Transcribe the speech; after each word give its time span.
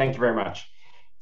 Thank 0.00 0.14
you 0.14 0.20
very 0.20 0.34
much. 0.34 0.66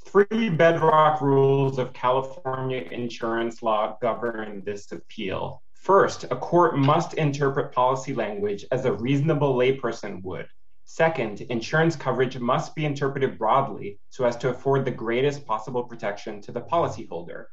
Three 0.04 0.50
bedrock 0.50 1.20
rules 1.20 1.80
of 1.80 1.92
California 1.92 2.86
insurance 2.92 3.60
law 3.60 3.98
govern 4.00 4.62
this 4.64 4.92
appeal. 4.92 5.64
First, 5.72 6.22
a 6.30 6.36
court 6.36 6.78
must 6.78 7.14
interpret 7.14 7.72
policy 7.72 8.14
language 8.14 8.64
as 8.70 8.84
a 8.84 8.92
reasonable 8.92 9.56
layperson 9.56 10.22
would. 10.22 10.46
Second, 10.84 11.40
insurance 11.40 11.96
coverage 11.96 12.38
must 12.38 12.76
be 12.76 12.84
interpreted 12.84 13.36
broadly 13.36 13.98
so 14.10 14.24
as 14.24 14.36
to 14.36 14.50
afford 14.50 14.84
the 14.84 14.92
greatest 14.92 15.44
possible 15.44 15.82
protection 15.82 16.40
to 16.42 16.52
the 16.52 16.60
policyholder. 16.60 17.46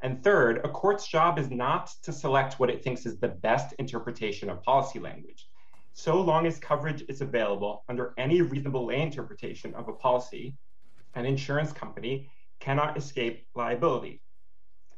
And 0.00 0.20
third, 0.24 0.62
a 0.64 0.68
court's 0.68 1.06
job 1.06 1.38
is 1.38 1.48
not 1.48 1.92
to 2.02 2.12
select 2.12 2.58
what 2.58 2.70
it 2.70 2.82
thinks 2.82 3.06
is 3.06 3.20
the 3.20 3.28
best 3.28 3.72
interpretation 3.78 4.50
of 4.50 4.64
policy 4.64 4.98
language. 4.98 5.46
So 5.92 6.20
long 6.20 6.44
as 6.44 6.58
coverage 6.58 7.04
is 7.08 7.20
available 7.20 7.84
under 7.88 8.14
any 8.18 8.42
reasonable 8.42 8.86
lay 8.86 9.00
interpretation 9.00 9.74
of 9.74 9.86
a 9.86 9.92
policy, 9.92 10.56
an 11.14 11.26
insurance 11.26 11.72
company 11.72 12.30
cannot 12.60 12.96
escape 12.96 13.46
liability. 13.54 14.22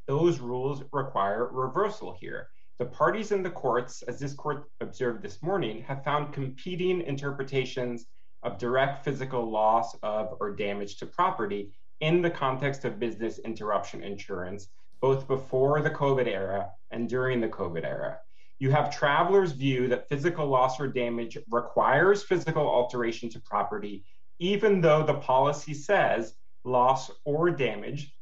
Those 0.06 0.38
rules 0.38 0.82
require 0.92 1.48
reversal 1.48 2.16
here. 2.20 2.48
The 2.78 2.86
parties 2.86 3.32
in 3.32 3.42
the 3.42 3.50
courts, 3.50 4.02
as 4.02 4.18
this 4.18 4.34
court 4.34 4.64
observed 4.80 5.22
this 5.22 5.42
morning, 5.42 5.82
have 5.82 6.04
found 6.04 6.32
competing 6.32 7.00
interpretations 7.00 8.06
of 8.42 8.58
direct 8.58 9.04
physical 9.04 9.50
loss 9.50 9.94
of 10.02 10.36
or 10.40 10.54
damage 10.54 10.96
to 10.98 11.06
property 11.06 11.72
in 12.00 12.20
the 12.20 12.30
context 12.30 12.84
of 12.84 12.98
business 12.98 13.38
interruption 13.38 14.02
insurance, 14.02 14.68
both 15.00 15.26
before 15.26 15.80
the 15.80 15.90
COVID 15.90 16.26
era 16.26 16.68
and 16.90 17.08
during 17.08 17.40
the 17.40 17.48
COVID 17.48 17.84
era. 17.84 18.18
You 18.58 18.70
have 18.70 18.94
travelers' 18.94 19.52
view 19.52 19.88
that 19.88 20.08
physical 20.08 20.46
loss 20.46 20.78
or 20.78 20.88
damage 20.88 21.38
requires 21.50 22.22
physical 22.22 22.68
alteration 22.68 23.28
to 23.30 23.40
property, 23.40 24.04
even 24.38 24.80
though 24.80 25.02
the 25.04 25.14
policy 25.14 25.74
says 25.74 26.34
loss 26.64 27.10
or 27.24 27.50
damage 27.50 28.14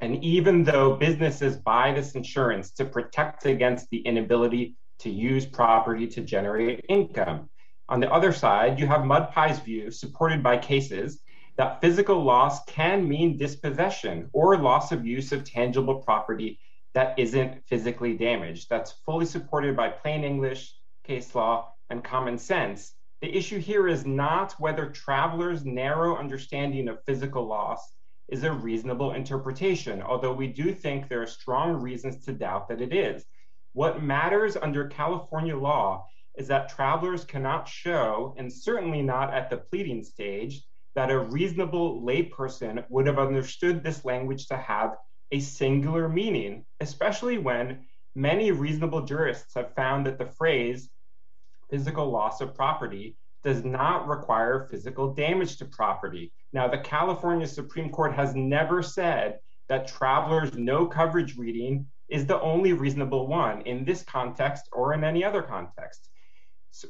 and 0.00 0.22
even 0.24 0.64
though 0.64 0.96
businesses 0.96 1.56
buy 1.56 1.92
this 1.92 2.12
insurance 2.16 2.72
to 2.72 2.84
protect 2.84 3.46
against 3.46 3.88
the 3.90 3.98
inability 3.98 4.76
to 4.98 5.10
use 5.10 5.46
property 5.46 6.06
to 6.08 6.20
generate 6.20 6.84
income. 6.88 7.48
On 7.88 8.00
the 8.00 8.10
other 8.10 8.32
side, 8.32 8.80
you 8.80 8.86
have 8.86 9.02
MudPie's 9.02 9.60
view, 9.60 9.90
supported 9.90 10.42
by 10.42 10.58
cases, 10.58 11.20
that 11.56 11.80
physical 11.80 12.22
loss 12.22 12.64
can 12.64 13.08
mean 13.08 13.36
dispossession 13.36 14.28
or 14.32 14.56
loss 14.56 14.90
of 14.90 15.06
use 15.06 15.32
of 15.32 15.44
tangible 15.44 15.96
property 15.96 16.58
that 16.94 17.18
isn't 17.18 17.64
physically 17.66 18.16
damaged. 18.16 18.68
That's 18.70 18.92
fully 19.04 19.26
supported 19.26 19.76
by 19.76 19.90
plain 19.90 20.24
English, 20.24 20.74
case 21.04 21.34
law, 21.34 21.72
and 21.90 22.02
common 22.02 22.38
sense. 22.38 22.94
The 23.22 23.36
issue 23.36 23.60
here 23.60 23.86
is 23.86 24.04
not 24.04 24.54
whether 24.58 24.90
travelers' 24.90 25.64
narrow 25.64 26.16
understanding 26.16 26.88
of 26.88 27.04
physical 27.04 27.46
loss 27.46 27.94
is 28.28 28.42
a 28.42 28.52
reasonable 28.52 29.12
interpretation, 29.12 30.02
although 30.02 30.32
we 30.32 30.48
do 30.48 30.74
think 30.74 31.08
there 31.08 31.22
are 31.22 31.26
strong 31.26 31.74
reasons 31.74 32.24
to 32.24 32.32
doubt 32.32 32.66
that 32.66 32.80
it 32.80 32.92
is. 32.92 33.24
What 33.74 34.02
matters 34.02 34.56
under 34.56 34.88
California 34.88 35.56
law 35.56 36.04
is 36.36 36.48
that 36.48 36.70
travelers 36.70 37.24
cannot 37.24 37.68
show, 37.68 38.34
and 38.38 38.52
certainly 38.52 39.02
not 39.02 39.32
at 39.32 39.50
the 39.50 39.58
pleading 39.58 40.02
stage, 40.02 40.60
that 40.96 41.12
a 41.12 41.20
reasonable 41.20 42.02
layperson 42.02 42.84
would 42.88 43.06
have 43.06 43.20
understood 43.20 43.84
this 43.84 44.04
language 44.04 44.48
to 44.48 44.56
have 44.56 44.96
a 45.30 45.38
singular 45.38 46.08
meaning, 46.08 46.64
especially 46.80 47.38
when 47.38 47.86
many 48.16 48.50
reasonable 48.50 49.02
jurists 49.02 49.54
have 49.54 49.76
found 49.76 50.06
that 50.06 50.18
the 50.18 50.26
phrase 50.26 50.90
physical 51.72 52.10
loss 52.10 52.42
of 52.42 52.54
property 52.54 53.16
does 53.42 53.64
not 53.64 54.06
require 54.06 54.68
physical 54.70 55.14
damage 55.14 55.56
to 55.56 55.64
property. 55.64 56.30
Now, 56.52 56.68
the 56.68 56.76
California 56.76 57.46
Supreme 57.46 57.90
Court 57.90 58.12
has 58.12 58.34
never 58.34 58.82
said 58.82 59.38
that 59.70 59.88
travelers' 59.88 60.52
no 60.52 60.86
coverage 60.86 61.38
reading 61.38 61.86
is 62.10 62.26
the 62.26 62.38
only 62.42 62.74
reasonable 62.74 63.26
one 63.26 63.62
in 63.62 63.86
this 63.86 64.02
context 64.02 64.68
or 64.70 64.92
in 64.92 65.02
any 65.02 65.24
other 65.24 65.40
context, 65.40 66.10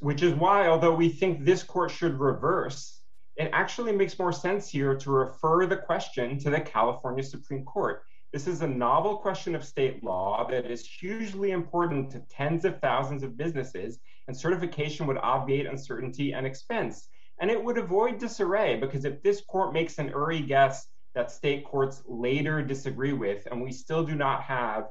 which 0.00 0.20
is 0.20 0.34
why, 0.34 0.66
although 0.66 0.94
we 0.94 1.08
think 1.08 1.44
this 1.44 1.62
court 1.62 1.92
should 1.92 2.18
reverse, 2.18 3.02
it 3.36 3.50
actually 3.52 3.92
makes 3.92 4.18
more 4.18 4.32
sense 4.32 4.68
here 4.68 4.96
to 4.96 5.10
refer 5.12 5.64
the 5.64 5.76
question 5.76 6.40
to 6.40 6.50
the 6.50 6.60
California 6.60 7.22
Supreme 7.22 7.64
Court. 7.64 8.02
This 8.32 8.48
is 8.48 8.62
a 8.62 8.66
novel 8.66 9.18
question 9.18 9.54
of 9.54 9.64
state 9.64 10.02
law 10.02 10.44
that 10.50 10.68
is 10.68 10.84
hugely 10.86 11.52
important 11.52 12.10
to 12.10 12.24
tens 12.28 12.64
of 12.64 12.80
thousands 12.80 13.22
of 13.22 13.36
businesses, 13.36 14.00
and 14.28 14.36
certification 14.36 15.06
would 15.06 15.18
obviate 15.18 15.66
uncertainty 15.66 16.32
and 16.32 16.46
expense. 16.46 17.08
And 17.40 17.50
it 17.50 17.62
would 17.62 17.78
avoid 17.78 18.18
disarray 18.18 18.76
because 18.76 19.04
if 19.04 19.22
this 19.22 19.40
court 19.40 19.72
makes 19.72 19.98
an 19.98 20.10
early 20.10 20.42
guess 20.42 20.86
that 21.14 21.30
state 21.30 21.64
courts 21.64 22.02
later 22.06 22.62
disagree 22.62 23.12
with, 23.12 23.46
and 23.50 23.60
we 23.60 23.72
still 23.72 24.04
do 24.04 24.14
not 24.14 24.42
have 24.42 24.88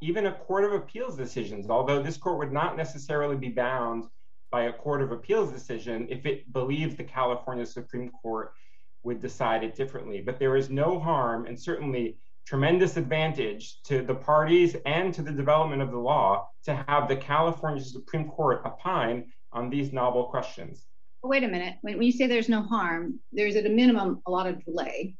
even 0.00 0.26
a 0.26 0.32
court 0.32 0.64
of 0.64 0.72
appeals 0.72 1.16
decisions, 1.16 1.68
although 1.68 2.02
this 2.02 2.16
court 2.16 2.38
would 2.38 2.52
not 2.52 2.76
necessarily 2.76 3.36
be 3.36 3.48
bound 3.48 4.04
by 4.50 4.64
a 4.64 4.72
court 4.72 5.02
of 5.02 5.12
appeals 5.12 5.50
decision 5.50 6.06
if 6.10 6.26
it 6.26 6.52
believes 6.52 6.94
the 6.94 7.04
California 7.04 7.66
Supreme 7.66 8.10
Court 8.10 8.52
would 9.02 9.20
decide 9.20 9.64
it 9.64 9.74
differently. 9.74 10.20
But 10.20 10.38
there 10.38 10.56
is 10.56 10.70
no 10.70 10.98
harm 10.98 11.46
and 11.46 11.58
certainly 11.58 12.18
tremendous 12.46 12.96
advantage 12.96 13.82
to 13.84 14.02
the 14.02 14.14
parties 14.14 14.76
and 14.84 15.14
to 15.14 15.22
the 15.22 15.32
development 15.32 15.82
of 15.82 15.90
the 15.90 15.98
law 15.98 16.48
to 16.64 16.84
have 16.86 17.08
the 17.08 17.16
California 17.16 17.82
Supreme 17.82 18.28
Court 18.28 18.62
opine 18.66 19.32
on 19.52 19.70
these 19.70 19.92
novel 19.92 20.24
questions. 20.24 20.86
Wait 21.22 21.42
a 21.42 21.48
minute. 21.48 21.76
When 21.80 22.02
you 22.02 22.12
say 22.12 22.26
there's 22.26 22.50
no 22.50 22.62
harm, 22.62 23.18
there's 23.32 23.56
at 23.56 23.64
a 23.64 23.70
minimum 23.70 24.20
a 24.26 24.30
lot 24.30 24.46
of 24.46 24.62
delay. 24.64 25.16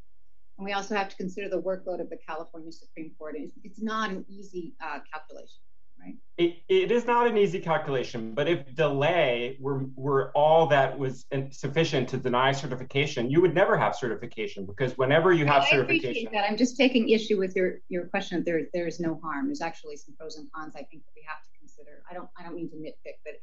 And 0.59 0.65
we 0.65 0.73
also 0.73 0.95
have 0.95 1.09
to 1.09 1.17
consider 1.17 1.49
the 1.49 1.61
workload 1.61 2.01
of 2.01 2.11
the 2.11 2.19
California 2.29 2.71
Supreme 2.71 3.13
Court. 3.19 3.37
It's 3.65 3.83
not 3.83 4.11
an 4.11 4.25
easy 4.29 4.75
uh, 4.81 4.99
calculation, 5.11 5.64
right? 6.05 6.17
It 6.37 6.91
is 6.91 7.07
not 7.07 7.29
an 7.29 7.37
easy 7.37 7.61
calculation, 7.61 8.35
but 8.35 8.49
if 8.49 8.75
delay 8.75 9.57
were 9.61 9.85
were 9.95 10.33
all 10.33 10.67
that 10.67 10.99
was 10.99 11.27
sufficient 11.51 12.09
to 12.09 12.17
deny 12.17 12.51
certification, 12.51 13.31
you 13.31 13.41
would 13.41 13.55
never 13.55 13.77
have 13.77 13.95
certification 13.95 14.67
because 14.67 14.99
whenever 14.99 15.33
you 15.33 15.47
have 15.47 15.65
certification... 15.65 16.07
I 16.07 16.11
appreciate 16.11 16.33
that. 16.33 16.51
I'm 16.51 16.57
just 16.57 16.77
taking 16.77 17.09
issue 17.09 17.39
with 17.39 17.55
your 17.55 17.79
your 17.89 18.07
question 18.07 18.43
that 18.43 18.69
there 18.73 18.87
is 18.87 18.99
no 18.99 19.21
harm. 19.23 19.47
There's 19.47 19.61
actually 19.61 19.97
some 19.97 20.15
pros 20.17 20.37
and 20.37 20.51
cons 20.53 20.75
I 20.75 20.83
think 20.83 21.05
that 21.05 21.13
we 21.15 21.25
have 21.27 21.41
to 21.41 21.49
consider. 21.59 22.03
I 22.11 22.15
don't 22.15 22.29
I 22.37 22.43
don't 22.43 22.57
mean 22.57 22.69
to 22.71 22.77
nitpick, 22.77 23.19
but 23.25 23.35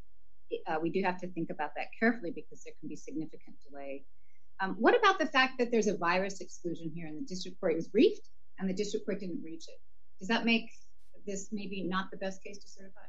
uh, 0.67 0.79
we 0.81 0.89
do 0.89 1.01
have 1.01 1.17
to 1.21 1.27
think 1.27 1.49
about 1.49 1.71
that 1.75 1.87
carefully 1.97 2.31
because 2.31 2.63
there 2.63 2.73
can 2.79 2.89
be 2.89 2.97
significant 2.97 3.55
delay. 3.69 4.03
Um, 4.59 4.75
what 4.77 4.97
about 4.97 5.17
the 5.17 5.25
fact 5.25 5.57
that 5.59 5.71
there's 5.71 5.87
a 5.87 5.97
virus 5.97 6.41
exclusion 6.41 6.91
here 6.93 7.07
and 7.07 7.17
the 7.17 7.25
district 7.25 7.59
court 7.59 7.71
It 7.71 7.75
was 7.75 7.87
briefed 7.87 8.27
and 8.59 8.69
the 8.69 8.73
district 8.73 9.05
court 9.05 9.19
didn't 9.21 9.41
reach 9.43 9.67
it? 9.67 9.79
Does 10.19 10.27
that 10.27 10.45
make 10.45 10.69
this 11.25 11.49
maybe 11.51 11.83
not 11.83 12.11
the 12.11 12.17
best 12.17 12.43
case 12.43 12.57
to 12.59 12.67
certify? 12.67 13.01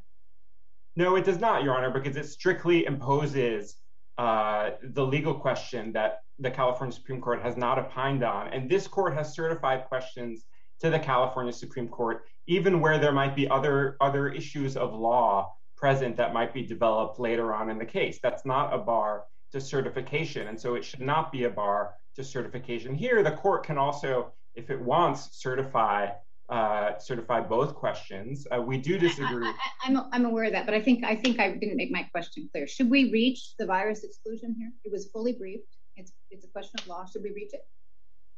No, 0.96 1.16
it 1.16 1.24
does 1.24 1.38
not, 1.38 1.62
Your 1.62 1.74
Honor, 1.74 1.90
because 1.90 2.16
it 2.16 2.26
strictly 2.26 2.84
imposes 2.84 3.76
uh, 4.18 4.70
the 4.82 5.04
legal 5.04 5.34
question 5.34 5.92
that 5.92 6.20
the 6.38 6.50
California 6.50 6.94
Supreme 6.94 7.20
Court 7.20 7.40
has 7.42 7.56
not 7.56 7.78
opined 7.78 8.22
on. 8.22 8.48
And 8.48 8.68
this 8.68 8.86
court 8.86 9.14
has 9.14 9.34
certified 9.34 9.86
questions 9.86 10.44
to 10.80 10.90
the 10.90 10.98
California 10.98 11.52
Supreme 11.52 11.88
Court, 11.88 12.24
even 12.46 12.80
where 12.80 12.98
there 12.98 13.12
might 13.12 13.34
be 13.34 13.48
other 13.48 14.28
issues 14.28 14.76
of 14.76 14.92
law 14.92 15.54
present 15.76 16.16
that 16.16 16.34
might 16.34 16.52
be 16.52 16.62
developed 16.62 17.18
later 17.18 17.54
on 17.54 17.70
in 17.70 17.78
the 17.78 17.86
case. 17.86 18.18
That's 18.22 18.44
not 18.44 18.74
a 18.74 18.78
bar 18.78 19.24
to 19.52 19.60
certification. 19.60 20.48
And 20.48 20.60
so 20.60 20.74
it 20.74 20.84
should 20.84 21.00
not 21.00 21.32
be 21.32 21.44
a 21.44 21.50
bar 21.50 21.94
to 22.16 22.24
certification. 22.24 22.94
Here, 22.94 23.22
the 23.22 23.32
court 23.32 23.64
can 23.64 23.78
also, 23.78 24.32
if 24.54 24.70
it 24.70 24.80
wants, 24.80 25.40
certify 25.40 26.08
Uh, 26.52 27.40
both 27.48 27.74
questions. 27.74 28.46
Uh, 28.54 28.60
we 28.60 28.76
do 28.76 28.98
disagree. 28.98 29.50
I'm 29.84 30.26
aware 30.26 30.44
of 30.44 30.52
that, 30.52 30.66
but 30.66 30.74
I 30.74 30.82
think 30.82 31.02
I 31.02 31.14
didn't 31.14 31.76
make 31.76 31.90
my 31.90 32.02
question 32.12 32.48
clear. 32.52 32.66
Should 32.66 32.90
we 32.90 33.10
reach 33.10 33.54
the 33.58 33.64
virus 33.64 34.04
exclusion 34.04 34.54
here? 34.58 34.70
It 34.84 34.92
was 34.92 35.08
fully 35.10 35.32
briefed. 35.32 35.76
It's 35.96 36.44
a 36.44 36.48
question 36.48 36.78
of 36.80 36.86
law. 36.86 37.06
Should 37.06 37.22
we 37.22 37.30
reach 37.30 37.54
it? 37.54 37.66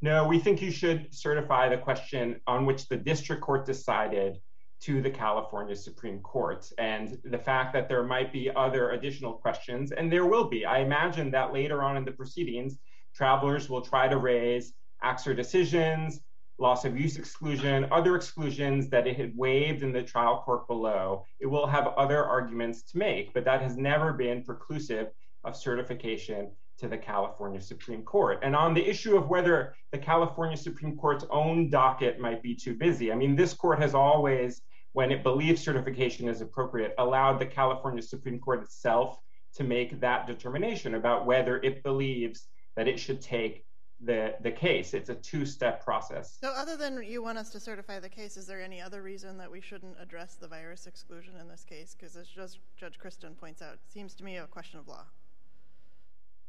No, 0.01 0.29
we 0.29 0.39
think 0.39 0.63
you 0.63 0.71
should 0.71 1.13
certify 1.13 1.69
the 1.69 1.79
question 1.79 2.41
on 2.47 2.67
which 2.67 2.89
the 2.89 2.97
district 2.97 3.43
court 3.43 3.67
decided 3.67 4.39
to 4.83 5.01
the 5.03 5.11
California 5.11 5.75
Supreme 5.75 6.21
Court. 6.21 6.71
And 6.79 7.19
the 7.25 7.39
fact 7.39 7.73
that 7.73 7.89
there 7.89 8.05
might 8.05 8.33
be 8.33 8.51
other 8.55 8.91
additional 8.91 9.33
questions, 9.33 9.91
and 9.93 10.13
there 10.13 10.27
will 10.27 10.49
be. 10.49 10.65
I 10.65 10.81
imagine 10.81 11.31
that 11.33 11.53
later 11.53 11.83
on 11.83 11.97
in 11.97 12.05
the 12.05 12.13
proceedings, 12.13 12.79
travelers 13.15 13.69
will 13.69 13.83
try 13.83 14.07
to 14.07 14.19
raise 14.19 14.73
acts 15.03 15.27
or 15.27 15.35
decisions, 15.35 16.21
loss 16.59 16.85
of 16.85 16.99
use 16.99 17.17
exclusion, 17.17 17.87
other 17.91 18.15
exclusions 18.15 18.89
that 18.89 19.07
it 19.07 19.17
had 19.17 19.37
waived 19.37 19.83
in 19.83 19.93
the 19.93 20.03
trial 20.03 20.43
court 20.45 20.69
below. 20.69 21.25
It 21.41 21.47
will 21.47 21.67
have 21.67 21.89
other 21.89 22.25
arguments 22.25 22.83
to 22.93 22.99
make, 22.99 23.35
but 23.35 23.45
that 23.45 23.63
has 23.63 23.77
never 23.77 24.13
been 24.13 24.45
preclusive 24.45 25.09
of 25.43 25.57
certification 25.57 26.51
to 26.79 26.89
the 26.89 26.99
California 26.99 27.61
Supreme 27.61 28.03
Court. 28.03 28.41
And 28.43 28.55
on 28.55 28.75
the 28.75 28.87
issue 28.87 29.17
of 29.17 29.29
whether 29.29 29.75
the 29.93 29.99
California 29.99 30.57
Supreme 30.57 30.97
Court's 30.97 31.25
own 31.31 31.71
docket 31.71 32.21
might 32.21 32.43
be 32.43 32.55
too 32.55 32.75
busy, 32.75 33.13
I 33.13 33.15
mean, 33.15 33.37
this 33.37 33.55
court 33.55 33.81
has 33.81 33.95
always, 33.95 34.63
when 34.93 35.13
it 35.13 35.23
believes 35.23 35.63
certification 35.63 36.29
is 36.29 36.41
appropriate, 36.41 36.95
allowed 36.99 37.39
the 37.39 37.47
California 37.47 38.03
Supreme 38.03 38.39
Court 38.39 38.63
itself 38.63 39.19
to 39.57 39.65
make 39.65 40.01
that 40.01 40.27
determination 40.27 40.95
about 40.95 41.27
whether 41.27 41.59
it 41.63 41.83
believes 41.83 42.49
that 42.77 42.89
it 42.89 42.99
should 42.99 43.21
take 43.21 43.65
the 44.05 44.35
the 44.43 44.51
case. 44.51 44.95
It's 44.95 45.11
a 45.11 45.15
two-step 45.15 45.85
process. 45.85 46.39
So 46.41 46.49
other 46.49 46.77
than 46.77 47.03
you 47.03 47.23
want 47.23 47.39
us 47.39 47.51
to 47.51 47.61
certify 47.61 48.01
the 48.01 48.09
case, 48.09 48.37
is 48.37 48.47
there 48.47 48.63
any 48.63 48.81
other 48.81 49.03
reason 49.03 49.39
that 49.39 49.51
we 49.51 49.61
shouldn't 49.61 49.97
address 50.01 50.35
the 50.35 50.49
virus 50.49 50.87
exclusion 50.87 51.35
in 51.41 51.49
this 51.49 51.65
case? 51.65 51.97
Because 51.99 52.17
as 52.17 52.29
just 52.29 52.59
Judge 52.77 52.99
Christen 52.99 53.35
points 53.35 53.63
out, 53.63 53.75
it 53.75 53.81
seems 53.93 54.15
to 54.15 54.25
me 54.25 54.37
a 54.37 54.47
question 54.47 54.79
of 54.79 54.89
law. 54.89 55.05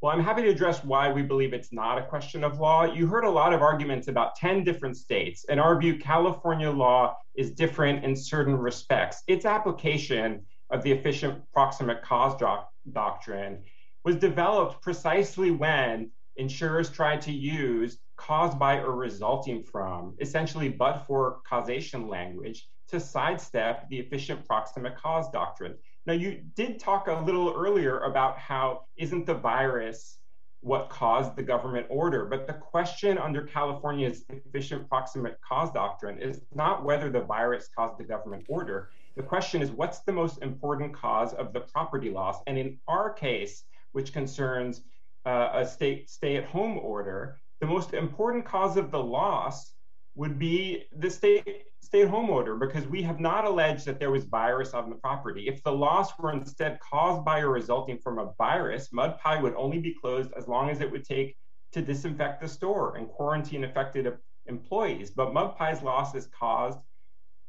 Well, 0.01 0.13
I'm 0.13 0.23
happy 0.23 0.43
to 0.43 0.49
address 0.49 0.83
why 0.83 1.11
we 1.11 1.23
believe 1.23 1.53
it's 1.53 1.71
not 1.71 1.97
a 1.97 2.05
question 2.05 2.43
of 2.43 2.59
law. 2.59 2.83
You 2.83 3.07
heard 3.07 3.23
a 3.23 3.29
lot 3.29 3.53
of 3.53 3.61
arguments 3.61 4.07
about 4.07 4.35
10 4.35 4.63
different 4.63 4.97
states. 4.97 5.45
In 5.45 5.57
our 5.57 5.79
view, 5.79 5.97
California 5.97 6.69
law 6.69 7.17
is 7.33 7.51
different 7.51 8.03
in 8.03 8.15
certain 8.15 8.55
respects. 8.55 9.23
Its 9.27 9.45
application 9.45 10.45
of 10.69 10.83
the 10.83 10.91
efficient 10.91 11.41
proximate 11.53 12.03
cause 12.03 12.37
doc- 12.37 12.69
doctrine 12.91 13.63
was 14.03 14.17
developed 14.17 14.81
precisely 14.81 15.49
when 15.49 16.11
insurers 16.37 16.89
tried 16.89 17.21
to 17.21 17.31
use 17.31 17.97
caused 18.17 18.57
by 18.57 18.79
or 18.79 18.93
resulting 18.93 19.63
from, 19.63 20.15
essentially 20.19 20.69
but 20.69 21.05
for 21.05 21.39
causation 21.47 22.07
language, 22.07 22.67
to 22.87 22.99
sidestep 22.99 23.89
the 23.89 23.99
efficient 23.99 24.45
proximate 24.45 24.95
cause 24.97 25.29
doctrine. 25.31 25.75
Now, 26.05 26.13
you 26.13 26.43
did 26.55 26.79
talk 26.79 27.07
a 27.07 27.23
little 27.25 27.53
earlier 27.53 27.99
about 27.99 28.37
how 28.37 28.81
isn't 28.97 29.25
the 29.25 29.33
virus 29.33 30.19
what 30.61 30.89
caused 30.89 31.35
the 31.35 31.43
government 31.43 31.85
order, 31.89 32.25
but 32.25 32.47
the 32.47 32.53
question 32.53 33.17
under 33.17 33.43
California's 33.43 34.25
efficient 34.29 34.87
proximate 34.89 35.37
cause 35.47 35.71
doctrine 35.71 36.19
is 36.19 36.41
not 36.53 36.83
whether 36.83 37.09
the 37.09 37.21
virus 37.21 37.69
caused 37.75 37.99
the 37.99 38.03
government 38.03 38.43
order. 38.49 38.89
The 39.15 39.23
question 39.23 39.61
is 39.61 39.71
what's 39.71 39.99
the 39.99 40.11
most 40.11 40.41
important 40.41 40.93
cause 40.93 41.33
of 41.33 41.53
the 41.53 41.61
property 41.61 42.09
loss? 42.09 42.39
And 42.47 42.57
in 42.57 42.79
our 42.87 43.13
case, 43.13 43.63
which 43.91 44.11
concerns 44.11 44.81
Uh, 45.25 45.49
a 45.53 45.65
state 45.65 46.09
stay 46.09 46.37
at 46.37 46.45
home 46.45 46.77
order, 46.77 47.39
the 47.59 47.65
most 47.65 47.93
important 47.93 48.45
cause 48.45 48.77
of 48.77 48.91
the 48.91 49.03
loss 49.03 49.73
would 50.15 50.37
be 50.37 50.83
the 50.97 51.09
state 51.09 51.63
stay 51.81 52.01
at 52.01 52.09
home 52.09 52.29
order 52.29 52.55
because 52.55 52.87
we 52.87 53.01
have 53.03 53.19
not 53.19 53.45
alleged 53.45 53.85
that 53.85 53.99
there 53.99 54.11
was 54.11 54.25
virus 54.25 54.73
on 54.73 54.89
the 54.89 54.95
property. 54.95 55.47
If 55.47 55.61
the 55.63 55.71
loss 55.71 56.17
were 56.17 56.31
instead 56.31 56.79
caused 56.79 57.23
by 57.23 57.39
or 57.39 57.49
resulting 57.49 57.99
from 57.99 58.17
a 58.17 58.33
virus, 58.37 58.91
Mud 58.91 59.19
Pie 59.19 59.41
would 59.41 59.55
only 59.55 59.79
be 59.79 59.95
closed 59.99 60.31
as 60.37 60.47
long 60.47 60.69
as 60.69 60.81
it 60.81 60.91
would 60.91 61.03
take 61.03 61.37
to 61.73 61.81
disinfect 61.81 62.41
the 62.41 62.47
store 62.47 62.95
and 62.95 63.07
quarantine 63.07 63.63
affected 63.63 64.11
employees. 64.47 65.11
But 65.11 65.33
Mud 65.33 65.57
Pie's 65.57 65.81
loss 65.81 66.15
is 66.15 66.27
caused 66.27 66.79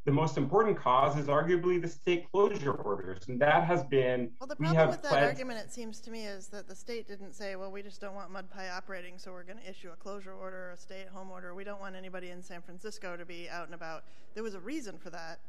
the 0.06 0.12
most 0.12 0.38
important 0.38 0.78
cause 0.78 1.18
is 1.18 1.26
arguably 1.26 1.82
the 1.82 1.88
state 1.88 2.30
closure 2.30 2.70
orders. 2.70 3.26
And 3.26 3.40
that 3.40 3.64
has 3.64 3.82
been. 3.82 4.30
Well, 4.40 4.46
the 4.46 4.54
problem 4.54 4.88
with 4.88 5.02
that 5.02 5.10
pledged... 5.10 5.26
argument, 5.26 5.58
it 5.58 5.72
seems 5.72 5.98
to 6.02 6.12
me, 6.12 6.24
is 6.24 6.46
that 6.48 6.68
the 6.68 6.76
state 6.76 7.08
didn't 7.08 7.34
say, 7.34 7.56
well, 7.56 7.72
we 7.72 7.82
just 7.82 8.00
don't 8.00 8.14
want 8.14 8.30
Mud 8.30 8.48
Pie 8.48 8.68
operating, 8.68 9.18
so 9.18 9.32
we're 9.32 9.42
going 9.42 9.58
to 9.58 9.68
issue 9.68 9.90
a 9.92 9.96
closure 9.96 10.32
order, 10.32 10.70
a 10.70 10.76
stay 10.76 11.02
at 11.02 11.08
home 11.08 11.32
order. 11.32 11.54
We 11.54 11.64
don't 11.64 11.80
want 11.80 11.96
anybody 11.96 12.30
in 12.30 12.40
San 12.40 12.62
Francisco 12.62 13.16
to 13.16 13.26
be 13.26 13.48
out 13.50 13.66
and 13.66 13.74
about. 13.74 14.04
There 14.34 14.44
was 14.44 14.54
a 14.54 14.60
reason 14.60 14.96
for 14.96 15.10
that, 15.10 15.40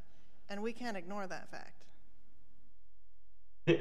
and 0.50 0.64
we 0.64 0.74
can't 0.74 0.98
ignore 0.98 1.28
that 1.28 1.52
fact. 1.52 1.84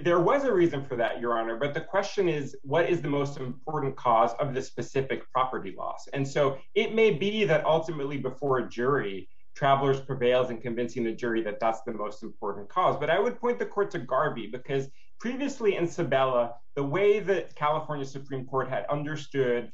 There 0.03 0.21
was 0.21 0.45
a 0.45 0.53
reason 0.53 0.85
for 0.85 0.97
that, 0.97 1.21
Your 1.21 1.39
Honor, 1.39 1.57
but 1.57 1.73
the 1.73 1.81
question 1.81 2.29
is 2.29 2.57
what 2.63 2.91
is 2.91 3.01
the 3.01 3.09
most 3.09 3.39
important 3.39 3.97
cause 3.97 4.33
of 4.41 4.53
the 4.53 4.61
specific 4.61 5.31
property 5.33 5.75
loss? 5.79 6.09
And 6.13 6.27
so 6.27 6.59
it 6.75 6.93
may 6.93 7.13
be 7.13 7.45
that 7.45 7.65
ultimately 7.65 8.19
before 8.19 8.59
a 8.59 8.69
jury, 8.69 9.29
Travelers 9.57 10.01
prevails 10.01 10.51
in 10.51 10.59
convincing 10.59 11.03
the 11.03 11.13
jury 11.13 11.43
that 11.43 11.59
that's 11.59 11.81
the 11.83 11.93
most 11.93 12.23
important 12.23 12.69
cause. 12.69 12.97
But 12.99 13.09
I 13.11 13.19
would 13.19 13.41
point 13.41 13.59
the 13.59 13.67
court 13.67 13.91
to 13.93 13.99
Garvey 13.99 14.47
because 14.47 14.89
previously 15.19 15.77
in 15.77 15.89
Sabella, 15.89 16.55
the 16.75 16.85
way 16.85 17.21
that 17.21 17.55
California 17.55 18.05
Supreme 18.05 18.45
Court 18.47 18.69
had 18.69 18.85
understood 18.91 19.73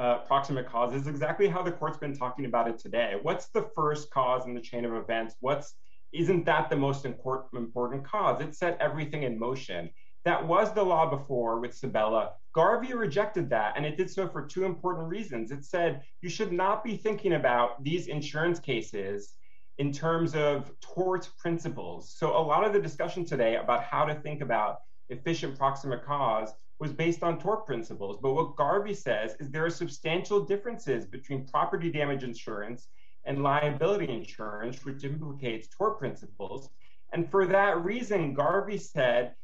uh, 0.00 0.18
proximate 0.18 0.68
cause 0.68 0.94
is 0.94 1.06
exactly 1.06 1.48
how 1.48 1.62
the 1.62 1.72
court's 1.72 1.98
been 1.98 2.16
talking 2.16 2.46
about 2.46 2.68
it 2.68 2.78
today. 2.78 3.14
What's 3.22 3.48
the 3.48 3.68
first 3.74 4.10
cause 4.10 4.46
in 4.46 4.54
the 4.54 4.60
chain 4.60 4.84
of 4.84 4.94
events? 4.94 5.34
What's 5.40 5.74
isn't 6.12 6.44
that 6.46 6.70
the 6.70 6.76
most 6.76 7.04
important 7.04 8.04
cause? 8.04 8.40
It 8.40 8.54
set 8.54 8.78
everything 8.80 9.24
in 9.24 9.36
motion. 9.36 9.90
That 10.24 10.46
was 10.46 10.72
the 10.72 10.82
law 10.82 11.08
before 11.10 11.60
with 11.60 11.74
Sabella. 11.74 12.32
Garvey 12.54 12.94
rejected 12.94 13.50
that, 13.50 13.74
and 13.76 13.84
it 13.84 13.96
did 13.96 14.10
so 14.10 14.26
for 14.26 14.46
two 14.46 14.64
important 14.64 15.08
reasons. 15.08 15.50
It 15.50 15.64
said 15.64 16.02
you 16.22 16.30
should 16.30 16.52
not 16.52 16.82
be 16.82 16.96
thinking 16.96 17.34
about 17.34 17.82
these 17.84 18.06
insurance 18.06 18.58
cases 18.58 19.34
in 19.78 19.92
terms 19.92 20.34
of 20.34 20.72
tort 20.80 21.28
principles. 21.36 22.14
So, 22.16 22.36
a 22.36 22.38
lot 22.38 22.64
of 22.64 22.72
the 22.72 22.80
discussion 22.80 23.24
today 23.24 23.56
about 23.56 23.84
how 23.84 24.04
to 24.04 24.14
think 24.14 24.40
about 24.40 24.78
efficient 25.10 25.58
proximate 25.58 26.04
cause 26.04 26.54
was 26.78 26.92
based 26.92 27.22
on 27.22 27.38
tort 27.38 27.66
principles. 27.66 28.18
But 28.22 28.32
what 28.32 28.56
Garvey 28.56 28.94
says 28.94 29.36
is 29.40 29.50
there 29.50 29.66
are 29.66 29.70
substantial 29.70 30.40
differences 30.40 31.06
between 31.06 31.46
property 31.46 31.90
damage 31.90 32.24
insurance 32.24 32.88
and 33.24 33.42
liability 33.42 34.10
insurance, 34.10 34.84
which 34.84 35.04
implicates 35.04 35.68
tort 35.68 35.98
principles. 35.98 36.70
And 37.12 37.30
for 37.30 37.46
that 37.46 37.84
reason, 37.84 38.34
Garvey 38.34 38.78
said 38.78 39.34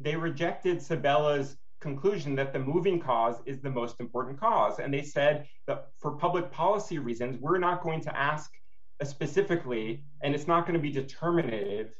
they 0.00 0.16
rejected 0.16 0.82
Sabella's 0.82 1.56
conclusion 1.80 2.34
that 2.36 2.52
the 2.52 2.58
moving 2.58 3.00
cause 3.00 3.36
is 3.44 3.60
the 3.60 3.70
most 3.70 4.00
important 4.00 4.40
cause. 4.40 4.78
And 4.78 4.92
they 4.92 5.02
said 5.02 5.46
that 5.66 5.88
for 5.98 6.12
public 6.12 6.50
policy 6.50 6.98
reasons, 6.98 7.38
we're 7.38 7.58
not 7.58 7.82
going 7.82 8.00
to 8.02 8.18
ask 8.18 8.50
specifically, 9.02 10.04
and 10.22 10.34
it's 10.34 10.46
not 10.46 10.66
going 10.66 10.74
to 10.74 10.80
be 10.80 10.90
determinative, 10.90 11.94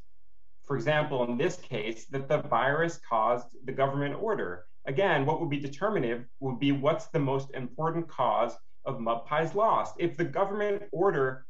for 0.64 0.76
example, 0.76 1.24
in 1.24 1.36
this 1.36 1.56
case, 1.56 2.06
that 2.06 2.28
the 2.28 2.38
virus 2.38 2.98
caused 3.08 3.48
the 3.64 3.72
government 3.72 4.16
order. 4.20 4.64
Again, 4.86 5.26
what 5.26 5.40
would 5.40 5.50
be 5.50 5.60
determinative 5.60 6.24
would 6.40 6.58
be 6.58 6.72
what's 6.72 7.06
the 7.08 7.18
most 7.18 7.50
important 7.54 8.08
cause 8.08 8.56
of 8.84 8.98
Mudpie's 8.98 9.54
loss. 9.54 9.92
If 9.98 10.16
the 10.16 10.24
government 10.24 10.84
order 10.92 11.44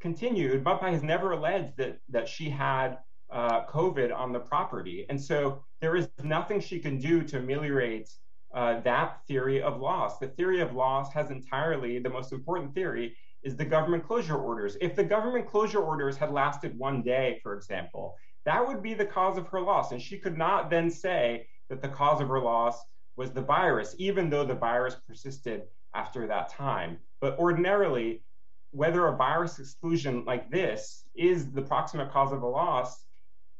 continued, 0.00 0.64
Mudpie 0.64 0.92
has 0.92 1.02
never 1.02 1.32
alleged 1.32 1.72
that, 1.76 2.28
she 2.28 2.48
had 2.48 2.98
COVID 3.32 4.14
on 4.14 4.32
the 4.32 4.40
property. 4.40 5.06
And 5.08 5.20
so 5.20 5.64
there 5.80 5.96
is 5.96 6.08
nothing 6.22 6.60
she 6.60 6.78
can 6.78 6.98
do 6.98 7.22
to 7.22 7.38
ameliorate 7.38 8.10
uh, 8.54 8.80
that 8.80 9.20
theory 9.26 9.60
of 9.60 9.80
loss. 9.80 10.18
The 10.18 10.28
theory 10.28 10.60
of 10.60 10.74
loss 10.74 11.12
has 11.12 11.30
entirely, 11.30 11.98
the 11.98 12.08
most 12.08 12.32
important 12.32 12.74
theory 12.74 13.16
is 13.42 13.56
the 13.56 13.64
government 13.64 14.06
closure 14.06 14.36
orders. 14.36 14.76
If 14.80 14.96
the 14.96 15.04
government 15.04 15.46
closure 15.46 15.80
orders 15.80 16.16
had 16.16 16.32
lasted 16.32 16.78
one 16.78 17.02
day, 17.02 17.38
for 17.42 17.54
example, 17.54 18.16
that 18.44 18.66
would 18.66 18.82
be 18.82 18.94
the 18.94 19.04
cause 19.04 19.36
of 19.36 19.46
her 19.48 19.60
loss. 19.60 19.92
And 19.92 20.00
she 20.00 20.18
could 20.18 20.38
not 20.38 20.70
then 20.70 20.90
say 20.90 21.48
that 21.68 21.82
the 21.82 21.88
cause 21.88 22.20
of 22.20 22.28
her 22.28 22.40
loss 22.40 22.80
was 23.16 23.32
the 23.32 23.42
virus, 23.42 23.94
even 23.98 24.30
though 24.30 24.44
the 24.44 24.54
virus 24.54 24.96
persisted 25.06 25.64
after 25.94 26.26
that 26.26 26.48
time. 26.48 26.98
But 27.20 27.38
ordinarily, 27.38 28.22
whether 28.70 29.06
a 29.06 29.16
virus 29.16 29.58
exclusion 29.58 30.24
like 30.24 30.50
this 30.50 31.04
is 31.14 31.50
the 31.50 31.62
proximate 31.62 32.10
cause 32.12 32.32
of 32.32 32.42
a 32.42 32.46
loss 32.46 33.05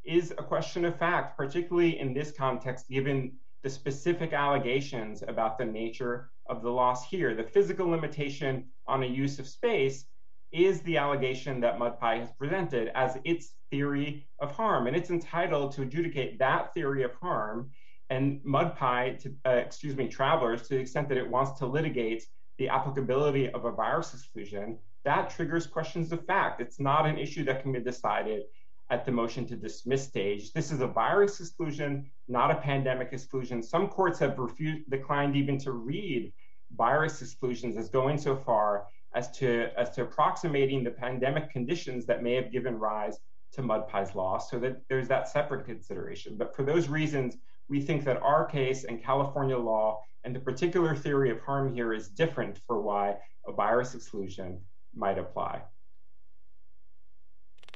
is 0.07 0.31
a 0.33 0.43
question 0.43 0.85
of 0.85 0.99
fact, 0.99 1.37
particularly 1.37 1.99
in 1.99 2.15
this 2.15 2.33
context, 2.33 2.89
given 2.89 3.33
the 3.63 3.71
specific 3.71 4.33
allegations 4.33 5.23
about 5.27 5.59
the 5.59 5.65
nature 5.65 6.31
of 6.49 6.63
the 6.63 6.71
loss 6.71 7.09
here. 7.09 7.35
The 7.35 7.43
physical 7.43 7.89
limitation 7.89 8.67
on 8.87 9.03
a 9.03 9.07
use 9.07 9.39
of 9.39 9.49
space 9.49 10.07
is 10.53 10.81
the 10.83 10.97
allegation 10.97 11.61
that 11.61 11.79
MudPie 11.79 12.21
has 12.21 12.31
presented 12.33 12.93
as 12.95 13.19
its 13.25 13.55
theory 13.71 14.27
of 14.39 14.53
harm, 14.53 14.87
and 14.87 14.97
it's 14.97 15.11
entitled 15.11 15.73
to 15.73 15.83
adjudicate 15.83 16.39
that 16.39 16.73
theory 16.73 17.03
of 17.03 17.13
harm. 17.15 17.71
And 18.09 18.41
MudPie, 18.45 19.21
to, 19.23 19.35
uh, 19.45 19.57
excuse 19.57 19.97
me, 19.97 20.07
travelers, 20.07 20.63
to 20.63 20.75
the 20.75 20.81
extent 20.81 21.09
that 21.09 21.19
it 21.19 21.29
wants 21.29 21.59
to 21.59 21.67
litigate 21.67 22.25
the 22.59 22.69
applicability 22.69 23.51
of 23.51 23.65
a 23.65 23.73
virus 23.73 24.15
exclusion, 24.15 24.79
that 25.05 25.31
triggers 25.31 25.67
questions 25.67 26.13
of 26.13 26.25
fact. 26.25 26.61
It's 26.61 26.79
not 26.79 27.07
an 27.07 27.19
issue 27.19 27.45
that 27.45 27.63
can 27.63 27.73
be 27.73 27.81
decided 27.81 28.45
at 28.91 29.05
the 29.05 29.13
motion 29.13 29.47
to 29.47 29.57
dismiss 29.57 30.05
stage. 30.05 30.53
This 30.53 30.71
is 30.71 30.81
a 30.81 30.87
virus 30.87 31.41
exclusion, 31.41 32.11
not 32.29 32.51
a 32.51 32.57
pandemic 32.57 33.09
exclusion. 33.13 33.63
Some 33.63 33.89
courts 33.89 34.19
have 34.21 34.39
refused, 34.39 34.89
declined 34.91 35.35
even 35.35 35.59
to 35.59 35.73
read 35.73 36.33
virus 36.77 37.21
exclusions 37.23 37.77
as 37.77 37.89
going 37.89 38.19
so 38.19 38.37
far 38.37 38.87
as 39.15 39.31
to 39.31 39.69
as 39.79 39.91
to 39.91 40.03
approximating 40.03 40.85
the 40.85 40.91
pandemic 40.91 41.51
conditions 41.51 42.07
that 42.07 42.23
may 42.23 42.35
have 42.35 42.53
given 42.53 42.79
rise 42.79 43.19
to 43.53 43.63
MudPie's 43.63 44.15
loss, 44.15 44.51
so 44.51 44.59
that 44.59 44.83
there's 44.89 45.09
that 45.09 45.29
separate 45.29 45.65
consideration. 45.65 46.37
But 46.37 46.55
for 46.55 46.63
those 46.63 46.89
reasons, 46.89 47.37
we 47.69 47.81
think 47.81 48.05
that 48.05 48.21
our 48.21 48.45
case 48.45 48.85
and 48.85 49.03
California 49.03 49.57
law 49.57 50.01
and 50.25 50.35
the 50.35 50.41
particular 50.41 50.95
theory 50.95 51.31
of 51.31 51.41
harm 51.41 51.73
here 51.73 51.93
is 51.95 52.09
different 52.09 52.61
for 52.67 52.81
why 52.81 53.17
a 53.47 53.53
virus 53.53 53.95
exclusion 53.95 54.61
might 54.95 55.19
apply. 55.19 55.63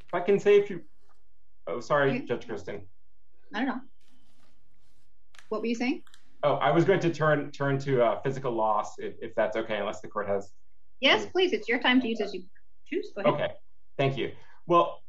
If 0.07 0.15
I 0.15 0.21
can 0.21 0.41
say 0.41 0.61
a 0.61 0.67
few 0.67 0.83
Oh, 1.71 1.81
sorry, 1.81 2.21
Judge 2.21 2.47
Christen. 2.47 2.83
I 3.55 3.59
don't 3.59 3.69
know. 3.69 3.81
What 5.49 5.61
were 5.61 5.67
you 5.67 5.75
saying? 5.75 6.03
Oh, 6.43 6.55
I 6.55 6.71
was 6.71 6.85
going 6.85 7.01
to 7.01 7.13
turn 7.13 7.51
turn 7.53 7.79
to 7.81 8.03
uh, 8.03 8.21
physical 8.23 8.53
loss, 8.53 8.99
if, 8.99 9.15
if 9.21 9.35
that's 9.35 9.57
okay, 9.57 9.77
unless 9.77 10.01
the 10.01 10.09
court 10.09 10.29
has. 10.29 10.53
Yes, 11.01 11.27
please. 11.27 11.53
It's 11.53 11.69
your 11.69 11.81
time 11.81 12.01
to 12.01 12.09
use 12.09 12.21
as 12.21 12.35
you 12.35 12.43
choose. 12.87 13.13
Go 13.15 13.23
ahead. 13.23 13.35
Okay, 13.35 13.55
thank 13.97 14.17
you. 14.17 14.33
Well, 14.67 15.03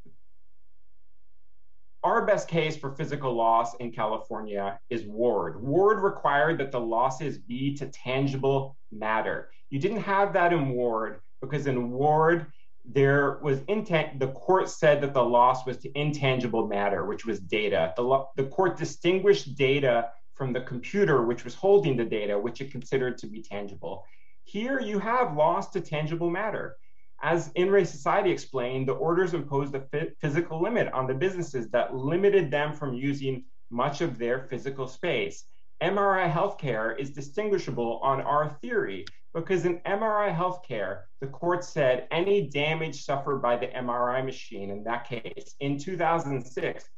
our 2.03 2.25
best 2.25 2.47
case 2.47 2.77
for 2.77 2.91
physical 2.91 3.33
loss 3.33 3.75
in 3.75 3.91
California 3.91 4.79
is 4.89 5.05
Ward. 5.05 5.61
Ward 5.61 6.03
required 6.03 6.59
that 6.59 6.71
the 6.71 6.79
losses 6.79 7.37
be 7.37 7.75
to 7.75 7.87
tangible 7.87 8.77
matter. 8.91 9.49
You 9.69 9.79
didn't 9.79 10.01
have 10.01 10.33
that 10.33 10.53
in 10.53 10.69
Ward 10.69 11.21
because 11.41 11.67
in 11.67 11.91
Ward, 11.91 12.47
there 12.83 13.39
was 13.41 13.61
intent. 13.67 14.19
The 14.19 14.29
court 14.29 14.69
said 14.69 15.01
that 15.01 15.13
the 15.13 15.23
loss 15.23 15.65
was 15.65 15.77
to 15.77 15.91
intangible 15.97 16.67
matter, 16.67 17.05
which 17.05 17.25
was 17.25 17.39
data. 17.39 17.93
The 17.97 18.45
court 18.45 18.77
distinguished 18.77 19.55
data 19.55 20.09
from 20.33 20.53
the 20.53 20.61
computer, 20.61 21.23
which 21.23 21.43
was 21.43 21.53
holding 21.53 21.95
the 21.95 22.05
data, 22.05 22.37
which 22.39 22.61
it 22.61 22.71
considered 22.71 23.17
to 23.19 23.27
be 23.27 23.41
tangible. 23.41 24.03
Here, 24.43 24.79
you 24.79 24.97
have 24.99 25.37
loss 25.37 25.69
to 25.71 25.81
tangible 25.81 26.29
matter. 26.29 26.77
As 27.21 27.51
In 27.53 27.69
Re 27.69 27.85
Society 27.85 28.31
explained, 28.31 28.87
the 28.87 28.93
orders 28.93 29.35
imposed 29.35 29.75
a 29.75 29.85
physical 30.19 30.59
limit 30.59 30.91
on 30.91 31.05
the 31.05 31.13
businesses 31.13 31.69
that 31.69 31.95
limited 31.95 32.49
them 32.49 32.73
from 32.73 32.95
using 32.95 33.43
much 33.69 34.01
of 34.01 34.17
their 34.17 34.39
physical 34.39 34.87
space. 34.87 35.45
MRI 35.83 36.31
healthcare 36.31 36.97
is 36.97 37.11
distinguishable 37.11 37.99
on 38.03 38.21
our 38.21 38.49
theory 38.61 39.05
because 39.33 39.65
in 39.65 39.79
MRI 39.79 40.35
healthcare, 40.35 41.03
the 41.21 41.27
court 41.27 41.63
said 41.63 42.07
any 42.11 42.49
damage 42.49 43.03
suffered 43.03 43.41
by 43.41 43.55
the 43.55 43.67
MRI 43.67 44.23
machine 44.25 44.69
in 44.69 44.83
that 44.83 45.07
case 45.07 45.55
in 45.59 45.77
2006 45.77 46.89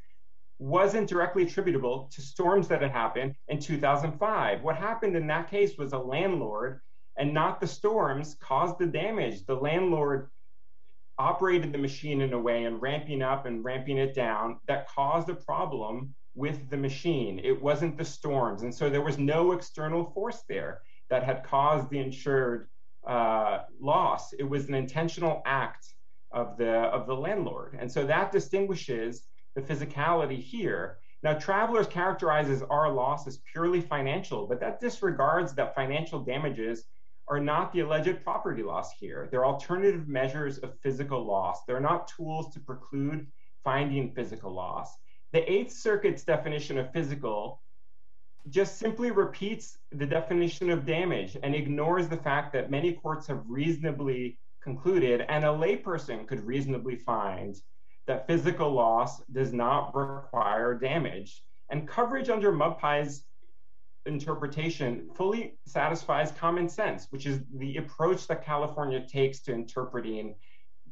wasn't 0.59 1.09
directly 1.09 1.43
attributable 1.43 2.09
to 2.13 2.21
storms 2.21 2.67
that 2.67 2.81
had 2.81 2.91
happened 2.91 3.35
in 3.49 3.59
2005. 3.59 4.63
What 4.63 4.75
happened 4.75 5.15
in 5.15 5.27
that 5.27 5.49
case 5.49 5.77
was 5.77 5.93
a 5.93 5.97
landlord 5.97 6.79
and 7.17 7.33
not 7.33 7.59
the 7.59 7.67
storms 7.67 8.35
caused 8.39 8.79
the 8.79 8.87
damage. 8.87 9.45
The 9.45 9.55
landlord 9.55 10.29
operated 11.19 11.71
the 11.71 11.77
machine 11.77 12.21
in 12.21 12.33
a 12.33 12.39
way 12.39 12.63
and 12.63 12.81
ramping 12.81 13.21
up 13.21 13.45
and 13.45 13.63
ramping 13.63 13.97
it 13.97 14.15
down 14.15 14.59
that 14.67 14.87
caused 14.89 15.29
a 15.29 15.35
problem 15.35 16.15
with 16.33 16.69
the 16.69 16.77
machine. 16.77 17.39
It 17.43 17.61
wasn't 17.61 17.97
the 17.97 18.05
storms. 18.05 18.63
And 18.63 18.73
so 18.73 18.89
there 18.89 19.03
was 19.03 19.19
no 19.19 19.51
external 19.51 20.11
force 20.11 20.43
there 20.49 20.81
that 21.13 21.23
had 21.23 21.43
caused 21.43 21.91
the 21.91 21.99
insured 21.99 22.67
uh, 23.07 23.59
loss. 23.79 24.33
It 24.33 24.49
was 24.49 24.67
an 24.67 24.73
intentional 24.73 25.43
act 25.45 25.85
of 26.31 26.57
the 26.57 27.13
landlord. 27.13 27.77
And 27.79 27.91
so 27.95 28.03
that 28.07 28.31
distinguishes 28.31 29.27
the 29.55 29.61
physicality 29.61 30.41
here. 30.41 30.97
Now, 31.21 31.33
Travelers 31.33 31.85
characterizes 31.85 32.63
our 32.63 32.91
loss 32.91 33.27
as 33.27 33.37
purely 33.51 33.79
financial, 33.79 34.47
but 34.47 34.59
that 34.61 34.79
disregards 34.79 35.53
that 35.53 35.75
financial 35.75 36.19
damages 36.19 36.85
are 37.27 37.39
not 37.39 37.71
the 37.71 37.81
alleged 37.81 38.23
property 38.23 38.63
loss 38.63 38.91
here. 38.99 39.29
They're 39.29 39.45
alternative 39.45 40.07
measures 40.07 40.57
of 40.57 40.79
physical 40.81 41.23
loss. 41.23 41.63
They're 41.67 41.87
not 41.91 42.07
tools 42.07 42.51
to 42.55 42.59
preclude 42.59 43.27
finding 43.63 44.15
physical 44.15 44.51
loss. 44.51 44.89
The 45.31 45.49
Eighth 45.49 45.73
Circuit's 45.73 46.23
definition 46.23 46.79
of 46.79 46.91
physical 46.91 47.61
just 48.49 48.77
simply 48.77 49.11
repeats 49.11 49.77
the 49.91 50.05
definition 50.05 50.69
of 50.69 50.85
damage 50.85 51.37
and 51.41 51.55
ignores 51.55 52.07
the 52.07 52.17
fact 52.17 52.53
that 52.53 52.69
many 52.69 52.93
courts 52.93 53.27
have 53.27 53.43
reasonably 53.47 54.37
concluded 54.61 55.25
and 55.29 55.43
a 55.43 55.47
layperson 55.47 56.27
could 56.27 56.45
reasonably 56.45 56.95
find 56.95 57.55
that 58.07 58.27
physical 58.27 58.71
loss 58.71 59.21
does 59.31 59.53
not 59.53 59.95
require 59.95 60.73
damage. 60.73 61.41
And 61.69 61.87
coverage 61.87 62.29
under 62.29 62.51
MudPie's 62.51 63.23
interpretation 64.05 65.09
fully 65.15 65.57
satisfies 65.65 66.31
common 66.31 66.67
sense, 66.67 67.07
which 67.09 67.25
is 67.25 67.39
the 67.55 67.77
approach 67.77 68.27
that 68.27 68.43
California 68.43 69.05
takes 69.07 69.39
to 69.41 69.53
interpreting 69.53 70.35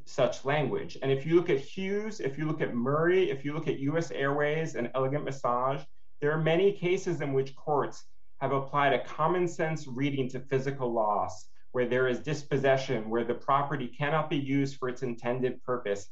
such 0.05 0.45
language. 0.45 0.97
And 1.01 1.11
if 1.11 1.25
you 1.25 1.35
look 1.35 1.49
at 1.49 1.59
Hughes, 1.59 2.21
if 2.21 2.37
you 2.37 2.45
look 2.45 2.61
at 2.61 2.73
Murray, 2.73 3.29
if 3.29 3.43
you 3.43 3.53
look 3.53 3.67
at 3.67 3.79
U.S. 3.79 4.11
Airways 4.11 4.75
and 4.75 4.89
Elegant 4.95 5.25
Massage, 5.25 5.83
there 6.21 6.31
are 6.31 6.41
many 6.41 6.71
cases 6.71 7.21
in 7.21 7.33
which 7.33 7.55
courts 7.55 8.05
have 8.39 8.51
applied 8.51 8.93
a 8.93 9.03
common 9.03 9.47
sense 9.47 9.87
reading 9.87 10.29
to 10.29 10.39
physical 10.39 10.91
loss 10.91 11.47
where 11.71 11.87
there 11.87 12.07
is 12.07 12.19
dispossession, 12.19 13.09
where 13.09 13.23
the 13.23 13.33
property 13.33 13.87
cannot 13.87 14.29
be 14.29 14.37
used 14.37 14.77
for 14.77 14.89
its 14.89 15.03
intended 15.03 15.63
purpose, 15.63 16.09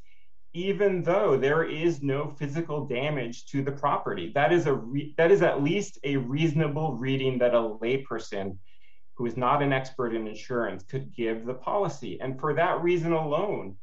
even 0.54 1.04
though 1.04 1.38
there 1.38 1.64
is 1.64 2.02
no 2.02 2.30
physical 2.30 2.86
damage 2.86 3.46
to 3.48 3.62
the 3.62 3.72
property. 3.72 4.32
That 4.34 4.52
is 4.52 4.68
a 4.68 4.82
that 5.18 5.32
is 5.32 5.42
at 5.42 5.64
least 5.64 6.00
a 6.04 6.18
reasonable 6.18 6.94
reading 6.94 7.38
that 7.40 7.54
a 7.54 7.60
layperson 7.60 8.58
who 9.16 9.26
is 9.26 9.38
not 9.38 9.62
an 9.62 9.74
expert 9.74 10.16
in 10.16 10.28
insurance 10.28 10.82
could 10.84 11.14
give 11.14 11.46
the 11.46 11.54
policy. 11.54 12.20
And 12.22 12.40
for 12.40 12.54
that 12.54 12.82
reason 12.82 13.12
alone, 13.12 13.76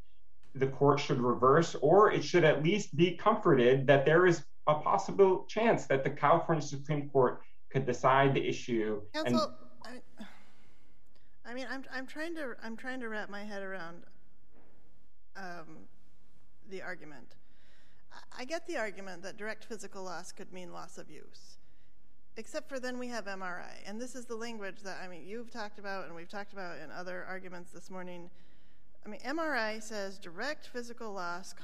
the 0.54 0.66
court 0.66 0.98
should 0.98 1.20
reverse 1.20 1.76
or 1.82 2.10
it 2.10 2.24
should 2.24 2.42
at 2.42 2.64
least 2.64 2.96
be 2.96 3.16
comforted 3.16 3.86
that 3.86 4.06
there 4.06 4.26
is 4.26 4.42
a 4.66 4.74
possible 4.74 5.44
chance 5.48 5.86
that 5.86 6.02
the 6.02 6.10
California 6.10 6.62
Supreme 6.62 7.08
Court 7.10 7.40
could 7.70 7.86
decide 7.86 8.34
the 8.34 8.46
issue. 8.46 9.00
Counsel, 9.14 9.54
I 11.44 11.54
mean, 11.54 11.66
I'm 11.70 12.06
trying 12.06 12.34
to 12.34 13.08
wrap 13.08 13.30
my 13.30 13.44
head 13.44 13.62
around 13.62 14.02
um, 15.36 15.86
the 16.70 16.82
argument. 16.82 17.36
I 18.36 18.44
get 18.44 18.66
the 18.66 18.76
argument 18.78 19.22
that 19.22 19.36
direct 19.36 19.64
physical 19.64 20.02
loss 20.02 20.32
could 20.32 20.52
mean 20.52 20.72
loss 20.72 20.98
of 20.98 21.10
use, 21.10 21.58
except 22.36 22.68
for 22.68 22.80
then 22.80 22.98
we 22.98 23.08
have 23.08 23.26
MRI. 23.26 23.74
And 23.86 24.00
this 24.00 24.14
is 24.14 24.24
the 24.24 24.34
language 24.34 24.80
that, 24.82 24.98
I 25.02 25.06
mean, 25.06 25.24
you've 25.26 25.50
talked 25.50 25.78
about 25.78 26.06
and 26.06 26.16
we've 26.16 26.28
talked 26.28 26.52
about 26.52 26.78
in 26.78 26.90
other 26.90 27.24
arguments 27.28 27.72
this 27.72 27.90
morning. 27.90 28.30
I 29.06 29.08
mean, 29.08 29.20
MRI 29.20 29.80
says 29.80 30.18
direct 30.18 30.66
physical 30.66 31.12
loss 31.12 31.54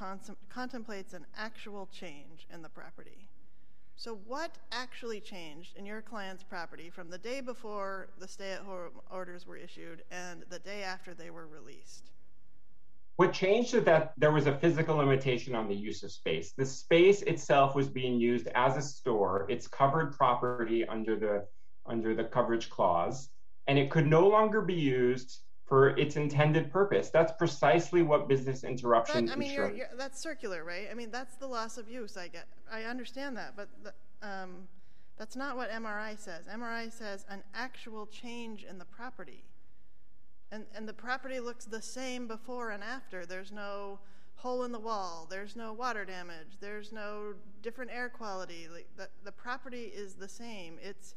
contemplates 0.48 1.12
an 1.12 1.26
actual 1.36 1.88
change 1.92 2.46
in 2.54 2.62
the 2.62 2.68
property. 2.68 3.28
So 3.96 4.20
what 4.28 4.58
actually 4.70 5.20
changed 5.20 5.76
in 5.76 5.84
your 5.84 6.02
client's 6.02 6.44
property 6.44 6.88
from 6.88 7.10
the 7.10 7.18
day 7.18 7.40
before 7.40 8.10
the 8.20 8.28
stay-at-home 8.28 8.92
orders 9.10 9.44
were 9.44 9.56
issued 9.56 10.04
and 10.12 10.44
the 10.50 10.60
day 10.60 10.84
after 10.84 11.14
they 11.14 11.30
were 11.30 11.48
released? 11.48 12.10
What 13.16 13.32
changed 13.32 13.74
is 13.74 13.82
that 13.84 14.12
there 14.16 14.32
was 14.32 14.46
a 14.46 14.56
physical 14.58 14.96
limitation 14.96 15.56
on 15.56 15.66
the 15.66 15.74
use 15.74 16.04
of 16.04 16.12
space. 16.12 16.52
The 16.52 16.64
space 16.64 17.22
itself 17.22 17.74
was 17.74 17.88
being 17.88 18.20
used 18.20 18.46
as 18.54 18.76
a 18.76 18.82
store. 18.82 19.46
It's 19.48 19.66
covered 19.66 20.16
property 20.16 20.86
under 20.86 21.16
the 21.18 21.46
under 21.86 22.14
the 22.14 22.24
coverage 22.24 22.70
clause, 22.70 23.30
and 23.66 23.76
it 23.76 23.90
could 23.90 24.06
no 24.06 24.28
longer 24.28 24.60
be 24.60 24.74
used 24.74 25.40
for 25.72 25.96
its 25.96 26.16
intended 26.16 26.70
purpose. 26.70 27.08
That's 27.08 27.32
precisely 27.32 28.02
what 28.02 28.28
business 28.28 28.62
interruption 28.62 29.26
ensures. 29.30 29.80
That's 29.96 30.20
circular, 30.20 30.64
right? 30.64 30.86
I 30.90 30.92
mean, 30.92 31.10
that's 31.10 31.36
the 31.36 31.46
loss 31.46 31.78
of 31.78 31.88
use, 31.88 32.18
I 32.18 32.28
get. 32.28 32.46
I 32.70 32.82
understand 32.82 33.38
that, 33.38 33.56
but 33.56 33.70
um, 34.22 34.68
that's 35.16 35.34
not 35.34 35.56
what 35.56 35.70
MRI 35.70 36.18
says. 36.18 36.44
MRI 36.46 36.92
says 36.92 37.24
an 37.30 37.42
actual 37.54 38.04
change 38.04 38.66
in 38.68 38.76
the 38.76 38.84
property. 38.84 39.44
And 40.50 40.86
the 40.86 40.92
property 40.92 41.40
looks 41.40 41.64
the 41.64 41.80
same 41.80 42.28
before 42.28 42.72
and 42.72 42.84
after. 42.84 43.24
There's 43.24 43.50
no 43.50 43.98
hole 44.34 44.64
in 44.64 44.72
the 44.72 44.78
wall. 44.78 45.26
There's 45.30 45.56
no 45.56 45.72
water 45.72 46.04
damage. 46.04 46.58
There's 46.60 46.92
no 46.92 47.32
different 47.62 47.90
air 47.90 48.10
quality. 48.10 48.68
The 49.24 49.32
property 49.32 49.84
is 49.84 50.16
the 50.16 50.28
same. 50.28 50.78
Its 50.82 51.14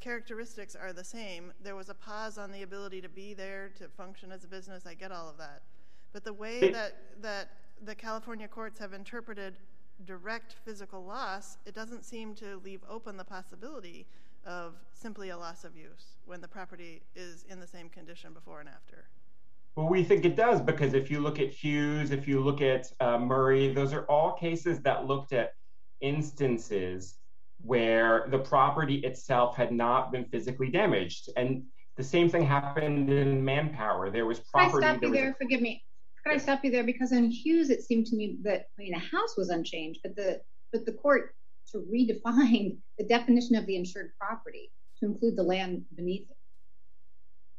characteristics 0.00 0.74
are 0.74 0.92
the 0.92 1.04
same. 1.04 1.52
There 1.62 1.76
was 1.76 1.88
a 1.88 1.94
pause 1.94 2.38
on 2.38 2.50
the 2.50 2.62
ability 2.62 3.00
to 3.02 3.08
be 3.08 3.34
there, 3.34 3.70
to 3.78 3.88
function 3.88 4.32
as 4.32 4.44
a 4.44 4.46
business. 4.46 4.86
I 4.86 4.94
get 4.94 5.12
all 5.12 5.28
of 5.28 5.36
that. 5.38 5.62
But 6.12 6.24
the 6.24 6.32
way 6.32 6.70
that 7.20 7.48
the 7.84 7.94
California 7.94 8.48
courts 8.48 8.78
have 8.78 8.92
interpreted 8.92 9.58
direct 10.04 10.56
physical 10.64 11.04
loss, 11.04 11.58
it 11.66 11.74
doesn't 11.74 12.04
seem 12.04 12.34
to 12.36 12.60
leave 12.64 12.80
open 12.88 13.16
the 13.16 13.24
possibility 13.24 14.06
of 14.46 14.74
simply 14.92 15.30
a 15.30 15.36
loss 15.36 15.64
of 15.64 15.76
use 15.76 16.16
when 16.24 16.40
the 16.40 16.48
property 16.48 17.02
is 17.14 17.44
in 17.48 17.60
the 17.60 17.66
same 17.66 17.88
condition 17.88 18.32
before 18.32 18.60
and 18.60 18.68
after. 18.68 19.08
Well, 19.74 19.88
we 19.88 20.04
think 20.04 20.24
it 20.24 20.36
does 20.36 20.60
because 20.62 20.94
if 20.94 21.10
you 21.10 21.20
look 21.20 21.38
at 21.38 21.50
Hughes, 21.50 22.10
if 22.10 22.26
you 22.26 22.40
look 22.40 22.62
at 22.62 22.90
uh, 23.00 23.18
Murray, 23.18 23.74
those 23.74 23.92
are 23.92 24.04
all 24.04 24.32
cases 24.32 24.80
that 24.80 25.06
looked 25.06 25.32
at 25.32 25.54
instances 26.00 27.18
where 27.62 28.26
the 28.30 28.38
property 28.38 28.96
itself 28.96 29.56
had 29.56 29.72
not 29.72 30.12
been 30.12 30.24
physically 30.26 30.68
damaged. 30.68 31.30
And 31.36 31.64
the 31.96 32.04
same 32.04 32.28
thing 32.28 32.44
happened 32.44 33.10
in 33.10 33.44
Manpower. 33.44 34.10
There 34.10 34.26
was 34.26 34.40
property... 34.40 34.72
Can 34.72 34.84
I 34.84 34.92
stop 34.92 35.02
you 35.02 35.12
there? 35.12 35.36
Forgive 35.38 35.60
me. 35.60 35.82
Can 36.24 36.34
I 36.34 36.38
stop 36.38 36.64
you 36.64 36.70
there? 36.70 36.84
Because 36.84 37.12
in 37.12 37.30
Hughes, 37.30 37.70
it 37.70 37.82
seemed 37.82 38.06
to 38.06 38.16
me 38.16 38.38
that 38.42 38.66
I 38.78 38.82
mean 38.82 38.92
the 38.92 38.98
house 38.98 39.36
was 39.36 39.48
unchanged, 39.48 40.00
but 40.02 40.16
the 40.16 40.40
but 40.72 40.84
the 40.84 40.92
court 40.92 41.36
to 41.70 41.78
redefine 41.78 42.78
the 42.98 43.04
definition 43.04 43.54
of 43.54 43.64
the 43.66 43.76
insured 43.76 44.10
property 44.18 44.72
to 44.98 45.06
include 45.06 45.36
the 45.36 45.42
land 45.44 45.84
beneath 45.94 46.28
it. 46.28 46.35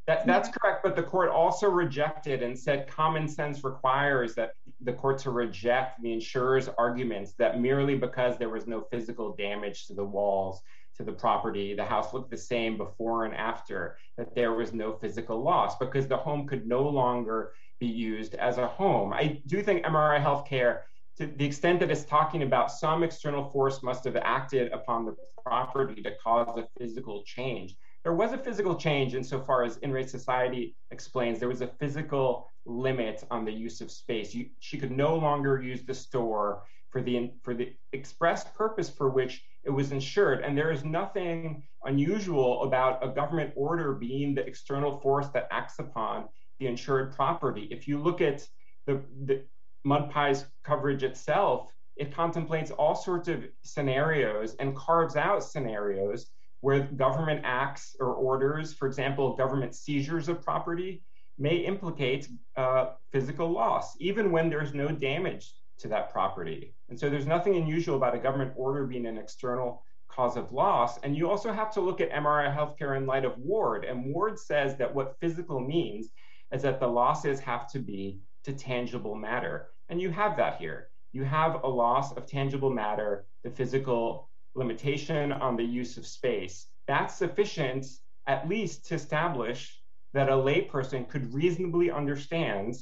That's 0.08 0.48
correct. 0.48 0.82
But 0.82 0.96
the 0.96 1.02
court 1.02 1.28
also 1.28 1.68
rejected 1.68 2.42
and 2.42 2.58
said 2.58 2.88
common 2.88 3.28
sense 3.28 3.62
requires 3.62 4.34
that 4.36 4.52
the 4.80 4.92
court 4.92 5.18
to 5.18 5.30
reject 5.30 6.00
the 6.02 6.12
insurer's 6.12 6.68
arguments 6.78 7.34
that 7.38 7.60
merely 7.60 7.94
because 7.94 8.38
there 8.38 8.48
was 8.48 8.66
no 8.66 8.86
physical 8.90 9.34
damage 9.36 9.86
to 9.86 9.94
the 9.94 10.04
walls, 10.04 10.62
to 10.96 11.04
the 11.04 11.12
property, 11.12 11.74
the 11.74 11.84
house 11.84 12.14
looked 12.14 12.30
the 12.30 12.38
same 12.38 12.78
before 12.78 13.26
and 13.26 13.34
after, 13.34 13.98
that 14.16 14.34
there 14.34 14.54
was 14.54 14.72
no 14.72 14.94
physical 14.94 15.42
loss 15.42 15.76
because 15.76 16.08
the 16.08 16.16
home 16.16 16.46
could 16.46 16.66
no 16.66 16.88
longer 16.88 17.52
be 17.78 17.86
used 17.86 18.34
as 18.34 18.56
a 18.56 18.66
home. 18.66 19.12
I 19.12 19.40
do 19.46 19.62
think 19.62 19.84
MRI 19.84 20.22
Healthcare, 20.22 20.80
to 21.18 21.26
the 21.26 21.44
extent 21.44 21.80
that 21.80 21.90
it's 21.90 22.04
talking 22.04 22.42
about 22.42 22.70
some 22.70 23.02
external 23.02 23.50
force 23.50 23.82
must 23.82 24.04
have 24.04 24.16
acted 24.16 24.72
upon 24.72 25.04
the 25.04 25.14
property 25.44 26.02
to 26.02 26.12
cause 26.22 26.56
a 26.56 26.66
physical 26.78 27.22
change. 27.24 27.76
There 28.04 28.14
was 28.14 28.32
a 28.32 28.38
physical 28.38 28.76
change 28.76 29.14
insofar 29.14 29.64
as 29.64 29.76
In 29.78 29.92
re 29.92 30.06
Society 30.06 30.76
explains 30.90 31.38
there 31.38 31.48
was 31.48 31.60
a 31.60 31.66
physical 31.66 32.48
limit 32.64 33.24
on 33.30 33.44
the 33.44 33.52
use 33.52 33.80
of 33.80 33.90
space. 33.90 34.34
You, 34.34 34.50
she 34.60 34.78
could 34.78 34.92
no 34.92 35.16
longer 35.16 35.60
use 35.60 35.84
the 35.84 35.94
store 35.94 36.62
for 36.90 37.02
the 37.02 37.32
for 37.42 37.54
the 37.54 37.74
express 37.92 38.44
purpose 38.44 38.88
for 38.88 39.10
which 39.10 39.42
it 39.64 39.70
was 39.70 39.92
insured. 39.92 40.42
And 40.42 40.56
there 40.56 40.70
is 40.70 40.84
nothing 40.84 41.62
unusual 41.84 42.62
about 42.62 43.04
a 43.04 43.08
government 43.08 43.52
order 43.56 43.94
being 43.94 44.34
the 44.34 44.46
external 44.46 44.98
force 45.00 45.28
that 45.28 45.48
acts 45.50 45.78
upon 45.78 46.28
the 46.58 46.66
insured 46.66 47.14
property. 47.14 47.68
If 47.70 47.86
you 47.86 47.98
look 47.98 48.20
at 48.20 48.46
the, 48.86 49.02
the 49.24 49.44
MudPie's 49.86 50.46
coverage 50.64 51.02
itself, 51.02 51.70
it 51.96 52.14
contemplates 52.14 52.70
all 52.70 52.94
sorts 52.94 53.28
of 53.28 53.44
scenarios 53.62 54.54
and 54.60 54.74
carves 54.76 55.16
out 55.16 55.42
scenarios 55.42 56.30
where 56.60 56.80
government 56.80 57.42
acts 57.44 57.96
or 58.00 58.14
orders, 58.14 58.74
for 58.74 58.86
example, 58.86 59.36
government 59.36 59.74
seizures 59.74 60.28
of 60.28 60.42
property, 60.42 61.02
may 61.38 61.56
implicate 61.56 62.28
uh, 62.56 62.90
physical 63.12 63.50
loss, 63.50 63.96
even 64.00 64.32
when 64.32 64.50
there's 64.50 64.74
no 64.74 64.88
damage 64.88 65.52
to 65.78 65.88
that 65.88 66.10
property. 66.10 66.74
And 66.88 66.98
so 66.98 67.08
there's 67.08 67.26
nothing 67.26 67.56
unusual 67.56 67.96
about 67.96 68.14
a 68.14 68.18
government 68.18 68.52
order 68.56 68.86
being 68.86 69.06
an 69.06 69.16
external 69.16 69.84
cause 70.08 70.36
of 70.36 70.52
loss. 70.52 70.98
And 70.98 71.16
you 71.16 71.30
also 71.30 71.52
have 71.52 71.72
to 71.74 71.80
look 71.80 72.00
at 72.00 72.10
MRI 72.10 72.52
healthcare 72.54 72.96
in 72.96 73.06
light 73.06 73.24
of 73.24 73.38
Ward. 73.38 73.84
And 73.84 74.12
Ward 74.12 74.38
says 74.38 74.76
that 74.78 74.92
what 74.92 75.16
physical 75.20 75.60
means 75.60 76.08
is 76.52 76.62
that 76.62 76.80
the 76.80 76.88
losses 76.88 77.38
have 77.40 77.70
to 77.70 77.78
be 77.78 78.18
to 78.44 78.52
tangible 78.52 79.14
matter. 79.14 79.68
And 79.88 80.00
you 80.00 80.10
have 80.10 80.36
that 80.38 80.56
here. 80.56 80.88
You 81.12 81.24
have 81.24 81.62
a 81.62 81.68
loss 81.68 82.12
of 82.12 82.26
tangible 82.26 82.70
matter, 82.70 83.26
the 83.44 83.50
physical 83.50 84.27
limitation 84.58 85.32
on 85.32 85.56
the 85.56 85.64
use 85.64 85.96
of 85.96 86.06
space. 86.06 86.66
That's 86.86 87.14
sufficient, 87.14 87.86
at 88.26 88.48
least, 88.48 88.86
to 88.86 88.94
establish 88.94 89.80
that 90.12 90.28
a 90.28 90.32
layperson 90.32 91.08
could 91.08 91.32
reasonably 91.32 91.90
understand 91.90 92.76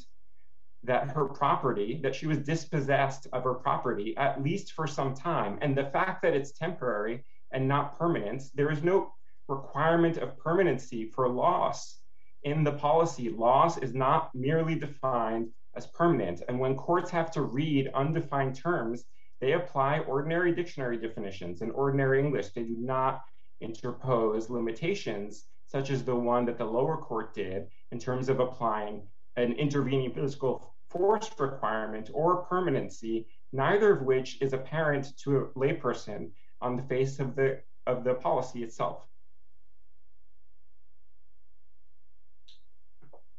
that 0.84 1.10
her 1.10 1.24
property, 1.24 2.00
that 2.02 2.14
she 2.14 2.26
was 2.26 2.38
dispossessed 2.38 3.26
of 3.32 3.44
her 3.44 3.54
property, 3.54 4.16
at 4.16 4.42
least 4.42 4.72
for 4.72 4.86
some 4.86 5.14
time. 5.14 5.58
And 5.60 5.76
the 5.76 5.90
fact 5.90 6.22
that 6.22 6.34
it's 6.34 6.52
temporary 6.52 7.24
and 7.52 7.66
not 7.66 7.98
permanent, 7.98 8.44
there 8.54 8.70
is 8.70 8.82
no 8.82 9.12
requirement 9.48 10.16
of 10.18 10.38
permanency 10.38 11.04
for 11.04 11.28
loss 11.28 11.98
in 12.44 12.62
the 12.62 12.72
policy. 12.72 13.28
Loss 13.28 13.78
is 13.78 13.94
not 13.94 14.34
merely 14.34 14.76
defined 14.76 15.48
as 15.74 15.86
permanent. 15.88 16.42
And 16.48 16.58
when 16.58 16.76
courts 16.76 17.10
have 17.10 17.30
to 17.32 17.42
read 17.42 17.90
undefined 17.94 18.54
terms, 18.54 19.04
they 19.40 19.52
apply 19.52 20.00
ordinary 20.00 20.54
dictionary 20.54 20.96
definitions 20.96 21.62
in 21.62 21.70
ordinary 21.72 22.20
English. 22.20 22.50
They 22.50 22.62
do 22.62 22.76
not 22.78 23.22
interpose 23.60 24.50
limitations 24.50 25.46
such 25.66 25.90
as 25.90 26.04
the 26.04 26.14
one 26.14 26.44
that 26.46 26.58
the 26.58 26.64
lower 26.64 26.96
court 26.96 27.34
did 27.34 27.66
in 27.90 27.98
terms 27.98 28.28
of 28.28 28.40
applying 28.40 29.02
an 29.36 29.52
intervening 29.52 30.12
physical 30.12 30.74
force 30.88 31.30
requirement 31.38 32.10
or 32.14 32.44
permanency, 32.44 33.26
neither 33.52 33.92
of 33.92 34.02
which 34.02 34.40
is 34.40 34.52
apparent 34.52 35.16
to 35.18 35.36
a 35.38 35.46
layperson 35.58 36.30
on 36.60 36.76
the 36.76 36.82
face 36.84 37.18
of 37.18 37.34
the 37.34 37.60
of 37.86 38.04
the 38.04 38.14
policy 38.14 38.62
itself. 38.64 39.06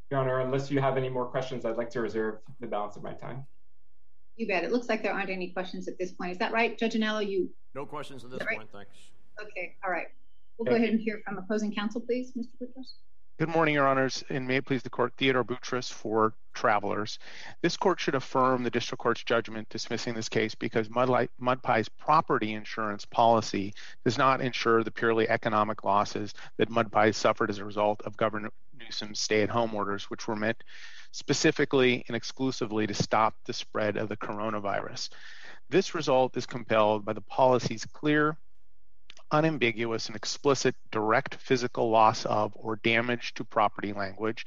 Your 0.10 0.22
Honor, 0.22 0.39
unless 0.39 0.72
you 0.72 0.80
have 0.80 0.96
any 0.96 1.10
more 1.10 1.25
questions, 1.25 1.66
I'd 1.66 1.75
like 1.75 1.89
to 1.92 2.01
reserve 2.01 2.39
the 2.62 2.68
balance 2.68 2.96
of 2.96 3.04
my 3.04 3.13
time. 3.13 3.46
You 4.38 4.48
bet. 4.48 4.63
It 4.63 4.72
looks 4.72 4.88
like 4.88 5.01
there 5.03 5.13
aren't 5.13 5.32
any 5.32 5.50
questions 5.50 5.88
at 5.88 5.98
this 5.98 6.12
point. 6.12 6.32
Is 6.32 6.38
that 6.38 6.53
right, 6.53 6.77
Judge 6.77 6.94
Anello? 6.94 7.27
You 7.27 7.50
no 7.75 7.86
questions 7.86 8.24
at 8.24 8.32
this 8.32 8.39
right? 8.48 8.58
point. 8.58 8.70
Thanks. 8.72 8.91
Okay. 9.41 9.75
All 9.84 9.91
right. 9.91 10.08
We'll 10.58 10.65
go 10.65 10.75
ahead 10.75 10.89
and 10.89 11.00
hear 11.00 11.22
from 11.25 11.38
opposing 11.38 11.74
counsel, 11.74 12.01
please, 12.01 12.32
Mr. 12.38 12.48
Boutros. 12.62 12.94
Good 13.39 13.50
morning, 13.50 13.75
Your 13.75 13.88
Honors, 13.88 14.24
and 14.29 14.48
may 14.48 14.56
it 14.56 14.65
please 14.65 14.82
the 14.82 14.89
Court, 14.89 15.13
Theodore 15.15 15.44
Boutros 15.44 15.94
for 15.94 16.34
travelers. 16.56 17.20
This 17.62 17.77
court 17.77 18.00
should 18.00 18.15
affirm 18.15 18.63
the 18.63 18.72
district 18.72 19.00
court's 19.00 19.24
judgment 19.24 19.70
dismissing 19.70 20.16
this 20.16 20.27
case 20.27 20.55
because 20.55 20.90
MudPie's 20.90 21.88
property 21.88 22.53
insurance 22.53 23.05
policy 23.05 23.75
does 24.03 24.18
not 24.18 24.42
insure 24.42 24.83
the 24.83 24.90
purely 24.90 25.29
economic 25.29 25.83
losses 25.83 26.33
that 26.57 26.72
MudPie 26.72 27.14
suffered 27.14 27.51
as 27.51 27.59
a 27.59 27.64
result 27.64 28.01
of 28.05 28.18
Governor 28.18 28.50
Newsom's 28.75 29.20
stay-at-home 29.20 29.75
orders, 29.75 30.05
which 30.05 30.27
were 30.27 30.35
meant 30.35 30.64
specifically 31.11 32.03
and 32.07 32.18
exclusively 32.18 32.88
to 32.88 32.96
stop 32.96 33.35
the 33.46 33.53
spread 33.53 33.98
of 33.98 34.09
the 34.09 34.18
coronavirus. 34.18 35.09
This 35.70 35.94
result 35.94 36.35
is 36.38 36.48
compelled 36.48 37.05
by 37.05 37.14
the 37.14 37.22
policy's 37.22 37.85
clear 37.85 38.35
unambiguous 39.31 40.07
and 40.07 40.16
explicit 40.16 40.75
direct 40.92 41.35
physical 41.35 41.90
loss 41.90 42.25
of 42.25 42.51
or 42.55 42.77
damage 42.77 43.33
to 43.35 43.44
property 43.44 43.94
language. 43.94 44.46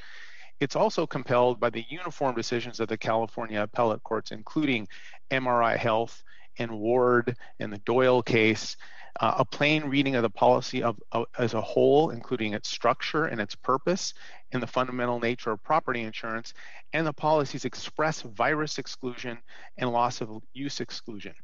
It's 0.60 0.76
also 0.76 1.06
compelled 1.06 1.58
by 1.58 1.70
the 1.70 1.84
uniform 1.88 2.34
decisions 2.34 2.80
of 2.80 2.88
the 2.88 2.98
California 2.98 3.62
appellate 3.62 4.02
courts, 4.02 4.30
including 4.30 4.88
MRI 5.30 5.76
Health 5.76 6.22
and 6.58 6.78
Ward 6.78 7.36
and 7.58 7.72
the 7.72 7.78
Doyle 7.78 8.22
case. 8.22 8.76
Uh, 9.18 9.34
a 9.38 9.44
plain 9.44 9.84
reading 9.84 10.14
of 10.14 10.22
the 10.22 10.30
policy 10.30 10.82
of, 10.82 10.96
as 11.36 11.54
a 11.54 11.60
whole, 11.60 12.10
including 12.10 12.54
its 12.54 12.68
structure 12.68 13.24
and 13.24 13.40
its 13.40 13.56
purpose, 13.56 14.14
and 14.52 14.62
the 14.62 14.66
fundamental 14.66 15.18
nature 15.18 15.50
of 15.50 15.62
property 15.64 16.02
insurance, 16.02 16.54
and 16.92 17.06
the 17.06 17.12
policy's 17.12 17.64
express 17.64 18.22
virus 18.22 18.78
exclusion 18.78 19.38
and 19.78 19.90
loss 19.90 20.20
of 20.20 20.42
use 20.52 20.80
exclusion 20.80 21.34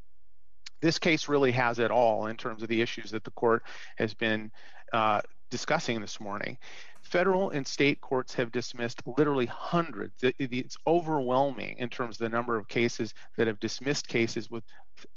this 0.80 0.98
case 0.98 1.28
really 1.28 1.52
has 1.52 1.78
it 1.78 1.90
all 1.90 2.26
in 2.26 2.36
terms 2.36 2.62
of 2.62 2.68
the 2.68 2.80
issues 2.80 3.10
that 3.10 3.24
the 3.24 3.30
court 3.32 3.62
has 3.96 4.14
been 4.14 4.50
uh, 4.92 5.20
discussing 5.50 6.00
this 6.00 6.20
morning. 6.20 6.58
Federal 7.02 7.50
and 7.50 7.64
state 7.64 8.00
courts 8.00 8.34
have 8.34 8.50
dismissed 8.50 9.00
literally 9.06 9.46
hundreds. 9.46 10.14
It's 10.22 10.76
overwhelming 10.86 11.76
in 11.78 11.88
terms 11.88 12.16
of 12.16 12.24
the 12.24 12.36
number 12.36 12.56
of 12.56 12.66
cases 12.66 13.14
that 13.36 13.46
have 13.46 13.60
dismissed 13.60 14.08
cases 14.08 14.50
with 14.50 14.64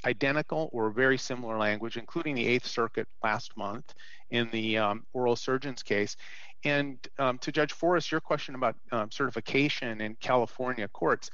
identical 0.05 0.69
or 0.71 0.91
very 0.91 1.17
similar 1.17 1.57
language, 1.57 1.97
including 1.97 2.35
the 2.35 2.45
Eighth 2.45 2.67
Circuit 2.67 3.07
last 3.23 3.57
month 3.57 3.93
in 4.29 4.49
the 4.51 4.77
um, 4.77 5.03
oral 5.13 5.35
surgeons 5.35 5.81
case. 5.81 6.15
And 6.63 6.99
um, 7.17 7.39
to 7.39 7.51
Judge 7.51 7.73
Forrest, 7.73 8.11
your 8.11 8.21
question 8.21 8.53
about 8.53 8.75
um, 8.91 9.09
certification 9.09 10.01
in 10.01 10.15
California 10.19 10.87
courts, 10.89 11.31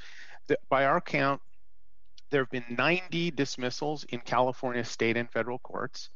by 0.69 0.85
our 0.85 1.01
count, 1.01 1.41
there 2.35 2.43
have 2.43 2.51
been 2.51 2.75
90 2.77 3.31
dismissals 3.31 4.03
in 4.09 4.19
California 4.19 4.83
state 4.83 5.15
and 5.15 5.31
federal 5.31 5.57
courts. 5.59 6.09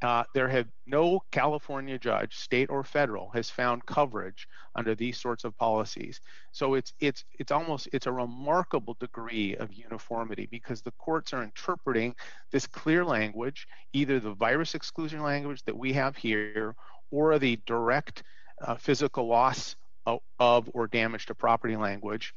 Uh, 0.00 0.22
there 0.32 0.46
have 0.46 0.68
no 0.86 1.20
California 1.32 1.98
judge, 1.98 2.36
state 2.36 2.70
or 2.70 2.84
federal, 2.84 3.30
has 3.30 3.50
found 3.50 3.84
coverage 3.84 4.46
under 4.76 4.94
these 4.94 5.18
sorts 5.18 5.42
of 5.42 5.58
policies. 5.58 6.20
So 6.52 6.74
it's 6.74 6.92
it's 7.00 7.24
it's 7.40 7.50
almost 7.50 7.88
it's 7.92 8.06
a 8.06 8.12
remarkable 8.12 8.96
degree 9.00 9.56
of 9.56 9.72
uniformity 9.72 10.46
because 10.48 10.82
the 10.82 10.92
courts 11.00 11.32
are 11.32 11.42
interpreting 11.42 12.14
this 12.52 12.68
clear 12.68 13.04
language, 13.04 13.66
either 13.92 14.20
the 14.20 14.34
virus 14.34 14.76
exclusion 14.76 15.20
language 15.20 15.64
that 15.64 15.76
we 15.76 15.92
have 15.94 16.16
here, 16.16 16.76
or 17.10 17.40
the 17.40 17.58
direct 17.66 18.22
uh, 18.62 18.76
physical 18.76 19.26
loss 19.26 19.74
of, 20.06 20.20
of 20.38 20.70
or 20.74 20.86
damage 20.86 21.26
to 21.26 21.34
property 21.34 21.74
language 21.74 22.34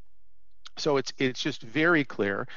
so 0.79 0.97
it's 0.97 1.13
it's 1.17 1.41
just 1.41 1.61
very 1.61 2.03
clear, 2.03 2.47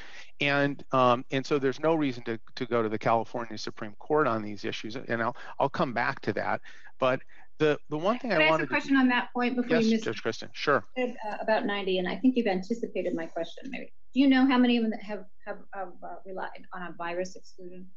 and 0.41 0.83
um, 0.91 1.25
and 1.31 1.45
so 1.45 1.59
there's 1.59 1.79
no 1.79 1.95
reason 1.95 2.23
to, 2.23 2.39
to 2.55 2.65
go 2.65 2.81
to 2.81 2.89
the 2.89 2.97
California 2.97 3.57
Supreme 3.57 3.93
Court 3.99 4.27
on 4.27 4.41
these 4.41 4.65
issues, 4.65 4.95
and 4.95 5.21
I'll 5.21 5.35
I'll 5.59 5.69
come 5.69 5.93
back 5.93 6.19
to 6.21 6.33
that. 6.33 6.61
But 6.99 7.19
the 7.59 7.77
the 7.89 7.97
one 7.97 8.19
thing 8.19 8.31
Can 8.31 8.41
I, 8.41 8.45
I 8.45 8.49
wanted 8.49 8.63
ask 8.63 8.71
a 8.71 8.73
question 8.73 8.95
to, 8.95 9.01
on 9.01 9.07
that 9.09 9.29
point 9.33 9.55
before 9.55 9.77
yes, 9.77 9.85
you 9.85 9.91
miss 9.91 10.01
Judge 10.01 10.21
Christen, 10.21 10.49
sure. 10.53 10.85
Said, 10.97 11.15
uh, 11.29 11.37
about 11.41 11.65
90, 11.65 11.99
and 11.99 12.07
I 12.07 12.15
think 12.17 12.35
you've 12.35 12.47
anticipated 12.47 13.13
my 13.13 13.25
question. 13.25 13.69
Maybe 13.69 13.91
do 14.13 14.19
you 14.19 14.27
know 14.27 14.45
how 14.45 14.57
many 14.57 14.77
of 14.77 14.83
them 14.83 14.93
have 14.99 15.25
have, 15.45 15.57
have 15.73 15.89
uh, 16.03 16.15
relied 16.25 16.65
on 16.73 16.83
a 16.83 16.91
virus 16.97 17.35
exclusion? 17.35 17.87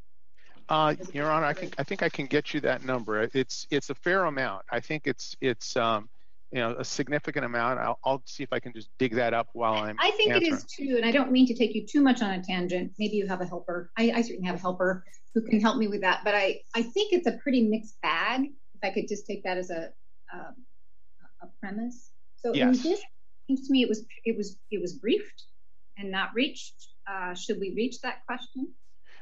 Uh, 0.68 0.94
Your 1.12 1.30
Honor, 1.30 1.46
I 1.46 1.52
think 1.52 1.74
I 1.78 1.84
think 1.84 2.02
I 2.02 2.08
can 2.08 2.26
get 2.26 2.52
you 2.52 2.60
that 2.60 2.84
number. 2.84 3.28
It's 3.34 3.66
it's 3.70 3.90
a 3.90 3.94
fair 3.94 4.24
amount. 4.24 4.64
I 4.70 4.80
think 4.80 5.06
it's 5.06 5.36
it's 5.40 5.76
um, 5.76 6.08
you 6.52 6.60
know 6.60 6.76
a 6.78 6.84
significant 6.84 7.44
amount. 7.44 7.80
I'll, 7.80 7.98
I'll 8.04 8.22
see 8.24 8.42
if 8.42 8.52
I 8.52 8.60
can 8.60 8.72
just 8.72 8.88
dig 8.98 9.14
that 9.14 9.34
up 9.34 9.48
while 9.52 9.74
I'm. 9.74 9.96
I 10.00 10.10
think 10.12 10.32
answering. 10.32 10.52
it 10.52 10.56
is 10.56 10.64
too, 10.64 10.94
and 10.96 11.04
I 11.04 11.10
don't 11.10 11.32
mean 11.32 11.46
to 11.46 11.54
take 11.54 11.74
you 11.74 11.86
too 11.86 12.00
much 12.00 12.22
on 12.22 12.30
a 12.30 12.42
tangent. 12.42 12.92
Maybe 12.98 13.16
you 13.16 13.26
have 13.26 13.40
a 13.40 13.46
helper. 13.46 13.90
I, 13.96 14.12
I 14.14 14.22
certainly 14.22 14.46
have 14.46 14.56
a 14.56 14.60
helper 14.60 15.04
who 15.34 15.42
can 15.42 15.60
help 15.60 15.76
me 15.76 15.88
with 15.88 16.02
that. 16.02 16.22
But 16.24 16.34
I 16.34 16.60
I 16.74 16.82
think 16.82 17.12
it's 17.12 17.26
a 17.26 17.32
pretty 17.42 17.62
mixed 17.62 18.00
bag. 18.00 18.42
If 18.74 18.80
I 18.82 18.90
could 18.90 19.08
just 19.08 19.26
take 19.26 19.42
that 19.44 19.58
as 19.58 19.70
a 19.70 19.90
um, 20.32 20.54
a 21.42 21.46
premise. 21.60 22.10
So 22.36 22.54
yes. 22.54 22.76
in 22.84 22.90
this 22.90 23.02
seems 23.46 23.66
to 23.66 23.72
me 23.72 23.82
it 23.82 23.88
was 23.88 24.04
it 24.24 24.36
was 24.36 24.56
it 24.70 24.80
was 24.80 24.94
briefed 24.94 25.44
and 25.98 26.10
not 26.10 26.30
reached. 26.34 26.74
Uh, 27.10 27.34
should 27.34 27.60
we 27.60 27.72
reach 27.74 28.00
that 28.00 28.24
question? 28.26 28.68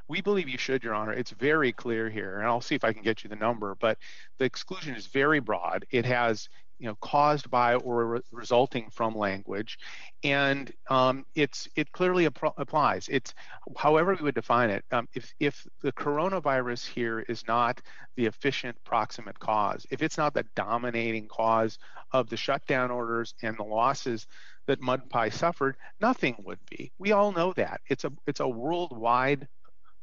We 0.09 0.21
believe 0.21 0.49
you 0.49 0.59
should, 0.59 0.85
Your 0.85 0.95
Honor. 0.95 1.13
It's 1.13 1.31
very 1.31 1.73
clear 1.73 2.11
here, 2.11 2.39
and 2.39 2.47
I'll 2.47 2.61
see 2.61 2.75
if 2.75 2.85
I 2.85 2.93
can 2.93 3.03
get 3.03 3.25
you 3.25 3.31
the 3.31 3.37
number, 3.37 3.75
but 3.81 3.99
the 4.39 4.45
exclusion 4.45 4.95
is 4.95 5.07
very 5.07 5.41
broad. 5.41 5.87
It 5.91 6.05
has 6.05 6.49
you 6.79 6.89
know 6.89 6.97
caused 7.01 7.51
by 7.51 7.77
or 7.77 8.07
re- 8.07 8.21
resulting 8.33 8.91
from 8.91 9.17
language 9.17 9.79
and 10.23 10.73
um, 10.91 11.25
it's 11.35 11.69
it 11.77 11.91
clearly 11.93 12.27
ap- 12.27 12.55
applies 12.59 13.09
it's 13.09 13.33
however 13.77 14.15
we 14.15 14.25
would 14.25 14.35
define 14.35 14.71
it 14.71 14.85
um, 14.91 15.09
if 15.15 15.33
if 15.41 15.67
the 15.83 15.93
coronavirus 15.93 16.87
here 16.87 17.21
is 17.21 17.47
not 17.47 17.81
the 18.17 18.27
efficient 18.27 18.77
proximate 18.85 19.39
cause 19.39 19.87
if 19.91 20.03
it's 20.03 20.19
not 20.19 20.35
the 20.35 20.45
dominating 20.57 21.29
cause 21.29 21.79
of 22.13 22.29
the 22.29 22.37
shutdown 22.37 22.91
orders 22.91 23.35
and 23.43 23.57
the 23.57 23.65
losses 23.65 24.27
that 24.67 24.81
mudpie 24.81 25.33
suffered 25.33 25.77
nothing 26.01 26.35
would 26.45 26.59
be 26.71 26.93
we 26.99 27.13
all 27.13 27.33
know 27.33 27.53
that 27.53 27.81
it's 27.89 28.05
a 28.05 28.13
it's 28.27 28.41
a 28.41 28.49
worldwide 28.49 29.47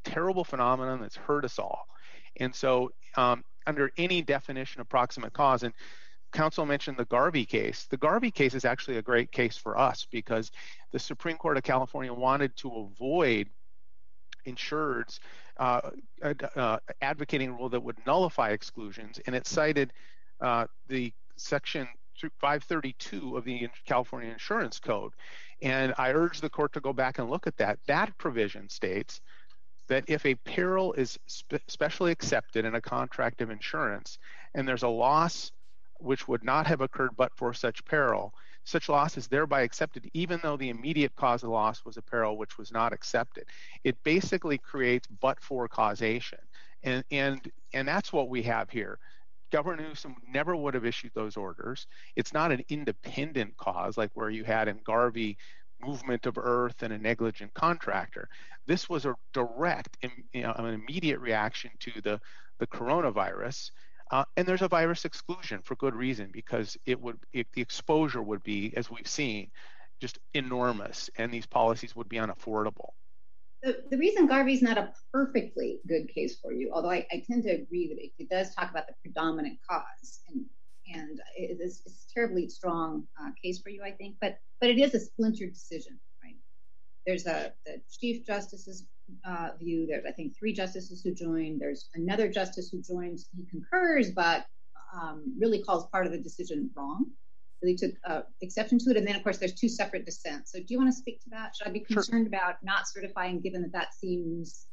terrible 0.03 0.43
phenomenon 0.43 1.01
that's 1.01 1.15
hurt 1.15 1.45
us 1.45 1.59
all 1.59 1.85
and 2.37 2.53
so 2.53 2.91
um, 3.17 3.43
under 3.67 3.91
any 3.97 4.21
definition 4.21 4.81
of 4.81 4.89
proximate 4.89 5.33
cause 5.33 5.63
and 5.63 5.73
counsel 6.31 6.65
mentioned 6.65 6.97
the 6.97 7.05
Garvey 7.05 7.45
case. 7.45 7.87
The 7.89 7.97
Garvey 7.97 8.31
case 8.31 8.53
is 8.53 8.65
actually 8.65 8.97
a 8.97 9.01
great 9.01 9.31
case 9.31 9.57
for 9.57 9.77
us 9.77 10.07
because 10.09 10.51
the 10.91 10.99
Supreme 10.99 11.37
Court 11.37 11.57
of 11.57 11.63
California 11.63 12.13
wanted 12.13 12.55
to 12.57 12.71
avoid 12.73 13.49
insureds 14.47 15.19
uh, 15.57 15.81
uh, 16.55 16.77
advocating 17.01 17.49
a 17.49 17.53
rule 17.53 17.69
that 17.69 17.83
would 17.83 17.97
nullify 18.07 18.49
exclusions, 18.49 19.19
and 19.27 19.35
it 19.35 19.45
cited 19.45 19.93
uh, 20.39 20.65
the 20.87 21.13
section 21.35 21.87
532 22.39 23.37
of 23.37 23.45
the 23.45 23.67
California 23.85 24.31
Insurance 24.31 24.79
Code. 24.79 25.11
And 25.61 25.93
I 25.97 26.11
urge 26.11 26.41
the 26.41 26.49
court 26.49 26.73
to 26.73 26.79
go 26.79 26.93
back 26.93 27.19
and 27.19 27.29
look 27.29 27.47
at 27.47 27.57
that. 27.57 27.79
That 27.87 28.17
provision 28.17 28.69
states 28.69 29.21
that 29.91 30.05
if 30.07 30.25
a 30.25 30.35
peril 30.35 30.93
is 30.93 31.19
spe- 31.27 31.55
specially 31.67 32.13
accepted 32.13 32.63
in 32.63 32.75
a 32.75 32.81
contract 32.81 33.41
of 33.41 33.49
insurance 33.49 34.19
and 34.55 34.65
there's 34.65 34.83
a 34.83 34.87
loss 34.87 35.51
which 35.99 36.29
would 36.29 36.45
not 36.45 36.65
have 36.65 36.79
occurred 36.79 37.11
but 37.17 37.29
for 37.35 37.53
such 37.53 37.83
peril. 37.83 38.33
Such 38.63 38.87
loss 38.87 39.17
is 39.17 39.27
thereby 39.27 39.63
accepted 39.63 40.09
even 40.13 40.39
though 40.41 40.55
the 40.55 40.69
immediate 40.69 41.13
cause 41.17 41.43
of 41.43 41.49
loss 41.49 41.83
was 41.83 41.97
a 41.97 42.01
peril 42.01 42.37
which 42.37 42.57
was 42.57 42.71
not 42.71 42.93
accepted. 42.93 43.43
It 43.83 43.97
basically 44.05 44.57
creates 44.57 45.09
but 45.19 45.41
for 45.41 45.67
causation. 45.67 46.39
And, 46.83 47.03
and, 47.11 47.51
and 47.73 47.85
that's 47.85 48.13
what 48.13 48.29
we 48.29 48.43
have 48.43 48.69
here. 48.69 48.97
Governor 49.51 49.89
Newsom 49.89 50.15
never 50.33 50.55
would 50.55 50.73
have 50.73 50.85
issued 50.85 51.11
those 51.13 51.35
orders. 51.35 51.85
It's 52.15 52.31
not 52.31 52.53
an 52.53 52.63
independent 52.69 53.57
cause 53.57 53.97
like 53.97 54.11
where 54.13 54.29
you 54.29 54.45
had 54.45 54.69
in 54.69 54.79
Garvey 54.85 55.37
movement 55.85 56.25
of 56.25 56.37
earth 56.37 56.83
and 56.83 56.93
a 56.93 56.97
negligent 56.97 57.53
contractor. 57.53 58.29
This 58.67 58.89
was 58.89 59.05
a 59.05 59.15
direct, 59.33 59.97
you 60.33 60.43
know, 60.43 60.53
an 60.53 60.65
immediate 60.65 61.19
reaction 61.19 61.71
to 61.79 62.01
the, 62.01 62.19
the 62.59 62.67
coronavirus 62.67 63.71
uh, 64.11 64.25
and 64.35 64.45
there's 64.45 64.61
a 64.61 64.67
virus 64.67 65.05
exclusion 65.05 65.61
for 65.63 65.75
good 65.75 65.95
reason 65.95 66.29
because 66.33 66.77
it 66.85 66.99
would 66.99 67.17
it, 67.31 67.47
the 67.53 67.61
exposure 67.61 68.21
would 68.21 68.43
be, 68.43 68.73
as 68.75 68.91
we've 68.91 69.07
seen, 69.07 69.49
just 70.01 70.19
enormous, 70.33 71.09
and 71.15 71.33
these 71.33 71.45
policies 71.45 71.95
would 71.95 72.09
be 72.09 72.17
unaffordable. 72.17 72.89
The, 73.63 73.83
the 73.89 73.97
reason 73.97 74.27
Garvey's 74.27 74.61
not 74.61 74.77
a 74.77 74.91
perfectly 75.13 75.79
good 75.87 76.09
case 76.13 76.37
for 76.41 76.51
you, 76.51 76.71
although 76.73 76.89
I, 76.89 77.05
I 77.11 77.23
tend 77.25 77.43
to 77.43 77.51
agree 77.51 77.87
that 77.87 78.03
it, 78.03 78.11
it, 78.17 78.29
does 78.29 78.53
talk 78.53 78.71
about 78.71 78.87
the 78.87 78.93
predominant 79.01 79.59
cause, 79.69 80.21
and 80.29 80.45
and 80.93 81.19
it 81.37 81.59
is 81.61 81.81
it's 81.85 82.05
a 82.09 82.13
terribly 82.13 82.47
strong 82.47 83.07
uh, 83.21 83.29
case 83.43 83.61
for 83.61 83.69
you, 83.69 83.83
I 83.83 83.91
think, 83.91 84.15
but 84.21 84.37
but 84.59 84.69
it 84.69 84.79
is 84.79 84.93
a 84.93 84.99
splintered 84.99 85.53
decision, 85.53 85.99
right? 86.23 86.35
There's 87.05 87.25
a 87.25 87.53
the 87.65 87.81
chief 87.89 88.25
justice's 88.25 88.85
uh, 89.25 89.49
view. 89.59 89.87
There's, 89.87 90.05
I 90.05 90.11
think, 90.11 90.37
three 90.37 90.53
justices 90.53 91.01
who 91.01 91.13
joined. 91.13 91.61
There's 91.61 91.89
another 91.95 92.29
justice 92.29 92.69
who 92.69 92.81
joins. 92.81 93.29
He 93.35 93.45
concurs, 93.45 94.11
but 94.11 94.45
um, 94.93 95.35
really 95.39 95.63
calls 95.63 95.87
part 95.87 96.05
of 96.05 96.11
the 96.11 96.19
decision 96.19 96.69
wrong. 96.75 97.05
Really 97.61 97.75
took 97.75 97.91
uh, 98.05 98.21
exception 98.41 98.79
to 98.79 98.89
it. 98.91 98.97
And 98.97 99.07
then, 99.07 99.15
of 99.15 99.23
course, 99.23 99.37
there's 99.37 99.53
two 99.53 99.69
separate 99.69 100.05
dissents. 100.05 100.51
So, 100.51 100.59
do 100.59 100.65
you 100.69 100.77
want 100.77 100.91
to 100.91 100.97
speak 100.97 101.21
to 101.23 101.29
that? 101.29 101.55
Should 101.55 101.67
I 101.67 101.71
be 101.71 101.81
concerned 101.81 102.27
about 102.27 102.55
not 102.63 102.87
certifying, 102.87 103.39
given 103.39 103.61
that 103.61 103.71
that 103.73 103.93
seems, 103.93 104.67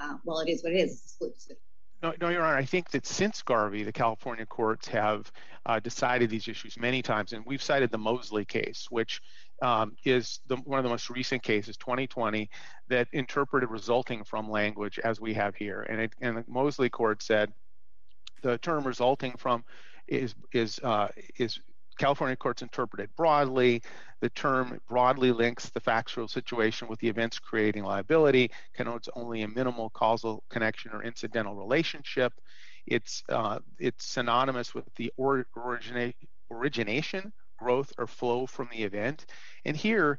uh, 0.00 0.14
well, 0.24 0.38
it 0.38 0.48
is 0.48 0.62
what 0.62 0.72
it 0.72 0.76
is. 0.76 1.16
No, 2.02 2.14
no, 2.20 2.28
Your 2.28 2.42
Honor. 2.42 2.56
I 2.56 2.64
think 2.64 2.90
that 2.90 3.06
since 3.06 3.42
Garvey, 3.42 3.82
the 3.82 3.92
California 3.92 4.46
courts 4.46 4.86
have 4.88 5.32
uh, 5.66 5.80
decided 5.80 6.30
these 6.30 6.46
issues 6.46 6.78
many 6.78 7.02
times, 7.02 7.32
and 7.32 7.44
we've 7.44 7.62
cited 7.62 7.90
the 7.90 7.98
Mosley 7.98 8.44
case, 8.44 8.86
which 8.88 9.20
um, 9.62 9.96
is 10.04 10.38
one 10.64 10.78
of 10.78 10.84
the 10.84 10.90
most 10.90 11.10
recent 11.10 11.42
cases, 11.42 11.76
2020, 11.76 12.48
that 12.88 13.08
interpreted 13.12 13.68
resulting 13.68 14.22
from 14.22 14.48
language 14.48 15.00
as 15.00 15.20
we 15.20 15.34
have 15.34 15.56
here. 15.56 15.82
And, 15.82 16.36
the 16.36 16.44
Mosley 16.46 16.88
court 16.88 17.20
said 17.20 17.52
the 18.42 18.58
term 18.58 18.86
resulting 18.86 19.32
from 19.36 19.64
is 20.06 20.34
uh, 20.84 21.08
is 21.36 21.60
California 21.98 22.36
courts 22.36 22.62
interpreted 22.62 23.10
broadly. 23.16 23.82
The 24.20 24.30
term 24.30 24.80
broadly 24.88 25.32
links 25.32 25.70
the 25.70 25.80
factual 25.80 26.28
situation 26.28 26.88
with 26.88 26.98
the 27.00 27.08
events 27.08 27.38
creating 27.38 27.84
liability, 27.84 28.50
connotes 28.74 29.08
only 29.14 29.42
a 29.42 29.48
minimal 29.48 29.90
causal 29.90 30.42
connection 30.48 30.92
or 30.92 31.02
incidental 31.02 31.54
relationship. 31.54 32.32
It's 32.86 33.22
uh, 33.28 33.58
it's 33.78 34.06
synonymous 34.06 34.74
with 34.74 34.84
the 34.96 35.12
or, 35.16 35.46
origina- 35.56 36.14
origination 36.50 37.32
growth 37.58 37.92
or 37.98 38.06
flow 38.06 38.46
from 38.46 38.68
the 38.72 38.82
event. 38.84 39.26
And 39.64 39.76
here, 39.76 40.18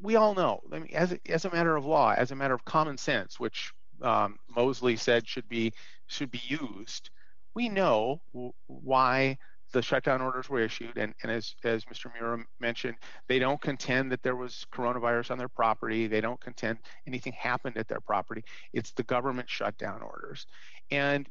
we 0.00 0.16
all 0.16 0.34
know, 0.34 0.60
I 0.72 0.78
mean, 0.78 0.94
as, 0.94 1.14
as 1.28 1.44
a 1.44 1.50
matter 1.50 1.76
of 1.76 1.84
law, 1.84 2.14
as 2.16 2.30
a 2.30 2.36
matter 2.36 2.54
of 2.54 2.64
common 2.64 2.96
sense, 2.96 3.38
which 3.38 3.72
um, 4.00 4.38
Mosley 4.48 4.96
said 4.96 5.28
should 5.28 5.48
be 5.48 5.72
should 6.06 6.30
be 6.30 6.42
used, 6.46 7.10
we 7.54 7.68
know 7.68 8.20
why 8.66 9.38
the 9.72 9.82
shutdown 9.82 10.20
orders 10.20 10.48
were 10.48 10.60
issued. 10.60 10.96
And, 10.96 11.14
and 11.22 11.32
as, 11.32 11.54
as 11.64 11.84
Mr. 11.86 12.10
Mura 12.14 12.44
mentioned, 12.60 12.96
they 13.28 13.38
don't 13.38 13.60
contend 13.60 14.12
that 14.12 14.22
there 14.22 14.36
was 14.36 14.66
coronavirus 14.72 15.30
on 15.30 15.38
their 15.38 15.48
property. 15.48 16.06
They 16.06 16.20
don't 16.20 16.40
contend 16.40 16.78
anything 17.06 17.32
happened 17.32 17.76
at 17.76 17.88
their 17.88 18.00
property. 18.00 18.44
It's 18.72 18.92
the 18.92 19.02
government 19.02 19.48
shutdown 19.48 20.02
orders. 20.02 20.46
And 20.90 21.28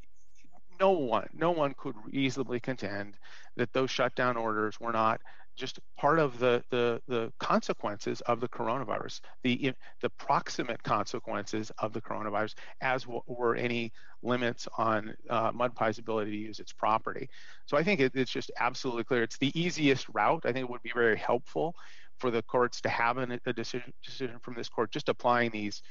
no 0.79 0.91
one, 0.91 1.29
no 1.33 1.51
one 1.51 1.75
could 1.77 1.95
reasonably 2.11 2.59
contend 2.59 3.17
that 3.55 3.71
those 3.71 3.91
shutdown 3.91 4.35
orders 4.35 4.79
were 4.79 4.91
not 4.91 5.21
just 5.55 5.79
part 5.97 6.19
of 6.19 6.39
the, 6.39 6.63
the, 6.69 7.01
the 7.07 7.31
consequences 7.39 8.21
of 8.21 8.39
the 8.39 8.47
coronavirus, 8.47 9.21
the, 9.43 9.73
the 10.01 10.09
proximate 10.11 10.81
consequences 10.83 11.71
of 11.79 11.93
the 11.93 12.01
coronavirus, 12.01 12.55
as 12.81 13.05
were 13.07 13.55
any 13.55 13.91
limits 14.23 14.67
on 14.77 15.13
uh, 15.29 15.51
MudPie's 15.51 15.99
ability 15.99 16.31
to 16.31 16.37
use 16.37 16.59
its 16.59 16.73
property. 16.73 17.29
So 17.65 17.77
I 17.77 17.83
think 17.83 17.99
it, 17.99 18.13
it's 18.15 18.31
just 18.31 18.51
absolutely 18.59 19.03
clear. 19.03 19.23
It's 19.23 19.37
the 19.37 19.57
easiest 19.59 20.07
route. 20.13 20.43
I 20.45 20.51
think 20.51 20.63
it 20.63 20.69
would 20.69 20.83
be 20.83 20.91
very 20.93 21.17
helpful 21.17 21.75
for 22.19 22.31
the 22.31 22.41
courts 22.43 22.81
to 22.81 22.89
have 22.89 23.17
an, 23.17 23.39
a 23.45 23.53
decision, 23.53 23.93
decision 24.03 24.39
from 24.39 24.53
this 24.53 24.69
court, 24.69 24.91
just 24.91 25.09
applying 25.09 25.51
these 25.51 25.81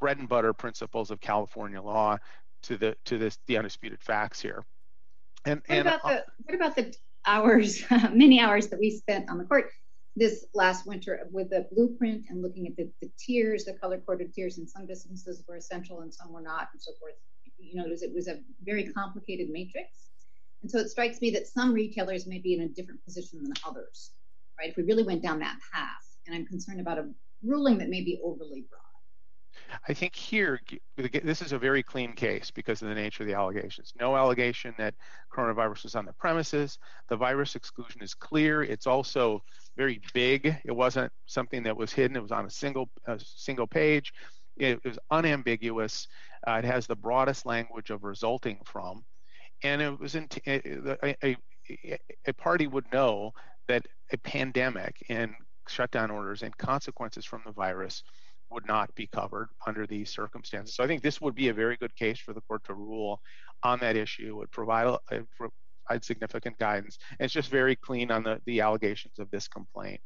bread 0.00 0.18
and 0.18 0.28
butter 0.28 0.52
principles 0.52 1.10
of 1.10 1.20
California 1.20 1.80
law 1.80 2.18
to 2.62 2.76
the 2.76 2.96
to 3.04 3.18
this 3.18 3.38
the 3.46 3.56
undisputed 3.56 4.02
facts 4.02 4.40
here. 4.40 4.64
And 5.44 5.60
what 5.66 5.78
and 5.78 5.88
about 5.88 6.02
the 6.02 6.24
what 6.44 6.54
about 6.54 6.76
the 6.76 6.94
hours, 7.26 7.82
many 8.12 8.40
hours 8.40 8.68
that 8.68 8.78
we 8.78 8.90
spent 8.90 9.30
on 9.30 9.38
the 9.38 9.44
court 9.44 9.70
this 10.16 10.46
last 10.54 10.86
winter 10.86 11.28
with 11.30 11.50
the 11.50 11.66
blueprint 11.72 12.24
and 12.30 12.40
looking 12.42 12.66
at 12.66 12.76
the, 12.76 12.90
the 13.02 13.10
tiers, 13.18 13.64
the 13.64 13.74
color 13.74 14.00
coded 14.06 14.32
tiers, 14.32 14.56
and 14.56 14.68
some 14.68 14.86
distances 14.86 15.42
were 15.46 15.56
essential 15.56 16.00
and 16.00 16.12
some 16.12 16.32
were 16.32 16.40
not, 16.40 16.68
and 16.72 16.80
so 16.80 16.92
forth. 16.98 17.14
You 17.58 17.76
know, 17.76 17.84
it 17.84 17.90
was, 17.90 18.02
it 18.02 18.14
was 18.14 18.28
a 18.28 18.40
very 18.64 18.84
complicated 18.84 19.50
matrix. 19.50 20.08
And 20.62 20.70
so 20.70 20.78
it 20.78 20.88
strikes 20.88 21.20
me 21.20 21.30
that 21.32 21.46
some 21.46 21.72
retailers 21.72 22.26
may 22.26 22.38
be 22.38 22.54
in 22.54 22.62
a 22.62 22.68
different 22.68 23.04
position 23.04 23.42
than 23.42 23.52
others, 23.66 24.12
right? 24.58 24.70
If 24.70 24.76
we 24.76 24.84
really 24.84 25.02
went 25.02 25.22
down 25.22 25.38
that 25.40 25.58
path, 25.72 25.90
and 26.26 26.34
I'm 26.34 26.46
concerned 26.46 26.80
about 26.80 26.98
a 26.98 27.08
ruling 27.44 27.78
that 27.78 27.90
may 27.90 28.02
be 28.02 28.18
overly 28.24 28.64
broad. 28.70 28.85
I 29.88 29.94
think 29.94 30.14
here, 30.14 30.60
this 30.96 31.42
is 31.42 31.52
a 31.52 31.58
very 31.58 31.82
clean 31.82 32.12
case 32.12 32.50
because 32.50 32.82
of 32.82 32.88
the 32.88 32.94
nature 32.94 33.22
of 33.22 33.28
the 33.28 33.34
allegations. 33.34 33.92
No 33.98 34.16
allegation 34.16 34.74
that 34.78 34.94
coronavirus 35.32 35.84
was 35.84 35.94
on 35.94 36.04
the 36.04 36.12
premises. 36.14 36.78
The 37.08 37.16
virus 37.16 37.56
exclusion 37.56 38.02
is 38.02 38.14
clear. 38.14 38.62
It's 38.62 38.86
also 38.86 39.42
very 39.76 40.00
big. 40.14 40.56
It 40.64 40.72
wasn't 40.72 41.12
something 41.26 41.62
that 41.64 41.76
was 41.76 41.92
hidden. 41.92 42.16
It 42.16 42.22
was 42.22 42.32
on 42.32 42.46
a 42.46 42.50
single 42.50 42.88
a 43.06 43.18
single 43.20 43.66
page. 43.66 44.12
It 44.56 44.82
was 44.84 44.98
unambiguous. 45.10 46.08
Uh, 46.46 46.52
it 46.52 46.64
has 46.64 46.86
the 46.86 46.96
broadest 46.96 47.44
language 47.44 47.90
of 47.90 48.04
resulting 48.04 48.58
from, 48.64 49.04
and 49.62 49.82
it 49.82 49.98
was 49.98 50.14
in 50.14 50.28
a, 50.46 51.36
party 52.38 52.66
would 52.66 52.90
know 52.92 53.32
that 53.68 53.86
a 54.12 54.18
pandemic 54.18 55.04
and 55.08 55.34
shutdown 55.68 56.10
orders 56.10 56.42
and 56.42 56.56
consequences 56.56 57.24
from 57.24 57.42
the 57.44 57.52
virus 57.52 58.02
would 58.50 58.66
not 58.66 58.94
be 58.94 59.06
covered 59.06 59.48
under 59.66 59.86
these 59.86 60.10
circumstances. 60.10 60.76
So 60.76 60.84
I 60.84 60.86
think 60.86 61.02
this 61.02 61.20
would 61.20 61.34
be 61.34 61.48
a 61.48 61.54
very 61.54 61.76
good 61.76 61.94
case 61.96 62.20
for 62.20 62.32
the 62.32 62.40
court 62.42 62.64
to 62.64 62.74
rule 62.74 63.20
on 63.62 63.78
that 63.80 63.96
issue. 63.96 64.28
It 64.28 64.36
would 64.36 64.50
provide, 64.50 64.96
provide 65.08 66.04
significant 66.04 66.58
guidance. 66.58 66.98
And 67.18 67.24
it's 67.24 67.34
just 67.34 67.50
very 67.50 67.76
clean 67.76 68.10
on 68.10 68.22
the, 68.22 68.40
the 68.46 68.60
allegations 68.60 69.18
of 69.18 69.30
this 69.30 69.48
complaint. 69.48 70.00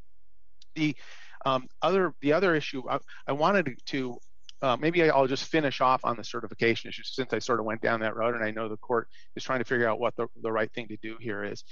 The 0.75 0.97
um, 1.45 1.67
other 1.83 2.15
the 2.21 2.35
other 2.35 2.55
issue 2.55 2.83
I, 2.89 2.99
I 3.27 3.33
wanted 3.33 3.75
to 3.87 4.19
uh, 4.63 4.77
maybe 4.79 5.09
I'll 5.11 5.27
just 5.27 5.45
finish 5.45 5.81
off 5.81 6.05
on 6.05 6.17
the 6.17 6.25
certification 6.25 6.89
issue 6.89 7.03
since 7.05 7.33
I 7.33 7.39
sort 7.39 7.61
of 7.61 7.67
went 7.67 7.81
down 7.81 8.01
that 8.01 8.15
road 8.15 8.35
and 8.35 8.45
I 8.45 8.51
know 8.51 8.69
the 8.69 8.77
court 8.77 9.09
is 9.35 9.43
trying 9.43 9.61
to 9.61 9.65
figure 9.65 9.89
out 9.89 9.99
what 9.99 10.15
the, 10.17 10.27
the 10.43 10.53
right 10.53 10.71
thing 10.73 10.87
to 10.89 10.99
do 11.03 11.17
here 11.19 11.45
is. 11.45 11.65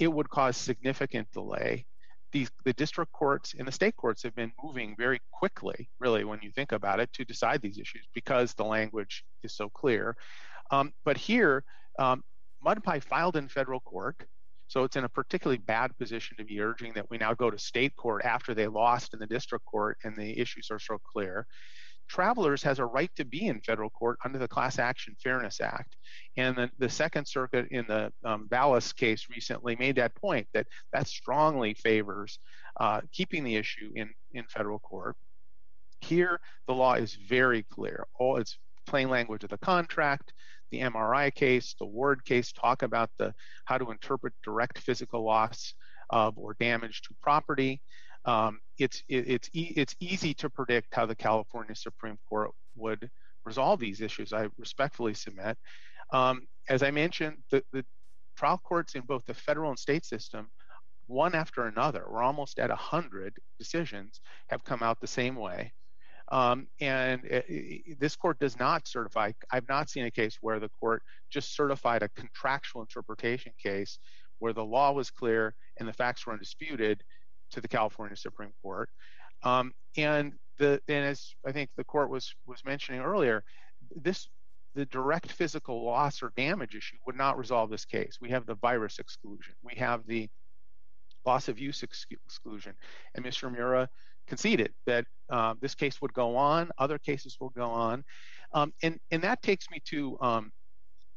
It 0.00 0.08
would 0.12 0.28
cause 0.28 0.56
significant 0.56 1.28
delay. 1.32 1.86
These, 2.34 2.50
the 2.64 2.72
district 2.72 3.12
courts 3.12 3.54
and 3.56 3.66
the 3.66 3.72
state 3.72 3.96
courts 3.96 4.24
have 4.24 4.34
been 4.34 4.52
moving 4.62 4.96
very 4.98 5.20
quickly, 5.32 5.88
really, 6.00 6.24
when 6.24 6.40
you 6.42 6.50
think 6.50 6.72
about 6.72 6.98
it, 6.98 7.12
to 7.12 7.24
decide 7.24 7.62
these 7.62 7.78
issues 7.78 8.08
because 8.12 8.54
the 8.54 8.64
language 8.64 9.24
is 9.44 9.56
so 9.56 9.70
clear. 9.70 10.16
Um, 10.72 10.92
but 11.04 11.16
here, 11.16 11.62
um, 12.00 12.24
MudPie 12.66 13.04
filed 13.04 13.36
in 13.36 13.48
federal 13.48 13.80
court. 13.80 14.16
So 14.66 14.82
it's 14.82 14.96
in 14.96 15.04
a 15.04 15.08
particularly 15.08 15.58
bad 15.58 15.96
position 15.96 16.36
to 16.38 16.44
be 16.44 16.60
urging 16.60 16.92
that 16.94 17.08
we 17.08 17.18
now 17.18 17.34
go 17.34 17.50
to 17.50 17.58
state 17.58 17.94
court 17.94 18.24
after 18.24 18.52
they 18.52 18.66
lost 18.66 19.14
in 19.14 19.20
the 19.20 19.26
district 19.26 19.64
court 19.66 19.98
and 20.02 20.16
the 20.16 20.36
issues 20.38 20.68
are 20.72 20.80
so 20.80 20.98
clear. 21.12 21.46
Travelers 22.08 22.62
has 22.62 22.78
a 22.78 22.84
right 22.84 23.10
to 23.16 23.24
be 23.24 23.46
in 23.46 23.60
federal 23.60 23.90
court 23.90 24.18
under 24.24 24.38
the 24.38 24.48
Class 24.48 24.78
Action 24.78 25.16
Fairness 25.22 25.60
Act. 25.60 25.96
And 26.36 26.56
the, 26.56 26.70
the 26.78 26.88
Second 26.88 27.26
Circuit 27.26 27.66
in 27.70 27.84
the 27.88 28.12
um, 28.24 28.48
case 28.96 29.26
recently 29.30 29.76
made 29.76 29.96
that 29.96 30.14
point 30.14 30.46
that 30.54 30.66
that 30.92 31.08
strongly 31.08 31.74
favors 31.74 32.38
uh, 32.78 33.00
keeping 33.12 33.44
the 33.44 33.56
issue 33.56 33.90
in, 33.94 34.10
in 34.32 34.44
federal 34.48 34.78
court. 34.78 35.16
Here, 36.00 36.40
the 36.66 36.74
law 36.74 36.94
is 36.94 37.14
very 37.14 37.62
clear. 37.62 38.06
All 38.18 38.36
it's 38.36 38.58
plain 38.86 39.08
language 39.08 39.44
of 39.44 39.50
the 39.50 39.58
contract, 39.58 40.32
the 40.70 40.80
MRI 40.80 41.34
case, 41.34 41.74
the 41.78 41.86
Ward 41.86 42.24
case 42.24 42.52
talk 42.52 42.82
about 42.82 43.10
the 43.18 43.32
how 43.64 43.78
to 43.78 43.90
interpret 43.90 44.34
direct 44.42 44.78
physical 44.78 45.24
loss 45.24 45.74
of 46.10 46.36
or 46.36 46.54
damage 46.60 47.02
to 47.02 47.14
property 47.22 47.80
um, 48.24 48.60
it's 48.78 49.02
it, 49.08 49.28
it's 49.28 49.50
e- 49.52 49.74
it's 49.76 49.94
easy 50.00 50.34
to 50.34 50.50
predict 50.50 50.94
how 50.94 51.06
the 51.06 51.14
California 51.14 51.74
Supreme 51.74 52.18
Court 52.28 52.50
would 52.76 53.10
resolve 53.44 53.80
these 53.80 54.00
issues. 54.00 54.32
I 54.32 54.48
respectfully 54.58 55.14
submit. 55.14 55.56
Um, 56.12 56.46
as 56.68 56.82
I 56.82 56.90
mentioned, 56.90 57.36
the, 57.50 57.62
the 57.72 57.84
trial 58.36 58.60
courts 58.64 58.94
in 58.94 59.02
both 59.02 59.24
the 59.26 59.34
federal 59.34 59.70
and 59.70 59.78
state 59.78 60.04
system, 60.04 60.48
one 61.06 61.34
after 61.34 61.66
another, 61.66 62.04
we're 62.08 62.22
almost 62.22 62.58
at 62.58 62.70
hundred 62.70 63.34
decisions 63.58 64.20
have 64.48 64.64
come 64.64 64.82
out 64.82 65.00
the 65.00 65.06
same 65.06 65.36
way. 65.36 65.72
Um, 66.32 66.68
and 66.80 67.22
it, 67.26 67.44
it, 67.48 68.00
this 68.00 68.16
court 68.16 68.38
does 68.38 68.58
not 68.58 68.88
certify. 68.88 69.32
I've 69.50 69.68
not 69.68 69.90
seen 69.90 70.06
a 70.06 70.10
case 70.10 70.38
where 70.40 70.58
the 70.58 70.70
court 70.70 71.02
just 71.30 71.54
certified 71.54 72.02
a 72.02 72.08
contractual 72.16 72.80
interpretation 72.80 73.52
case 73.62 73.98
where 74.38 74.54
the 74.54 74.64
law 74.64 74.92
was 74.92 75.10
clear 75.10 75.54
and 75.78 75.86
the 75.86 75.92
facts 75.92 76.26
were 76.26 76.32
undisputed 76.32 77.02
to 77.54 77.60
the 77.60 77.68
California 77.68 78.16
Supreme 78.16 78.52
Court. 78.62 78.90
Um, 79.42 79.72
and 79.96 80.32
the 80.58 80.80
and 80.88 81.04
as 81.04 81.34
I 81.46 81.52
think 81.52 81.70
the 81.76 81.84
court 81.84 82.10
was 82.10 82.34
was 82.46 82.64
mentioning 82.64 83.00
earlier, 83.00 83.42
this 83.96 84.28
the 84.74 84.86
direct 84.86 85.30
physical 85.30 85.84
loss 85.84 86.22
or 86.22 86.32
damage 86.36 86.74
issue 86.74 86.96
would 87.06 87.16
not 87.16 87.38
resolve 87.38 87.70
this 87.70 87.84
case. 87.84 88.18
We 88.20 88.30
have 88.30 88.44
the 88.46 88.56
virus 88.56 88.98
exclusion. 88.98 89.54
We 89.62 89.74
have 89.76 90.04
the 90.06 90.28
loss 91.24 91.48
of 91.48 91.58
use 91.58 91.82
ex- 91.82 92.06
exclusion. 92.10 92.74
And 93.14 93.24
Mr. 93.24 93.50
Mura 93.50 93.88
conceded 94.26 94.72
that 94.86 95.04
uh, 95.30 95.54
this 95.60 95.76
case 95.76 96.02
would 96.02 96.12
go 96.12 96.36
on, 96.36 96.70
other 96.78 96.98
cases 96.98 97.36
will 97.40 97.50
go 97.50 97.66
on. 97.66 98.04
Um, 98.52 98.72
and, 98.82 98.98
and 99.12 99.22
that 99.22 99.42
takes 99.42 99.70
me 99.70 99.80
to 99.86 100.18
um, 100.20 100.52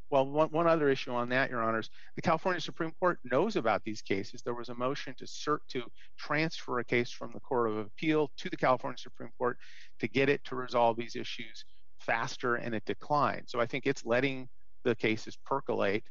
well, 0.09 0.25
one, 0.25 0.49
one 0.49 0.67
other 0.67 0.89
issue 0.89 1.11
on 1.11 1.29
that, 1.29 1.49
Your 1.49 1.61
Honors, 1.61 1.89
the 2.15 2.21
California 2.21 2.61
Supreme 2.61 2.91
Court 2.99 3.19
knows 3.23 3.55
about 3.55 3.83
these 3.83 4.01
cases. 4.01 4.41
There 4.41 4.53
was 4.53 4.69
a 4.69 4.75
motion 4.75 5.13
to 5.17 5.25
cert 5.25 5.59
to 5.69 5.83
transfer 6.17 6.79
a 6.79 6.83
case 6.85 7.11
from 7.11 7.31
the 7.33 7.39
Court 7.41 7.69
of 7.69 7.77
Appeal 7.77 8.31
to 8.37 8.49
the 8.49 8.57
California 8.57 8.97
Supreme 8.97 9.29
Court 9.37 9.57
to 9.99 10.07
get 10.07 10.29
it 10.29 10.43
to 10.45 10.55
resolve 10.55 10.95
these 10.97 11.15
issues 11.15 11.65
faster, 11.99 12.55
and 12.55 12.73
it 12.73 12.85
declined. 12.85 13.43
So 13.47 13.59
I 13.59 13.65
think 13.65 13.85
it's 13.85 14.05
letting 14.05 14.47
the 14.83 14.95
cases 14.95 15.37
percolate. 15.45 16.03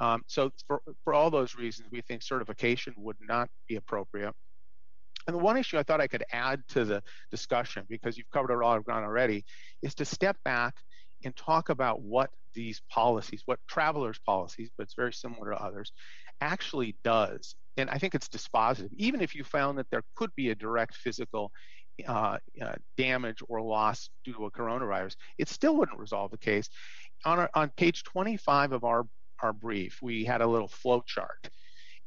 Um, 0.00 0.22
so 0.26 0.50
for, 0.66 0.82
for 1.02 1.14
all 1.14 1.30
those 1.30 1.54
reasons, 1.56 1.88
we 1.90 2.02
think 2.02 2.22
certification 2.22 2.94
would 2.98 3.16
not 3.26 3.48
be 3.66 3.76
appropriate. 3.76 4.34
And 5.26 5.34
the 5.34 5.42
one 5.42 5.56
issue 5.56 5.78
I 5.78 5.82
thought 5.82 6.00
I 6.00 6.06
could 6.06 6.24
add 6.32 6.62
to 6.70 6.84
the 6.84 7.02
discussion, 7.30 7.84
because 7.88 8.16
you've 8.16 8.30
covered 8.30 8.50
a 8.50 8.64
lot 8.64 8.78
of 8.78 8.84
ground 8.84 9.04
already, 9.04 9.44
is 9.82 9.94
to 9.96 10.04
step 10.04 10.36
back 10.44 10.74
and 11.24 11.34
talk 11.36 11.68
about 11.68 12.00
what 12.00 12.30
these 12.58 12.82
policies, 12.90 13.42
what 13.46 13.60
travelers' 13.68 14.18
policies, 14.26 14.68
but 14.76 14.82
it's 14.82 14.94
very 14.94 15.12
similar 15.12 15.52
to 15.52 15.62
others, 15.62 15.92
actually 16.40 16.96
does. 17.04 17.54
And 17.76 17.88
I 17.88 17.98
think 17.98 18.16
it's 18.16 18.28
dispositive. 18.28 18.90
Even 18.96 19.20
if 19.20 19.34
you 19.36 19.44
found 19.44 19.78
that 19.78 19.86
there 19.90 20.02
could 20.16 20.30
be 20.34 20.50
a 20.50 20.56
direct 20.56 20.96
physical 20.96 21.52
uh, 22.06 22.38
uh, 22.60 22.74
damage 22.96 23.38
or 23.48 23.62
loss 23.62 24.10
due 24.24 24.32
to 24.32 24.46
a 24.46 24.50
coronavirus, 24.50 25.14
it 25.38 25.48
still 25.48 25.76
wouldn't 25.76 25.98
resolve 25.98 26.32
the 26.32 26.38
case. 26.38 26.68
On, 27.24 27.38
our, 27.38 27.50
on 27.54 27.70
page 27.76 28.02
25 28.02 28.72
of 28.72 28.82
our, 28.82 29.06
our 29.40 29.52
brief, 29.52 29.98
we 30.02 30.24
had 30.24 30.40
a 30.40 30.46
little 30.46 30.68
flow 30.68 31.02
chart 31.06 31.48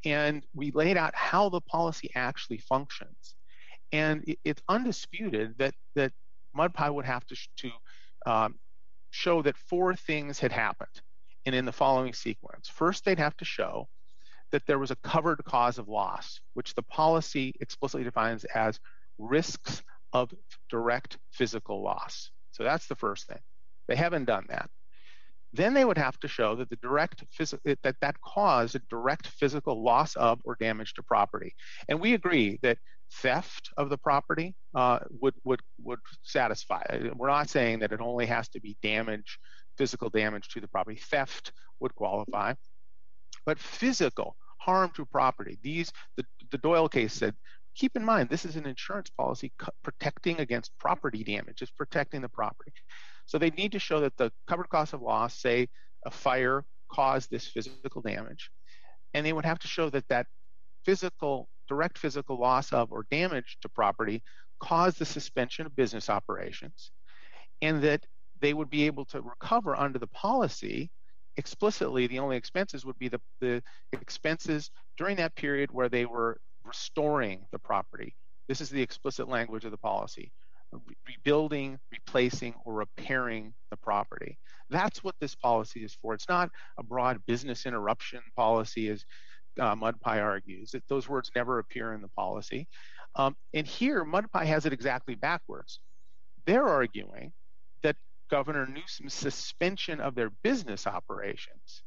and 0.03 0.45
we 0.53 0.71
laid 0.71 0.97
out 0.97 1.15
how 1.15 1.47
the 1.47 1.61
policy 1.61 2.09
actually 2.15 2.57
functions. 2.57 3.35
And 3.93 4.23
it, 4.27 4.39
it's 4.43 4.61
undisputed 4.67 5.55
that, 5.59 5.73
that 5.95 6.11
MudPie 6.57 6.93
would 6.93 7.05
have 7.05 7.25
to, 7.27 7.35
to 7.57 7.69
um, 8.25 8.55
show 9.11 9.41
that 9.43 9.57
four 9.57 9.95
things 9.95 10.39
had 10.39 10.51
happened 10.51 11.01
and 11.45 11.53
in 11.53 11.65
the 11.65 11.71
following 11.71 12.13
sequence. 12.13 12.67
First, 12.67 13.05
they'd 13.05 13.19
have 13.19 13.37
to 13.37 13.45
show 13.45 13.87
that 14.51 14.65
there 14.67 14.79
was 14.79 14.91
a 14.91 14.95
covered 14.97 15.43
cause 15.45 15.77
of 15.77 15.87
loss, 15.87 16.39
which 16.53 16.73
the 16.75 16.83
policy 16.83 17.53
explicitly 17.61 18.03
defines 18.03 18.43
as 18.45 18.79
risks 19.17 19.81
of 20.13 20.33
direct 20.69 21.17
physical 21.31 21.81
loss. 21.81 22.31
So 22.51 22.63
that's 22.63 22.87
the 22.87 22.95
first 22.95 23.27
thing. 23.27 23.39
They 23.87 23.95
haven't 23.95 24.25
done 24.25 24.45
that. 24.49 24.69
Then 25.53 25.73
they 25.73 25.83
would 25.83 25.97
have 25.97 26.17
to 26.19 26.27
show 26.27 26.55
that 26.55 26.69
the 26.69 26.77
direct 26.77 27.25
phys- 27.37 27.59
that 27.83 27.95
that 27.99 28.21
caused 28.21 28.75
a 28.75 28.81
direct 28.89 29.27
physical 29.27 29.83
loss 29.83 30.15
of 30.15 30.39
or 30.45 30.55
damage 30.59 30.93
to 30.93 31.03
property. 31.03 31.53
And 31.89 31.99
we 31.99 32.13
agree 32.13 32.59
that 32.61 32.77
theft 33.11 33.69
of 33.77 33.89
the 33.89 33.97
property 33.97 34.55
uh, 34.75 34.99
would 35.21 35.33
would 35.43 35.61
would 35.83 35.99
satisfy. 36.23 36.83
We're 37.15 37.27
not 37.27 37.49
saying 37.49 37.79
that 37.79 37.91
it 37.91 38.01
only 38.01 38.25
has 38.25 38.49
to 38.49 38.61
be 38.61 38.77
damage, 38.81 39.39
physical 39.77 40.09
damage 40.09 40.49
to 40.49 40.61
the 40.61 40.67
property. 40.67 40.99
Theft 40.99 41.51
would 41.79 41.93
qualify, 41.95 42.53
but 43.45 43.59
physical 43.59 44.35
harm 44.57 44.91
to 44.95 45.05
property. 45.05 45.59
These 45.61 45.91
the 46.17 46.25
the 46.51 46.57
Doyle 46.57 46.89
case 46.89 47.13
said. 47.13 47.35
Keep 47.73 47.95
in 47.95 48.03
mind, 48.03 48.27
this 48.27 48.43
is 48.43 48.57
an 48.57 48.65
insurance 48.65 49.09
policy 49.11 49.53
protecting 49.81 50.41
against 50.41 50.77
property 50.77 51.23
damage. 51.23 51.61
It's 51.61 51.71
protecting 51.71 52.19
the 52.19 52.27
property. 52.27 52.73
So 53.27 53.37
they 53.37 53.49
need 53.51 53.71
to 53.71 53.79
show 53.79 54.01
that 54.01 54.17
the 54.17 54.29
covered 54.45 54.67
cost 54.67 54.91
of 54.91 55.01
loss, 55.01 55.39
say 55.39 55.69
a 56.05 56.11
fire, 56.11 56.65
caused 56.91 57.31
this 57.31 57.47
physical 57.47 58.01
damage, 58.01 58.51
and 59.13 59.25
they 59.25 59.31
would 59.31 59.45
have 59.45 59.59
to 59.59 59.69
show 59.69 59.89
that 59.89 60.05
that 60.09 60.27
physical 60.83 61.47
direct 61.71 61.97
physical 61.97 62.37
loss 62.37 62.73
of 62.73 62.91
or 62.91 63.05
damage 63.09 63.57
to 63.61 63.69
property 63.69 64.21
caused 64.59 64.99
the 64.99 65.05
suspension 65.05 65.65
of 65.65 65.73
business 65.73 66.09
operations, 66.09 66.91
and 67.61 67.81
that 67.81 68.05
they 68.41 68.53
would 68.53 68.69
be 68.69 68.85
able 68.85 69.05
to 69.05 69.21
recover 69.21 69.73
under 69.73 69.97
the 69.97 70.07
policy 70.07 70.91
explicitly 71.37 72.07
the 72.07 72.19
only 72.19 72.35
expenses 72.35 72.85
would 72.85 72.99
be 72.99 73.07
the, 73.07 73.21
the 73.39 73.63
expenses 73.93 74.69
during 74.97 75.15
that 75.15 75.33
period 75.35 75.69
where 75.71 75.87
they 75.87 76.05
were 76.05 76.37
restoring 76.65 77.45
the 77.53 77.59
property. 77.59 78.13
This 78.49 78.59
is 78.59 78.69
the 78.69 78.81
explicit 78.81 79.29
language 79.29 79.63
of 79.63 79.71
the 79.71 79.77
policy 79.77 80.33
rebuilding, 81.07 81.77
replacing, 81.91 82.53
or 82.65 82.73
repairing 82.73 83.53
the 83.71 83.77
property. 83.77 84.37
That's 84.69 85.03
what 85.03 85.15
this 85.19 85.35
policy 85.35 85.83
is 85.83 85.93
for. 86.01 86.13
It's 86.13 86.29
not 86.29 86.49
a 86.77 86.83
broad 86.83 87.19
business 87.25 87.65
interruption 87.65 88.21
policy, 88.35 88.89
as 88.89 89.03
uh, 89.59 89.75
MudPie 89.75 90.21
argues. 90.21 90.71
that 90.71 90.87
those 90.87 91.09
words 91.09 91.31
never 91.35 91.59
appear 91.59 91.93
in 91.93 92.01
the 92.01 92.07
policy. 92.09 92.67
Um, 93.15 93.35
and 93.53 93.67
here, 93.67 94.05
MudPie 94.05 94.45
has 94.45 94.65
it 94.65 94.73
exactly 94.73 95.15
backwards. 95.15 95.79
They're 96.45 96.67
arguing 96.67 97.33
that 97.83 97.95
Governor 98.29 98.65
Newsom's 98.65 99.13
suspension 99.13 99.99
of 99.99 100.15
their 100.15 100.29
business 100.43 100.87
operations 100.87 101.83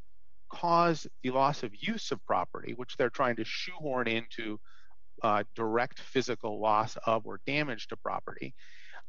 caused 0.50 1.08
the 1.22 1.30
loss 1.30 1.62
of 1.62 1.72
use 1.74 2.12
of 2.12 2.24
property, 2.26 2.74
which 2.74 2.96
they're 2.96 3.10
trying 3.10 3.36
to 3.36 3.44
shoehorn 3.44 4.06
into 4.06 4.60
uh, 5.22 5.42
direct 5.54 6.00
physical 6.00 6.60
loss 6.60 6.96
of 7.06 7.26
or 7.26 7.40
damage 7.46 7.88
to 7.88 7.96
property. 7.96 8.54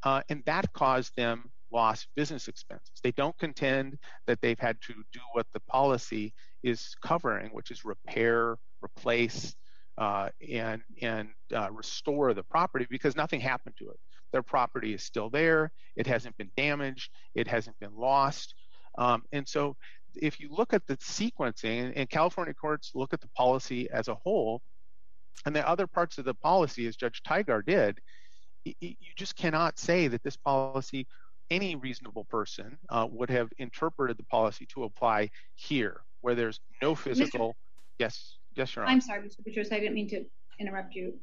Uh, 0.04 0.22
and 0.30 0.44
that 0.46 0.72
caused 0.74 1.16
them 1.16 1.50
lost 1.72 2.08
business 2.16 2.48
expenses. 2.48 3.00
They 3.04 3.12
don't 3.12 3.38
contend 3.38 3.98
that 4.28 4.40
they've 4.42 4.60
had 4.60 4.80
to 4.82 4.94
do 5.12 5.20
what 5.34 5.48
the 5.54 5.60
policy 5.62 6.34
is 6.66 6.96
covering, 7.02 7.52
which 7.52 7.70
is 7.70 7.86
repair, 7.86 8.58
replace, 8.84 9.56
uh, 9.98 10.30
and 10.52 10.82
and 11.02 11.30
uh, 11.56 11.70
restore 11.72 12.34
the 12.34 12.44
property 12.44 12.88
because 12.90 13.16
nothing 13.16 13.40
happened 13.40 13.76
to 13.78 13.90
it. 13.90 14.00
Their 14.32 14.44
property 14.44 14.94
is 14.94 15.04
still 15.04 15.30
there. 15.30 15.72
It 15.96 16.08
hasn't 16.08 16.36
been 16.38 16.50
damaged. 16.58 17.12
It 17.36 17.48
hasn't 17.48 17.80
been 17.80 17.96
lost. 17.96 18.56
Um, 18.98 19.24
and 19.32 19.48
so, 19.48 19.78
if 20.16 20.40
you 20.40 20.50
look 20.50 20.74
at 20.74 20.86
the 20.88 20.98
sequencing, 20.98 21.94
and 21.96 22.10
California 22.10 22.54
courts 22.54 22.92
look 22.96 23.14
at 23.14 23.22
the 23.22 23.30
policy 23.30 23.90
as 23.92 24.08
a 24.08 24.16
whole, 24.16 24.62
and 25.46 25.56
the 25.56 25.68
other 25.68 25.86
parts 25.86 26.18
of 26.18 26.26
the 26.26 26.34
policy, 26.34 26.88
as 26.88 26.96
Judge 26.96 27.22
Tigar 27.24 27.64
did, 27.64 28.00
you 28.64 28.96
just 29.16 29.36
cannot 29.36 29.78
say 29.78 30.08
that 30.08 30.24
this 30.24 30.36
policy 30.36 31.06
any 31.52 31.76
reasonable 31.76 32.26
person 32.26 32.78
uh, 32.90 33.08
would 33.10 33.30
have 33.30 33.50
interpreted 33.58 34.18
the 34.18 34.24
policy 34.24 34.66
to 34.74 34.84
apply 34.84 35.30
here, 35.56 36.02
where 36.26 36.34
there's 36.34 36.60
no 36.82 36.96
physical. 36.96 37.50
Mr. 37.50 37.54
Yes, 38.00 38.38
yes, 38.56 38.76
Your 38.76 38.84
Honor. 38.84 38.94
I'm 38.94 39.02
sorry, 39.02 39.22
Mr. 39.22 39.46
Petros, 39.46 39.72
I 39.72 39.80
didn't 39.80 39.94
mean 39.94 40.10
to 40.10 40.26
interrupt 40.60 40.96
you, 40.96 41.14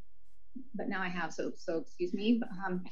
but 0.76 0.88
now 0.88 1.02
I 1.02 1.08
have, 1.08 1.34
so 1.34 1.50
so 1.56 1.78
excuse 1.78 2.14
me. 2.14 2.40
But, 2.40 2.50
um, 2.64 2.84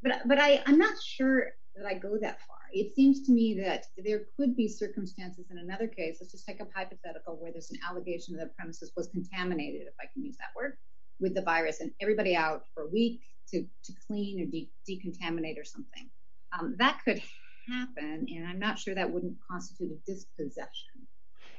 but 0.00 0.12
but 0.26 0.38
I 0.38 0.62
I'm 0.66 0.78
not 0.78 0.94
sure 1.02 1.48
that 1.74 1.84
I 1.84 1.94
go 1.94 2.16
that 2.20 2.38
far. 2.46 2.56
It 2.72 2.94
seems 2.94 3.26
to 3.26 3.32
me 3.32 3.58
that 3.60 3.86
there 3.96 4.22
could 4.36 4.54
be 4.56 4.68
circumstances 4.68 5.46
in 5.50 5.58
another 5.58 5.88
case. 5.88 6.18
Let's 6.20 6.30
just 6.32 6.46
take 6.46 6.60
a 6.60 6.66
hypothetical 6.74 7.36
where 7.40 7.50
there's 7.50 7.72
an 7.72 7.78
allegation 7.88 8.36
that 8.36 8.44
the 8.44 8.54
premises 8.54 8.92
was 8.96 9.08
contaminated, 9.08 9.82
if 9.82 9.94
I 10.00 10.06
can 10.12 10.24
use 10.24 10.36
that 10.36 10.54
word, 10.54 10.74
with 11.18 11.34
the 11.34 11.42
virus, 11.42 11.80
and 11.80 11.90
everybody 12.00 12.36
out 12.36 12.62
for 12.72 12.84
a 12.84 12.88
week 12.88 13.20
to 13.50 13.66
to 13.82 13.92
clean 14.06 14.40
or 14.42 14.46
de- 14.46 14.70
decontaminate 14.88 15.58
or 15.58 15.64
something. 15.64 16.08
Um, 16.56 16.76
that 16.78 17.00
could 17.04 17.20
happen, 17.68 18.26
and 18.28 18.46
I'm 18.46 18.60
not 18.60 18.78
sure 18.78 18.94
that 18.94 19.10
wouldn't 19.10 19.36
constitute 19.50 19.90
a 19.90 20.10
dispossession. 20.10 21.08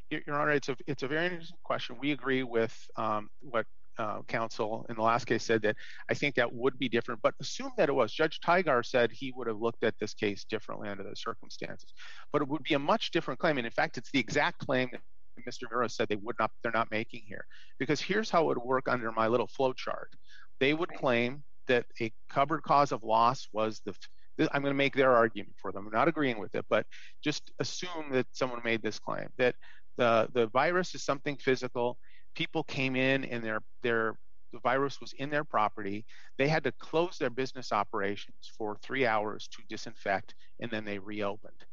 Your 0.09 0.21
Honor, 0.35 0.51
it's 0.51 0.69
a 0.69 0.75
it's 0.87 1.03
a 1.03 1.07
very 1.07 1.25
interesting 1.25 1.57
question. 1.63 1.95
We 1.99 2.11
agree 2.11 2.43
with 2.43 2.75
um, 2.95 3.29
what 3.41 3.65
uh, 3.99 4.21
counsel 4.27 4.85
in 4.89 4.95
the 4.95 5.01
last 5.01 5.25
case 5.25 5.43
said 5.43 5.61
that 5.61 5.75
I 6.09 6.13
think 6.13 6.35
that 6.35 6.51
would 6.51 6.79
be 6.79 6.89
different, 6.89 7.21
but 7.21 7.35
assume 7.39 7.71
that 7.77 7.89
it 7.89 7.93
was. 7.93 8.11
Judge 8.11 8.39
Tigar 8.39 8.83
said 8.83 9.11
he 9.11 9.31
would 9.35 9.47
have 9.47 9.59
looked 9.59 9.83
at 9.83 9.93
this 9.99 10.13
case 10.13 10.45
differently 10.45 10.89
under 10.89 11.03
those 11.03 11.21
circumstances, 11.21 11.93
but 12.33 12.41
it 12.41 12.47
would 12.47 12.63
be 12.63 12.73
a 12.73 12.79
much 12.79 13.11
different 13.11 13.39
claim. 13.39 13.57
And 13.57 13.67
in 13.67 13.71
fact, 13.71 13.97
it's 13.97 14.11
the 14.11 14.19
exact 14.19 14.65
claim 14.65 14.89
that 14.93 15.01
Mr. 15.47 15.63
Muro 15.71 15.87
said 15.87 16.07
they 16.09 16.15
would 16.15 16.35
not, 16.39 16.51
they're 16.63 16.71
not 16.71 16.89
making 16.91 17.21
here. 17.27 17.45
Because 17.77 18.01
here's 18.01 18.29
how 18.29 18.49
it 18.49 18.57
would 18.57 18.65
work 18.65 18.87
under 18.87 19.11
my 19.11 19.27
little 19.27 19.47
flow 19.47 19.73
chart. 19.73 20.09
They 20.59 20.73
would 20.73 20.89
claim 20.89 21.43
that 21.67 21.85
a 22.01 22.11
covered 22.29 22.63
cause 22.63 22.91
of 22.91 23.03
loss 23.03 23.47
was 23.53 23.81
the 23.85 23.93
I'm 24.53 24.61
going 24.61 24.73
to 24.73 24.77
make 24.77 24.95
their 24.95 25.13
argument 25.13 25.55
for 25.61 25.71
them. 25.71 25.85
I'm 25.85 25.93
not 25.93 26.07
agreeing 26.07 26.39
with 26.39 26.55
it, 26.55 26.65
but 26.69 26.85
just 27.23 27.51
assume 27.59 28.11
that 28.11 28.27
someone 28.31 28.61
made 28.63 28.81
this 28.81 28.99
claim 28.99 29.27
that 29.37 29.55
the 29.99 30.29
the 30.33 30.47
virus 30.47 30.95
is 30.95 31.03
something 31.03 31.35
physical. 31.35 31.97
People 32.33 32.63
came 32.63 32.95
in 32.95 33.25
and 33.25 33.43
their 33.43 33.59
their 33.83 34.15
the 34.51 34.59
virus 34.59 34.99
was 34.99 35.13
in 35.19 35.29
their 35.29 35.43
property. 35.43 36.05
They 36.37 36.47
had 36.47 36.63
to 36.63 36.71
close 36.71 37.17
their 37.19 37.29
business 37.29 37.71
operations 37.71 38.51
for 38.57 38.77
three 38.81 39.05
hours 39.05 39.47
to 39.49 39.61
disinfect, 39.69 40.33
and 40.59 40.71
then 40.71 40.85
they 40.85 40.97
reopened. 40.97 41.65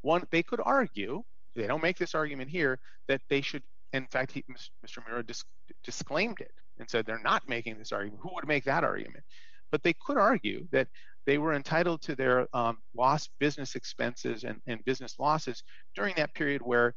One, 0.00 0.22
they 0.30 0.42
could 0.42 0.60
argue, 0.64 1.22
they 1.54 1.66
don't 1.66 1.82
make 1.82 1.98
this 1.98 2.14
argument 2.14 2.48
here, 2.48 2.78
that 3.08 3.20
they 3.28 3.42
should, 3.42 3.62
in 3.92 4.06
fact, 4.06 4.32
he, 4.32 4.44
Mr. 4.86 5.26
Dis, 5.26 5.44
disclaimed 5.82 6.40
it 6.40 6.52
and 6.78 6.88
said 6.88 7.04
they're 7.04 7.18
not 7.18 7.46
making 7.46 7.76
this 7.76 7.92
argument. 7.92 8.20
Who 8.22 8.30
would 8.34 8.48
make 8.48 8.64
that 8.64 8.84
argument? 8.84 9.24
But 9.70 9.82
they 9.82 9.92
could 9.92 10.16
argue 10.16 10.66
that 10.72 10.88
they 11.26 11.36
were 11.36 11.52
entitled 11.52 12.00
to 12.02 12.16
their 12.16 12.46
um, 12.56 12.78
lost 12.96 13.30
business 13.38 13.74
expenses 13.74 14.44
and, 14.44 14.60
and 14.66 14.82
business 14.86 15.16
losses 15.18 15.62
during 15.94 16.14
that 16.16 16.34
period 16.34 16.62
where 16.62 16.94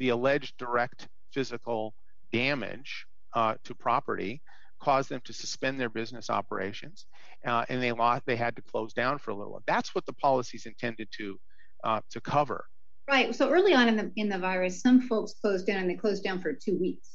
the 0.00 0.08
alleged 0.08 0.56
direct 0.56 1.06
physical 1.32 1.94
damage 2.32 3.06
uh, 3.34 3.54
to 3.62 3.74
property 3.74 4.42
caused 4.82 5.10
them 5.10 5.20
to 5.26 5.32
suspend 5.32 5.78
their 5.78 5.90
business 5.90 6.30
operations, 6.30 7.06
uh, 7.46 7.64
and 7.68 7.82
they 7.82 7.92
lost. 7.92 8.24
They 8.26 8.34
had 8.34 8.56
to 8.56 8.62
close 8.62 8.92
down 8.94 9.18
for 9.18 9.30
a 9.30 9.34
little 9.34 9.52
while. 9.52 9.62
That's 9.66 9.94
what 9.94 10.06
the 10.06 10.14
policy 10.14 10.56
is 10.56 10.66
intended 10.66 11.08
to 11.18 11.38
uh, 11.84 12.00
to 12.10 12.20
cover. 12.20 12.64
Right. 13.08 13.34
So 13.34 13.50
early 13.50 13.74
on 13.74 13.88
in 13.88 13.96
the 13.96 14.10
in 14.16 14.28
the 14.28 14.38
virus, 14.38 14.80
some 14.80 15.02
folks 15.02 15.34
closed 15.40 15.66
down, 15.66 15.78
and 15.78 15.90
they 15.90 15.94
closed 15.94 16.24
down 16.24 16.40
for 16.40 16.52
two 16.52 16.78
weeks. 16.78 17.08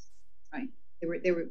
Right. 0.53 0.69
They 1.01 1.07
were 1.07 1.17
they 1.23 1.31
were 1.31 1.45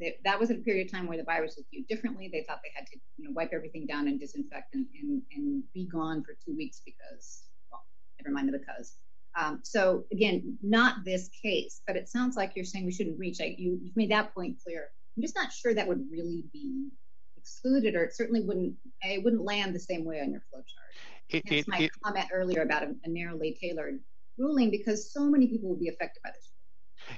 they, 0.00 0.16
that 0.24 0.40
was 0.40 0.50
a 0.50 0.56
period 0.56 0.86
of 0.86 0.92
time 0.92 1.06
where 1.06 1.16
the 1.16 1.24
virus 1.24 1.54
was 1.56 1.64
viewed 1.70 1.86
differently. 1.86 2.28
They 2.32 2.44
thought 2.48 2.58
they 2.64 2.72
had 2.74 2.86
to 2.88 2.98
you 3.16 3.24
know 3.24 3.30
wipe 3.32 3.50
everything 3.52 3.86
down 3.86 4.08
and 4.08 4.18
disinfect 4.18 4.74
and 4.74 5.62
be 5.72 5.86
gone 5.86 6.24
for 6.24 6.36
two 6.44 6.56
weeks 6.56 6.82
because 6.84 7.44
well, 7.70 7.84
never 8.20 8.34
mind 8.34 8.48
the 8.48 8.58
because. 8.58 8.96
Um, 9.36 9.60
so 9.64 10.04
again, 10.12 10.56
not 10.62 11.04
this 11.04 11.28
case, 11.42 11.82
but 11.86 11.96
it 11.96 12.08
sounds 12.08 12.36
like 12.36 12.52
you're 12.54 12.64
saying 12.64 12.86
we 12.86 12.92
shouldn't 12.92 13.18
reach. 13.18 13.40
You, 13.40 13.78
you've 13.82 13.96
made 13.96 14.10
that 14.10 14.34
point 14.34 14.58
clear. 14.64 14.88
I'm 15.16 15.22
just 15.22 15.34
not 15.34 15.52
sure 15.52 15.74
that 15.74 15.86
would 15.86 16.06
really 16.10 16.44
be 16.52 16.88
excluded, 17.36 17.94
or 17.94 18.04
it 18.04 18.16
certainly 18.16 18.40
wouldn't. 18.40 18.74
It 19.02 19.22
wouldn't 19.24 19.42
land 19.42 19.74
the 19.74 19.80
same 19.80 20.04
way 20.04 20.20
on 20.20 20.30
your 20.30 20.40
flowchart. 20.40 20.92
It, 21.30 21.48
Hence 21.48 21.68
my 21.68 21.90
comment 22.02 22.28
earlier 22.32 22.62
about 22.62 22.84
a 22.84 22.94
narrowly 23.06 23.58
tailored 23.60 24.00
ruling, 24.38 24.70
because 24.70 25.12
so 25.12 25.24
many 25.24 25.46
people 25.46 25.68
would 25.70 25.80
be 25.80 25.88
affected 25.88 26.20
by 26.22 26.30
this. 26.30 26.50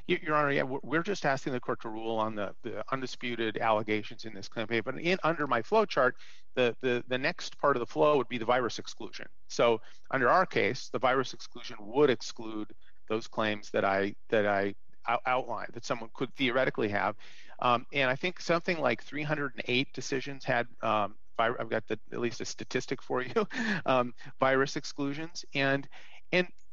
Your 0.07 0.35
Honor, 0.35 0.53
yeah, 0.53 0.62
we're 0.62 1.03
just 1.03 1.25
asking 1.25 1.53
the 1.53 1.61
court 1.61 1.81
to 1.83 1.88
rule 1.88 2.16
on 2.16 2.35
the, 2.35 2.55
undisputed 2.92 3.59
allegations 3.59 4.25
in 4.25 4.35
this 4.35 4.49
claim. 4.49 4.66
But 4.68 4.96
under 5.22 5.46
my 5.46 5.62
flow 5.62 5.85
chart, 5.85 6.16
the, 6.55 7.05
next 7.09 7.59
part 7.59 7.77
of 7.77 7.81
the 7.81 7.87
flow 7.87 8.16
would 8.16 8.29
be 8.29 8.38
the 8.38 8.44
virus 8.44 8.79
exclusion. 8.79 9.27
So 9.49 9.81
under 10.11 10.29
our 10.29 10.46
case, 10.46 10.88
the 10.92 10.99
virus 10.99 11.35
exclusion 11.35 11.77
would 11.81 12.11
exclude 12.11 12.72
those 13.09 13.27
claims 13.27 13.70
that 13.70 13.85
I 13.85 14.14
outlined 15.27 15.70
that 15.75 15.85
someone 15.85 16.11
could 16.14 16.35
theoretically 16.35 16.88
have. 16.88 17.14
Um, 17.61 17.87
and 17.92 18.11
I 18.11 18.16
think 18.16 18.40
something 18.40 18.79
like 18.79 19.03
308 19.03 19.92
decisions 19.94 20.44
had 20.44 20.66
um, 20.83 21.14
I've 21.38 21.68
got 21.68 21.85
at 21.90 21.99
least 22.11 22.40
a 22.40 22.44
statistic 22.44 23.03
for 23.03 23.22
you, 23.22 23.46
um, 23.87 24.14
virus 24.40 24.77
exclusions, 24.77 25.44
and 25.55 25.87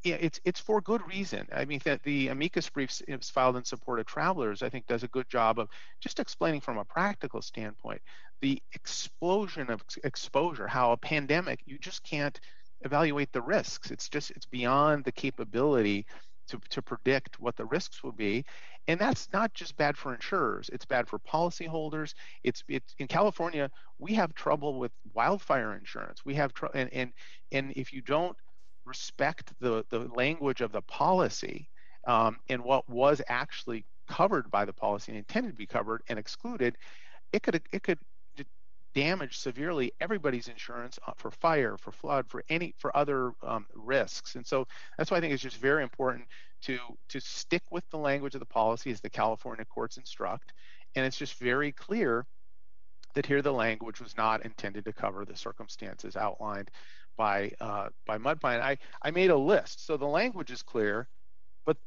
yeah, 0.03 0.17
it's 0.19 0.39
it's 0.43 0.59
for 0.59 0.81
good 0.81 1.01
reason. 1.07 1.47
I 1.53 1.65
mean, 1.65 1.79
that 1.85 2.03
the 2.03 2.27
amicus 2.27 2.69
briefs 2.69 3.01
filed 3.29 3.55
in 3.55 3.63
support 3.63 3.99
of 3.99 4.05
travelers, 4.05 4.61
I 4.61 4.69
think, 4.69 4.85
does 4.87 5.03
a 5.03 5.07
good 5.07 5.29
job 5.29 5.59
of 5.59 5.69
just 6.01 6.19
explaining 6.19 6.61
from 6.61 6.77
a 6.77 6.85
practical 6.85 7.41
standpoint 7.41 8.01
the 8.41 8.61
explosion 8.73 9.69
of 9.69 9.81
exposure, 10.03 10.67
how 10.67 10.91
a 10.91 10.97
pandemic 10.97 11.61
you 11.65 11.77
just 11.79 12.03
can't 12.03 12.37
evaluate 12.81 13.31
the 13.31 13.41
risks. 13.41 13.89
It's 13.89 14.09
just 14.09 14.31
it's 14.31 14.45
beyond 14.45 15.05
the 15.05 15.13
capability 15.13 16.05
to, 16.49 16.59
to 16.71 16.81
predict 16.81 17.39
what 17.39 17.55
the 17.55 17.65
risks 17.65 18.03
will 18.03 18.11
be. 18.11 18.43
And 18.89 18.99
that's 18.99 19.29
not 19.31 19.53
just 19.53 19.77
bad 19.77 19.97
for 19.97 20.13
insurers, 20.13 20.69
it's 20.73 20.85
bad 20.85 21.07
for 21.07 21.19
policyholders. 21.19 22.13
It's 22.43 22.63
it's 22.67 22.93
in 22.99 23.07
California, 23.07 23.71
we 23.97 24.13
have 24.15 24.33
trouble 24.33 24.77
with 24.77 24.91
wildfire 25.13 25.77
insurance. 25.77 26.25
We 26.25 26.35
have 26.35 26.53
trouble 26.53 26.77
and, 26.77 26.91
and 26.91 27.13
and 27.53 27.71
if 27.77 27.93
you 27.93 28.01
don't 28.01 28.35
respect 28.85 29.53
the, 29.59 29.85
the 29.89 29.99
language 30.15 30.61
of 30.61 30.71
the 30.71 30.81
policy 30.81 31.69
um, 32.05 32.37
and 32.49 32.63
what 32.63 32.87
was 32.89 33.21
actually 33.27 33.85
covered 34.09 34.51
by 34.51 34.65
the 34.65 34.73
policy 34.73 35.11
and 35.11 35.17
intended 35.17 35.51
to 35.51 35.57
be 35.57 35.65
covered 35.65 36.01
and 36.09 36.19
excluded, 36.19 36.77
it 37.31 37.41
could 37.43 37.61
it 37.71 37.83
could 37.83 37.99
damage 38.93 39.39
severely 39.39 39.91
everybody's 39.99 40.47
insurance 40.47 40.99
uh, 41.07 41.11
for 41.17 41.31
fire, 41.31 41.77
for 41.77 41.91
flood, 41.91 42.25
for 42.27 42.43
any 42.49 42.73
for 42.77 42.95
other 42.95 43.31
um, 43.41 43.65
risks. 43.73 44.35
And 44.35 44.45
so 44.45 44.67
that's 44.97 45.11
why 45.11 45.17
I 45.17 45.19
think 45.21 45.33
it's 45.33 45.41
just 45.41 45.57
very 45.57 45.83
important 45.83 46.25
to 46.63 46.77
to 47.09 47.19
stick 47.19 47.63
with 47.71 47.89
the 47.89 47.97
language 47.97 48.35
of 48.35 48.39
the 48.39 48.45
policy 48.45 48.91
as 48.91 49.01
the 49.01 49.09
California 49.09 49.65
courts 49.65 49.97
instruct, 49.97 50.53
and 50.95 51.05
it's 51.05 51.17
just 51.17 51.35
very 51.39 51.71
clear 51.71 52.25
that 53.15 53.25
here 53.25 53.41
the 53.41 53.53
language 53.53 54.01
was 54.01 54.17
not 54.17 54.43
intended 54.43 54.85
to 54.85 54.93
cover 54.93 55.23
the 55.23 55.35
circumstances 55.35 56.15
outlined 56.15 56.71
by 57.17 57.51
uh, 57.59 57.89
by 58.05 58.17
MudPie. 58.17 58.55
And 58.55 58.63
I, 58.63 58.77
I 59.01 59.11
made 59.11 59.29
a 59.29 59.37
list. 59.37 59.85
So 59.85 59.97
the 59.97 60.05
language 60.05 60.51
is 60.51 60.61
clear, 60.61 61.07
but 61.65 61.77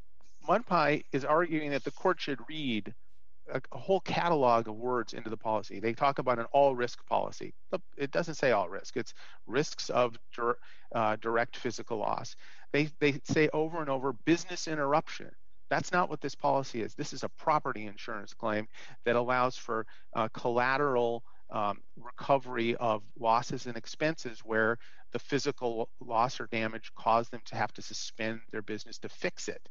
MudPie 0.47 1.03
is 1.11 1.25
arguing 1.25 1.71
that 1.71 1.83
the 1.83 1.91
court 1.91 2.19
should 2.19 2.39
read 2.49 2.93
a, 3.51 3.61
a, 3.71 3.77
whole 3.77 4.01
catalog 4.01 4.67
of 4.67 4.75
words 4.75 5.13
into 5.13 5.29
the 5.29 5.37
policy. 5.37 5.79
They 5.79 5.93
talk 5.93 6.19
about 6.19 6.39
an 6.39 6.45
all 6.51 6.75
risk 6.75 7.05
policy. 7.05 7.53
It 7.97 8.11
doesn't 8.11 8.35
say 8.35 8.51
all 8.51 8.69
risk. 8.69 8.97
It's 8.97 9.13
risks 9.45 9.89
of 9.89 10.17
dir, 10.35 10.57
uh, 10.93 11.17
direct 11.17 11.57
physical 11.57 11.97
loss. 11.97 12.35
They, 12.73 12.89
they 12.99 13.19
say 13.23 13.49
over 13.53 13.79
and 13.81 13.89
over 13.89 14.13
business 14.13 14.67
interruption. 14.67 15.31
That's 15.69 15.91
not 15.91 16.09
what 16.09 16.21
this 16.21 16.35
policy 16.35 16.81
is. 16.81 16.95
This 16.95 17.13
is 17.13 17.23
a 17.23 17.29
property 17.29 17.87
insurance 17.87 18.33
claim 18.33 18.67
that 19.05 19.15
allows 19.15 19.57
for 19.57 19.85
uh, 20.15 20.29
collateral 20.29 21.23
um, 21.49 21.79
recovery 21.97 22.75
of 22.75 23.03
losses 23.19 23.67
and 23.67 23.77
expenses 23.77 24.39
where 24.43 24.77
the 25.11 25.19
physical 25.19 25.89
loss 25.99 26.39
or 26.39 26.47
damage 26.47 26.91
caused 26.95 27.31
them 27.31 27.41
to 27.45 27.55
have 27.55 27.73
to 27.73 27.81
suspend 27.81 28.41
their 28.51 28.61
business 28.61 28.97
to 28.99 29.09
fix 29.09 29.47
it. 29.47 29.69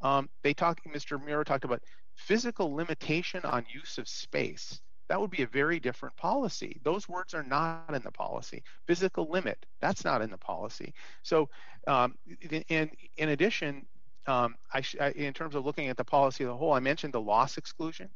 Um, 0.00 0.28
they 0.42 0.54
talk, 0.54 0.80
Mr. 0.88 1.22
Muro 1.22 1.44
talked 1.44 1.64
about 1.64 1.82
physical 2.14 2.74
limitation 2.74 3.40
on 3.44 3.64
use 3.72 3.98
of 3.98 4.08
space. 4.08 4.80
That 5.08 5.20
would 5.20 5.30
be 5.30 5.42
a 5.42 5.46
very 5.46 5.78
different 5.80 6.16
policy. 6.16 6.80
Those 6.82 7.08
words 7.08 7.34
are 7.34 7.42
not 7.42 7.94
in 7.94 8.02
the 8.02 8.10
policy. 8.10 8.62
Physical 8.86 9.30
limit, 9.30 9.64
that's 9.80 10.04
not 10.04 10.22
in 10.22 10.30
the 10.30 10.38
policy. 10.38 10.94
So, 11.22 11.48
um, 11.86 12.14
in, 12.68 12.90
in 13.18 13.28
addition, 13.28 13.86
um, 14.26 14.54
I, 14.72 14.82
I, 15.00 15.10
in 15.10 15.34
terms 15.34 15.54
of 15.54 15.64
looking 15.64 15.88
at 15.88 15.96
the 15.96 16.04
policy 16.04 16.44
as 16.44 16.50
a 16.50 16.56
whole, 16.56 16.72
I 16.72 16.80
mentioned 16.80 17.12
the 17.12 17.20
loss 17.20 17.58
exclusion. 17.58 18.08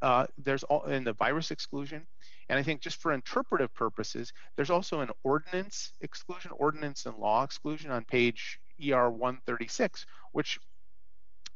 Uh, 0.00 0.26
there's 0.38 0.64
all 0.64 0.84
in 0.84 1.04
the 1.04 1.12
virus 1.12 1.50
exclusion. 1.50 2.06
And 2.52 2.58
I 2.58 2.62
think 2.62 2.82
just 2.82 3.00
for 3.00 3.14
interpretive 3.14 3.72
purposes, 3.72 4.30
there's 4.56 4.68
also 4.68 5.00
an 5.00 5.08
ordinance 5.22 5.94
exclusion, 6.02 6.50
ordinance 6.54 7.06
and 7.06 7.16
law 7.16 7.44
exclusion 7.44 7.90
on 7.90 8.04
page 8.04 8.60
ER 8.78 9.08
136, 9.08 10.04
which 10.32 10.60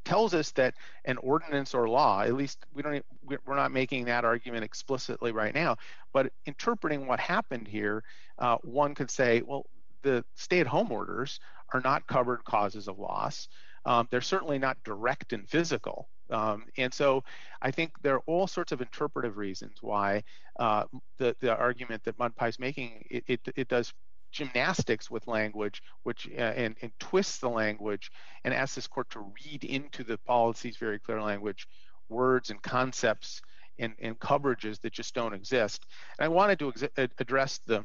tells 0.07 0.33
us 0.33 0.53
that 0.53 0.73
an 1.05 1.19
ordinance 1.19 1.75
or 1.75 1.87
law, 1.87 2.23
at 2.23 2.33
least 2.33 2.65
we 2.73 2.83
don't, 2.83 3.05
we're 3.23 3.57
not 3.57 3.73
making 3.73 4.07
that 4.07 4.25
argument 4.25 4.65
explicitly 4.65 5.33
right 5.33 5.55
now, 5.55 5.77
but 6.15 6.33
interpreting 6.47 7.07
what 7.07 7.21
happened 7.21 7.69
here, 7.69 8.03
uh, 8.39 8.57
one 8.63 8.95
could 8.95 9.11
say, 9.11 9.43
well, 9.43 9.67
the 10.01 10.25
stay-at-home 10.37 10.91
orders 10.91 11.41
are 11.75 11.83
not 11.83 12.07
covered 12.07 12.43
causes 12.45 12.89
of 12.89 12.99
loss. 12.99 13.49
Um, 13.85 14.09
they're 14.11 14.23
certainly 14.23 14.59
not 14.59 14.79
direct 14.83 15.35
and 15.35 15.47
physical. 15.47 16.09
Um, 16.31 16.65
and 16.77 16.93
so 16.93 17.25
I 17.63 17.71
think 17.71 17.93
there 18.03 18.17
are 18.17 18.23
all 18.27 18.47
sorts 18.47 18.73
of 18.73 18.81
interpretive 18.81 19.37
reasons 19.37 19.79
why 19.81 20.25
uh, 20.59 20.85
the, 21.19 21.37
the 21.41 21.57
argument 21.57 22.05
that 22.05 22.19
MudPie 22.19 22.49
is 22.49 22.59
making, 22.59 23.05
it, 23.11 23.25
it, 23.27 23.41
it 23.57 23.69
does 23.69 23.93
gymnastics 24.33 25.11
with 25.11 25.27
language, 25.27 25.83
which 26.03 26.29
uh, 26.37 26.41
and, 26.41 26.77
and 26.83 26.93
twists 26.99 27.39
the 27.39 27.49
language 27.49 28.11
and 28.45 28.53
asks 28.53 28.75
this 28.75 28.87
court 28.87 29.09
to 29.11 29.33
read 29.45 29.65
into 29.65 30.05
the 30.05 30.19
policies 30.19 30.77
very 30.77 30.99
clear 30.99 31.23
language, 31.23 31.67
words 32.09 32.51
and 32.51 32.61
concepts 32.63 33.41
and, 33.79 33.95
and 34.01 34.19
coverages 34.19 34.81
that 34.81 34.93
just 34.93 35.15
don't 35.15 35.35
exist. 35.35 35.85
And 36.19 36.25
I 36.25 36.29
wanted 36.29 36.59
to 36.59 36.69
ex- 36.69 37.09
address 37.19 37.61
the 37.67 37.85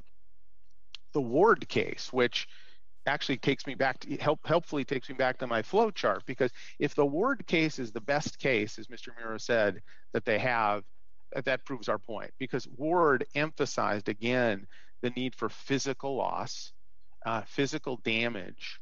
the 1.14 1.22
Ward 1.22 1.68
case, 1.68 2.12
which 2.14 2.48
actually 3.06 3.38
takes 3.38 3.66
me 3.66 3.76
back 3.76 4.00
to 4.00 4.16
help 4.18 4.40
helpfully 4.46 4.84
takes 4.84 5.10
me 5.10 5.16
back 5.16 5.38
to 5.40 5.48
my 5.48 5.62
flow 5.62 5.92
chart 5.92 6.24
because 6.26 6.52
if 6.80 6.96
the 6.96 7.06
Ward 7.06 7.46
case 7.48 7.80
is 7.80 7.92
the 7.92 8.02
best 8.02 8.40
case, 8.40 8.78
as 8.78 8.88
Mr. 8.88 9.10
Miro 9.18 9.38
said, 9.38 9.82
that 10.14 10.26
they 10.26 10.40
have, 10.40 10.84
that 11.46 11.66
proves 11.66 11.90
our 11.90 11.98
point 11.98 12.32
because 12.38 12.68
Ward 12.78 13.26
emphasized 13.34 14.10
again 14.10 14.68
the 15.02 15.10
need 15.12 15.36
for 15.36 15.50
physical 15.50 16.16
loss, 16.16 16.74
uh, 17.26 17.42
physical 17.48 17.98
damage, 18.04 18.80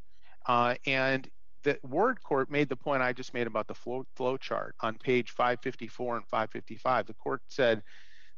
uh, 0.47 0.76
and 0.86 1.30
the 1.63 1.78
Ward 1.84 2.22
court 2.24 2.49
made 2.49 2.70
the 2.70 2.76
point 2.76 3.01
I 3.01 3.13
just 3.13 3.34
made 3.34 3.47
about 3.47 3.67
the 3.67 3.76
flow, 3.76 4.05
flow 4.15 4.38
chart 4.38 4.76
on 4.80 4.97
page 4.97 5.32
554 5.32 6.17
and 6.17 6.28
555. 6.28 7.07
The 7.07 7.13
court 7.13 7.41
said 7.47 7.84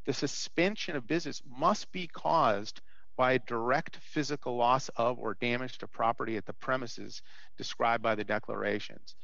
the 0.06 0.14
suspension 0.14 0.96
of 0.96 1.08
business 1.08 1.42
must 1.48 1.92
be 1.92 2.08
caused 2.08 2.82
by 3.18 3.38
direct 3.40 3.98
physical 3.98 4.56
loss 4.56 4.90
of 4.96 5.20
or 5.20 5.36
damage 5.36 5.78
to 5.80 5.88
property 5.88 6.38
at 6.38 6.46
the 6.46 6.54
premises 6.54 7.22
described 7.58 8.02
by 8.04 8.16
the 8.16 8.24
declarations. 8.24 9.16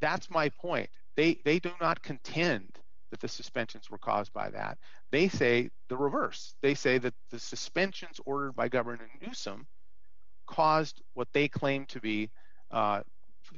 That's 0.00 0.30
my 0.30 0.48
point. 0.50 0.90
They 1.16 1.40
they 1.44 1.58
do 1.58 1.70
not 1.80 2.02
contend 2.02 2.78
that 3.10 3.20
the 3.20 3.28
suspensions 3.28 3.90
were 3.90 3.98
caused 3.98 4.32
by 4.32 4.50
that. 4.50 4.78
They 5.10 5.28
say 5.28 5.70
the 5.88 5.96
reverse. 5.96 6.54
They 6.60 6.74
say 6.74 6.98
that 6.98 7.14
the 7.30 7.38
suspensions 7.38 8.20
ordered 8.26 8.54
by 8.56 8.68
Governor 8.68 9.08
Newsom 9.24 9.66
caused 10.46 11.02
what 11.14 11.28
they 11.32 11.48
claim 11.48 11.86
to 11.86 12.00
be 12.00 12.30
uh, 12.70 13.00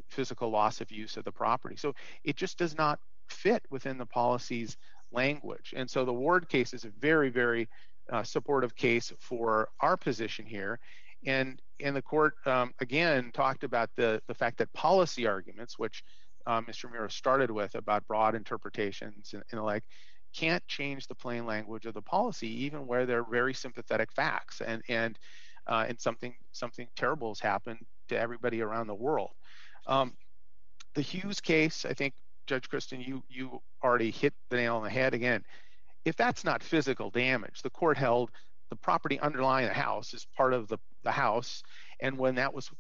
physical 0.08 0.50
loss 0.50 0.80
of 0.80 0.90
use 0.90 1.16
of 1.16 1.24
the 1.24 1.32
property. 1.32 1.76
So 1.76 1.94
it 2.24 2.36
just 2.36 2.58
does 2.58 2.76
not 2.76 3.00
fit 3.28 3.62
within 3.70 3.98
the 3.98 4.06
policy's 4.06 4.76
language. 5.12 5.72
And 5.76 5.88
so 5.88 6.04
the 6.04 6.12
Ward 6.12 6.48
case 6.48 6.74
is 6.74 6.84
a 6.84 6.90
very, 6.90 7.30
very 7.30 7.68
supportive 8.24 8.74
case 8.74 9.12
for 9.18 9.68
our 9.80 9.96
position 9.96 10.46
here. 10.46 10.78
And 11.26 11.60
and 11.80 11.94
the 11.94 12.02
court 12.02 12.34
um, 12.46 12.72
again 12.80 13.30
talked 13.32 13.64
about 13.64 13.90
the 13.96 14.22
the 14.28 14.34
fact 14.34 14.58
that 14.58 14.72
policy 14.72 15.26
arguments, 15.26 15.78
which 15.78 16.04
uh, 16.46 16.60
Mr. 16.62 16.90
Miro 16.90 17.08
started 17.08 17.50
with 17.50 17.74
about 17.74 18.06
broad 18.06 18.34
interpretations 18.34 19.34
and, 19.34 19.42
and 19.52 19.62
like, 19.62 19.84
can't 20.34 20.66
change 20.66 21.06
the 21.06 21.14
plain 21.14 21.44
language 21.46 21.86
of 21.86 21.94
the 21.94 22.02
policy, 22.02 22.48
even 22.64 22.86
where 22.86 23.06
they're 23.06 23.24
very 23.24 23.54
sympathetic 23.54 24.12
facts 24.12 24.60
and 24.60 24.82
and 24.88 25.18
uh, 25.66 25.84
and 25.88 26.00
something 26.00 26.34
something 26.52 26.88
terrible 26.96 27.30
has 27.30 27.40
happened 27.40 27.78
to 28.08 28.18
everybody 28.18 28.62
around 28.62 28.86
the 28.86 28.94
world. 28.94 29.30
Um, 29.86 30.14
the 30.94 31.02
Hughes 31.02 31.40
case, 31.40 31.84
I 31.84 31.94
think, 31.94 32.14
Judge 32.46 32.68
Christen, 32.68 33.00
you 33.00 33.22
you 33.28 33.60
already 33.82 34.10
hit 34.10 34.34
the 34.50 34.56
nail 34.56 34.76
on 34.76 34.84
the 34.84 34.90
head 34.90 35.14
again. 35.14 35.42
If 36.08 36.16
that's 36.16 36.42
not 36.42 36.62
physical 36.62 37.10
damage, 37.10 37.60
the 37.60 37.68
court 37.68 37.98
held 37.98 38.30
the 38.70 38.76
property 38.76 39.20
underlying 39.20 39.68
the 39.68 39.74
house 39.74 40.14
is 40.14 40.26
part 40.34 40.54
of 40.54 40.66
the, 40.66 40.78
the 41.04 41.10
house, 41.10 41.62
and 42.00 42.16
when 42.16 42.36
that 42.36 42.54
was 42.54 42.70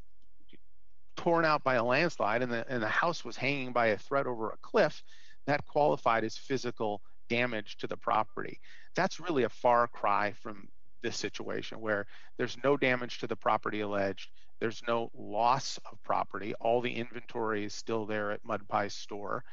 torn 1.14 1.44
out 1.44 1.62
by 1.62 1.74
a 1.74 1.84
landslide 1.84 2.40
and 2.40 2.50
the, 2.50 2.64
and 2.70 2.82
the 2.82 2.88
house 2.88 3.26
was 3.26 3.36
hanging 3.36 3.74
by 3.74 3.88
a 3.88 3.98
thread 3.98 4.26
over 4.26 4.48
a 4.48 4.56
cliff, 4.62 5.02
that 5.46 5.66
qualified 5.66 6.24
as 6.24 6.38
physical 6.38 7.02
damage 7.28 7.76
to 7.76 7.86
the 7.86 7.98
property. 7.98 8.58
That's 8.96 9.20
really 9.20 9.42
a 9.42 9.50
far 9.50 9.88
cry 9.88 10.32
from 10.42 10.66
this 11.02 11.18
situation 11.18 11.82
where 11.82 12.06
there's 12.38 12.56
no 12.64 12.78
damage 12.78 13.18
to 13.18 13.26
the 13.26 13.36
property 13.36 13.80
alleged, 13.80 14.30
there's 14.58 14.82
no 14.88 15.10
loss 15.14 15.78
of 15.92 16.02
property, 16.02 16.54
all 16.60 16.80
the 16.80 16.96
inventory 16.96 17.66
is 17.66 17.74
still 17.74 18.06
there 18.06 18.30
at 18.30 18.42
MudPie's 18.42 18.94
store. 18.94 19.44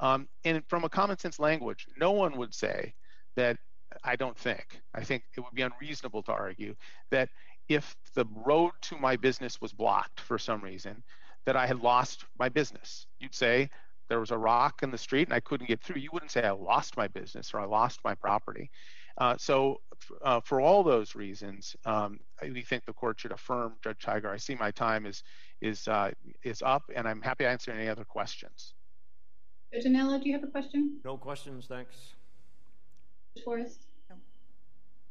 Um, 0.00 0.28
and 0.46 0.62
from 0.68 0.84
a 0.84 0.88
common 0.88 1.18
sense 1.18 1.38
language, 1.38 1.86
no 1.98 2.12
one 2.12 2.38
would 2.38 2.54
say 2.54 2.94
that 3.38 3.56
I 4.02 4.16
don't 4.16 4.36
think, 4.36 4.80
I 4.94 5.04
think 5.04 5.22
it 5.36 5.40
would 5.40 5.54
be 5.54 5.62
unreasonable 5.62 6.24
to 6.24 6.32
argue 6.32 6.74
that 7.10 7.28
if 7.68 7.94
the 8.14 8.26
road 8.44 8.72
to 8.82 8.98
my 8.98 9.14
business 9.16 9.60
was 9.60 9.72
blocked 9.72 10.20
for 10.20 10.38
some 10.38 10.60
reason, 10.60 11.04
that 11.46 11.54
I 11.56 11.66
had 11.66 11.80
lost 11.80 12.24
my 12.38 12.48
business. 12.48 13.06
You'd 13.20 13.34
say 13.34 13.70
there 14.08 14.18
was 14.18 14.32
a 14.32 14.36
rock 14.36 14.82
in 14.82 14.90
the 14.90 14.98
street 14.98 15.28
and 15.28 15.34
I 15.34 15.40
couldn't 15.40 15.68
get 15.68 15.80
through. 15.80 16.00
You 16.00 16.10
wouldn't 16.12 16.32
say 16.32 16.42
I 16.42 16.50
lost 16.50 16.96
my 16.96 17.06
business 17.06 17.54
or 17.54 17.60
I 17.60 17.64
lost 17.64 18.00
my 18.04 18.14
property. 18.14 18.70
Uh, 19.18 19.36
so, 19.38 19.80
uh, 20.22 20.40
for 20.40 20.60
all 20.60 20.82
those 20.82 21.14
reasons, 21.14 21.76
um, 21.84 22.18
we 22.42 22.62
think 22.62 22.84
the 22.86 22.92
court 22.92 23.20
should 23.20 23.32
affirm 23.32 23.74
Judge 23.82 23.98
Tigar. 24.04 24.32
I 24.32 24.36
see 24.36 24.54
my 24.54 24.70
time 24.70 25.06
is 25.06 25.24
is 25.60 25.88
uh, 25.88 26.12
is 26.44 26.62
up, 26.62 26.82
and 26.94 27.08
I'm 27.08 27.20
happy 27.20 27.42
to 27.42 27.50
answer 27.50 27.72
any 27.72 27.88
other 27.88 28.04
questions. 28.04 28.74
Judge 29.72 29.86
Anello, 29.86 30.22
do 30.22 30.28
you 30.28 30.34
have 30.34 30.44
a 30.44 30.52
question? 30.52 31.00
No 31.04 31.16
questions, 31.16 31.66
thanks. 31.66 32.14
Forrest? 33.44 33.88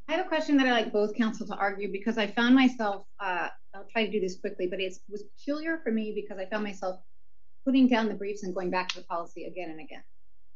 I 0.08 0.12
have 0.12 0.24
a 0.24 0.28
question 0.28 0.56
that 0.56 0.66
I 0.66 0.72
like 0.72 0.90
both 0.90 1.14
counsel 1.14 1.46
to 1.48 1.54
argue 1.54 1.92
because 1.92 2.16
I 2.16 2.26
found 2.28 2.54
myself, 2.54 3.04
uh, 3.20 3.48
I'll 3.74 3.86
try 3.92 4.06
to 4.06 4.10
do 4.10 4.20
this 4.20 4.40
quickly, 4.40 4.66
but 4.66 4.80
it 4.80 4.94
was 5.10 5.24
peculiar 5.36 5.80
for 5.84 5.92
me 5.92 6.12
because 6.14 6.38
I 6.38 6.48
found 6.48 6.64
myself 6.64 6.98
putting 7.66 7.88
down 7.88 8.08
the 8.08 8.14
briefs 8.14 8.42
and 8.42 8.54
going 8.54 8.70
back 8.70 8.88
to 8.88 9.00
the 9.00 9.04
policy 9.04 9.44
again 9.44 9.68
and 9.68 9.80
again, 9.80 10.02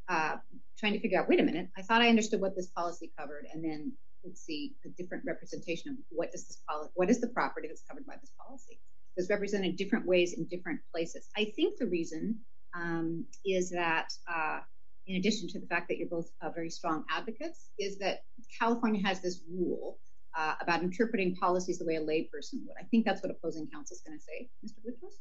uh, 0.08 0.36
trying 0.78 0.94
to 0.94 1.00
figure 1.00 1.20
out, 1.20 1.28
wait 1.28 1.38
a 1.38 1.42
minute, 1.42 1.68
I 1.76 1.82
thought 1.82 2.00
I 2.00 2.08
understood 2.08 2.40
what 2.40 2.56
this 2.56 2.68
policy 2.68 3.12
covered, 3.18 3.44
and 3.52 3.62
then 3.62 3.92
let's 4.24 4.40
see 4.40 4.74
a 4.86 4.88
different 4.88 5.24
representation 5.26 5.90
of 5.90 5.96
what 6.08 6.32
does 6.32 6.46
this 6.46 6.62
policy, 6.66 6.90
what 6.94 7.10
is 7.10 7.20
the 7.20 7.28
property 7.28 7.68
that's 7.68 7.82
covered 7.82 8.06
by 8.06 8.14
this 8.22 8.32
policy? 8.42 8.80
It's 9.18 9.28
represented 9.28 9.76
different 9.76 10.06
ways 10.06 10.32
in 10.32 10.46
different 10.46 10.80
places. 10.94 11.28
I 11.36 11.52
think 11.54 11.78
the 11.78 11.86
reason 11.86 12.38
um, 12.74 13.26
is 13.44 13.68
that 13.70 14.08
uh, 14.26 14.60
in 15.06 15.16
addition 15.16 15.48
to 15.48 15.58
the 15.58 15.66
fact 15.66 15.88
that 15.88 15.98
you're 15.98 16.08
both 16.08 16.30
uh, 16.40 16.50
very 16.50 16.70
strong 16.70 17.04
advocates, 17.10 17.70
is 17.78 17.98
that 17.98 18.22
California 18.58 19.02
has 19.04 19.20
this 19.20 19.40
rule 19.50 19.98
uh, 20.36 20.54
about 20.60 20.82
interpreting 20.82 21.36
policies 21.36 21.78
the 21.78 21.84
way 21.84 21.96
a 21.96 22.00
layperson 22.00 22.64
would. 22.66 22.76
I 22.80 22.84
think 22.90 23.04
that's 23.04 23.22
what 23.22 23.30
opposing 23.30 23.68
counsel 23.72 23.94
is 23.94 24.02
going 24.06 24.18
to 24.18 24.24
say, 24.24 24.48
Mr. 24.64 24.78
Boutros. 24.84 25.14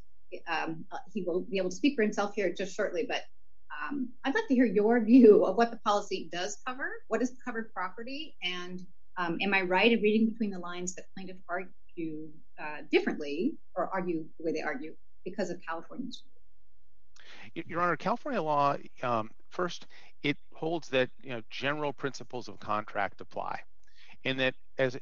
Um, 0.47 0.85
uh, 0.91 0.97
he 1.13 1.23
will 1.23 1.41
be 1.41 1.57
able 1.57 1.69
to 1.69 1.75
speak 1.75 1.95
for 1.95 2.03
himself 2.03 2.33
here 2.35 2.53
just 2.53 2.73
shortly, 2.73 3.05
but 3.07 3.23
um, 3.83 4.09
I'd 4.23 4.33
like 4.33 4.47
to 4.47 4.55
hear 4.55 4.65
your 4.65 5.03
view 5.03 5.45
of 5.45 5.57
what 5.57 5.71
the 5.71 5.77
policy 5.77 6.29
does 6.31 6.57
cover, 6.65 6.89
what 7.09 7.21
is 7.21 7.33
covered 7.43 7.73
property, 7.73 8.35
and 8.41 8.79
um, 9.17 9.37
am 9.41 9.53
I 9.53 9.61
right 9.61 9.91
in 9.91 10.01
reading 10.01 10.29
between 10.29 10.51
the 10.51 10.59
lines 10.59 10.95
that 10.95 11.05
plaintiffs 11.15 11.41
argue 11.49 12.29
differently, 12.91 13.55
or 13.75 13.89
argue 13.93 14.25
the 14.39 14.45
way 14.45 14.53
they 14.53 14.61
argue, 14.61 14.93
because 15.25 15.49
of 15.49 15.59
California's 15.67 16.23
rule? 16.25 16.40
Your 17.53 17.81
Honor, 17.81 17.97
California 17.97 18.41
law 18.41 18.77
um, 19.03 19.29
First, 19.51 19.85
it 20.23 20.37
holds 20.53 20.87
that 20.89 21.09
general 21.49 21.91
principles 21.91 22.47
of 22.47 22.59
contract 22.59 23.19
apply, 23.19 23.59
and 24.23 24.39
that 24.39 24.55
as 24.77 24.97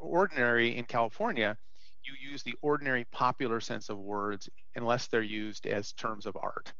ordinary 0.00 0.76
in 0.76 0.84
California, 0.84 1.56
you 2.04 2.14
use 2.30 2.42
the 2.42 2.54
ordinary 2.62 3.04
popular 3.12 3.60
sense 3.60 3.90
of 3.90 3.98
words 3.98 4.48
unless 4.74 5.06
they're 5.08 5.22
used 5.22 5.66
as 5.66 5.92
terms 5.92 6.24
of 6.24 6.36
art. 6.40 6.72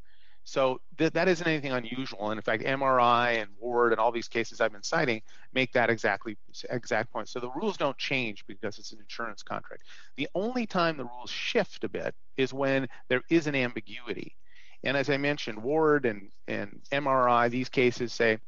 So 0.45 0.81
th- 0.99 1.13
that 1.13 1.29
isn't 1.29 1.47
anything 1.47 1.71
unusual. 1.71 2.31
And 2.31 2.39
in 2.39 2.43
fact, 2.43 2.65
MRI 2.65 3.41
and 3.43 3.51
Ward 3.61 3.93
and 3.93 4.01
all 4.01 4.11
these 4.11 4.27
cases 4.27 4.61
I've 4.61 4.73
been 4.73 4.83
citing 4.83 5.23
make 5.53 5.73
that 5.75 5.91
exactly 5.91 6.37
exact 6.71 7.13
point. 7.13 7.29
So 7.29 7.39
the 7.39 7.51
rules 7.51 7.77
don't 7.77 7.97
change 7.99 8.45
because 8.47 8.79
it's 8.79 8.93
an 8.93 8.99
insurance 9.01 9.43
contract. 9.43 9.85
The 10.17 10.29
only 10.35 10.67
time 10.67 10.97
the 10.97 11.05
rules 11.05 11.31
shift 11.31 11.85
a 11.85 11.89
bit 11.89 12.15
is 12.37 12.53
when 12.53 12.89
there 13.09 13.23
is 13.31 13.47
an 13.47 13.55
ambiguity. 13.55 14.35
And 14.85 14.97
as 14.97 15.09
I 15.11 15.17
mentioned, 15.17 15.63
Ward 15.63 16.07
and, 16.07 16.31
and 16.49 16.81
MRI, 16.91 17.51
these 17.51 17.69
cases 17.69 18.13
say 18.13 18.39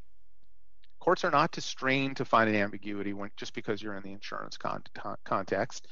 courts 0.99 1.25
are 1.25 1.31
not 1.31 1.53
to 1.53 1.61
strain 1.61 2.15
to 2.15 2.25
find 2.25 2.49
an 2.49 2.57
ambiguity 2.57 3.13
when, 3.13 3.31
just 3.37 3.55
because 3.55 3.83
you're 3.83 3.97
in 3.97 4.03
the 4.03 4.13
insurance 4.13 4.57
con- 4.57 4.83
context. 5.25 5.87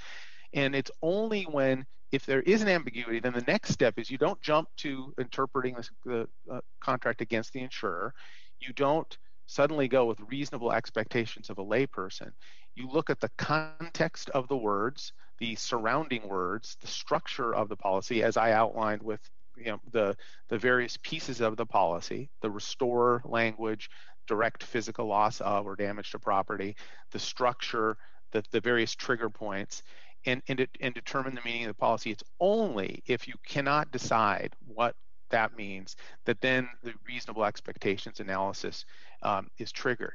And 0.55 0.75
it's 0.75 0.91
only 1.03 1.45
when, 1.45 1.87
if 2.11 2.27
there 2.27 2.41
is 2.43 2.63
an 2.63 2.69
ambiguity, 2.69 3.21
then 3.21 3.33
the 3.33 3.45
next 3.47 3.71
step 3.71 3.99
is 3.99 4.11
you 4.11 4.19
don't 4.19 4.41
jump 4.41 4.69
to 4.79 5.15
interpreting 5.19 5.77
the 6.05 6.29
uh, 6.51 6.61
contract 6.81 7.21
against 7.21 7.53
the 7.53 7.61
insurer. 7.61 8.15
You 8.59 8.73
don't 8.73 9.17
suddenly 9.47 9.87
go 9.87 10.07
with 10.07 10.19
reasonable 10.21 10.73
expectations 10.73 11.51
of 11.51 11.59
a 11.59 11.65
layperson. 11.65 12.31
You 12.75 12.89
look 12.89 13.11
at 13.11 13.21
the 13.21 13.31
context 13.37 14.31
of 14.31 14.49
the 14.49 14.57
words, 14.57 15.13
the 15.39 15.55
surrounding 15.57 16.27
words, 16.27 16.77
the 16.81 16.87
structure 16.87 17.55
of 17.55 17.69
the 17.69 17.77
policy, 17.77 18.23
as 18.23 18.37
I 18.37 18.53
outlined 18.53 19.03
with 19.03 19.21
you 19.57 19.67
know 19.67 19.81
the 19.91 20.17
the 20.49 20.59
various 20.59 20.99
pieces 21.03 21.41
of 21.41 21.57
the 21.57 21.67
policy, 21.67 22.31
the 22.41 22.51
restore 22.51 23.23
language, 23.25 23.91
direct 24.27 24.63
physical 24.63 25.07
loss 25.07 25.41
of 25.41 25.67
or 25.67 25.77
damage 25.77 26.11
to 26.11 26.19
property, 26.19 26.77
the 27.11 27.19
structure, 27.19 27.97
the, 28.33 28.43
the 28.51 28.61
various 28.61 28.95
trigger 28.95 29.31
points, 29.31 29.83
and, 30.27 30.43
and, 30.49 30.67
and 30.81 30.95
determine 30.95 31.35
the 31.35 31.41
meaning 31.45 31.65
of 31.65 31.69
the 31.69 31.75
policy. 31.75 32.11
It's 32.11 32.23
only 32.41 33.03
if 33.07 33.27
you 33.27 33.35
cannot 33.47 33.91
decide 33.91 34.55
what 34.67 34.95
that 35.31 35.57
means 35.57 35.97
that 36.27 36.41
then 36.41 36.69
the 36.83 36.93
reasonable 37.07 37.45
expectations 37.45 38.21
analysis 38.21 38.85
um, 39.23 39.49
is 39.59 39.73
triggered. 39.73 40.15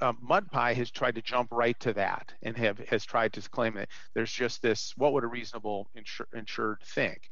Um, 0.00 0.18
MudPie 0.28 0.74
has 0.74 0.90
tried 0.90 1.16
to 1.16 1.22
jump 1.22 1.48
right 1.50 1.78
to 1.80 1.92
that 1.94 2.32
and 2.42 2.56
have 2.56 2.78
has 2.88 3.04
tried 3.04 3.32
to 3.32 3.50
claim 3.50 3.74
that 3.74 3.88
there's 4.14 4.30
just 4.30 4.62
this 4.62 4.92
what 4.96 5.12
would 5.12 5.24
a 5.24 5.28
reasonable 5.28 5.88
insur- 5.96 6.26
insured 6.36 6.78
think 6.84 7.22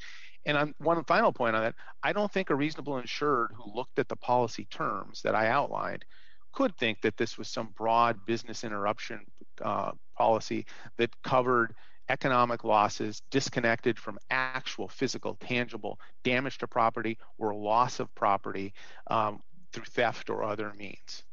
and 0.46 0.56
on 0.56 0.74
one 0.78 1.02
final 1.04 1.32
point 1.32 1.54
on 1.54 1.62
that 1.62 1.74
i 2.02 2.12
don't 2.12 2.32
think 2.32 2.50
a 2.50 2.54
reasonable 2.54 2.98
insured 2.98 3.50
who 3.54 3.74
looked 3.74 3.98
at 3.98 4.08
the 4.08 4.16
policy 4.16 4.66
terms 4.70 5.20
that 5.22 5.34
i 5.34 5.48
outlined 5.48 6.04
could 6.52 6.74
think 6.78 7.00
that 7.02 7.16
this 7.18 7.36
was 7.36 7.48
some 7.48 7.68
broad 7.76 8.24
business 8.24 8.64
interruption 8.64 9.20
uh, 9.60 9.90
policy 10.16 10.64
that 10.96 11.10
covered 11.22 11.74
economic 12.08 12.64
losses 12.64 13.20
disconnected 13.30 13.98
from 13.98 14.16
actual 14.30 14.88
physical 14.88 15.36
tangible 15.40 15.98
damage 16.24 16.56
to 16.56 16.66
property 16.66 17.18
or 17.36 17.54
loss 17.54 18.00
of 18.00 18.14
property 18.14 18.72
um, 19.08 19.42
through 19.72 19.84
theft 19.84 20.30
or 20.30 20.44
other 20.44 20.72
means 20.78 21.24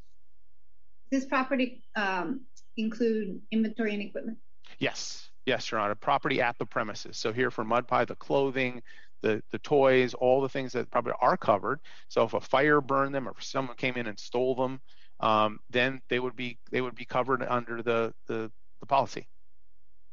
this 1.13 1.25
property 1.25 1.83
um, 1.95 2.41
include 2.75 3.39
inventory 3.51 3.93
and 3.93 4.01
equipment? 4.01 4.37
Yes, 4.79 5.29
yes, 5.45 5.71
Your 5.71 5.79
Honor. 5.79 5.95
Property 5.95 6.41
at 6.41 6.57
the 6.57 6.65
premises. 6.65 7.17
So 7.17 7.33
here 7.33 7.51
for 7.51 7.63
MudPie, 7.63 8.07
the 8.07 8.15
clothing, 8.15 8.81
the 9.21 9.41
the 9.51 9.59
toys, 9.59 10.13
all 10.13 10.41
the 10.41 10.49
things 10.49 10.73
that 10.73 10.91
probably 10.91 11.13
are 11.21 11.37
covered. 11.37 11.79
So 12.09 12.23
if 12.23 12.33
a 12.33 12.41
fire 12.41 12.81
burned 12.81 13.15
them 13.15 13.27
or 13.27 13.33
if 13.37 13.43
someone 13.43 13.75
came 13.77 13.95
in 13.95 14.07
and 14.07 14.19
stole 14.19 14.55
them, 14.55 14.79
um, 15.19 15.59
then 15.69 16.01
they 16.09 16.19
would 16.19 16.35
be 16.35 16.57
they 16.71 16.81
would 16.81 16.95
be 16.95 17.05
covered 17.05 17.43
under 17.43 17.81
the 17.81 18.13
the, 18.27 18.51
the 18.81 18.85
policy. 18.85 19.27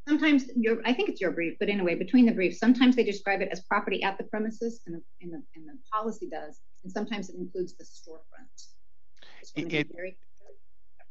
Sometimes 0.08 0.46
your 0.56 0.78
I 0.86 0.94
think 0.94 1.08
it's 1.10 1.20
your 1.20 1.32
brief, 1.32 1.56
but 1.60 1.68
anyway, 1.68 1.94
between 1.94 2.24
the 2.26 2.32
briefs, 2.32 2.58
sometimes 2.58 2.96
they 2.96 3.04
describe 3.04 3.42
it 3.42 3.48
as 3.52 3.60
property 3.62 4.02
at 4.02 4.16
the 4.16 4.24
premises, 4.24 4.80
and 4.86 4.96
the 4.96 5.02
and 5.20 5.32
the, 5.32 5.42
and 5.54 5.68
the 5.68 5.78
policy 5.92 6.28
does, 6.30 6.60
and 6.84 6.92
sometimes 6.92 7.28
it 7.28 7.36
includes 7.36 7.74
the 7.76 7.84
storefront. 7.84 8.66
It, 9.56 9.88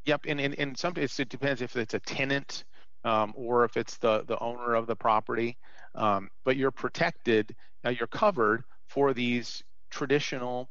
Yep, 0.06 0.22
and 0.28 0.40
and, 0.40 0.58
and 0.58 0.78
sometimes 0.78 1.20
it 1.20 1.30
depends 1.30 1.62
if 1.62 1.76
it's 1.76 1.94
a 1.94 2.00
tenant 2.00 2.64
um, 3.04 3.34
or 3.36 3.66
if 3.66 3.78
it's 3.78 3.98
the 3.98 4.24
the 4.28 4.38
owner 4.40 4.76
of 4.76 4.88
the 4.88 4.96
property. 4.96 5.58
Um, 5.96 6.30
but 6.46 6.58
you're 6.58 6.72
protected. 6.72 7.56
Now 7.84 7.92
you're 7.92 8.08
covered 8.08 8.64
for 8.88 9.14
these 9.14 9.64
traditional 9.90 10.70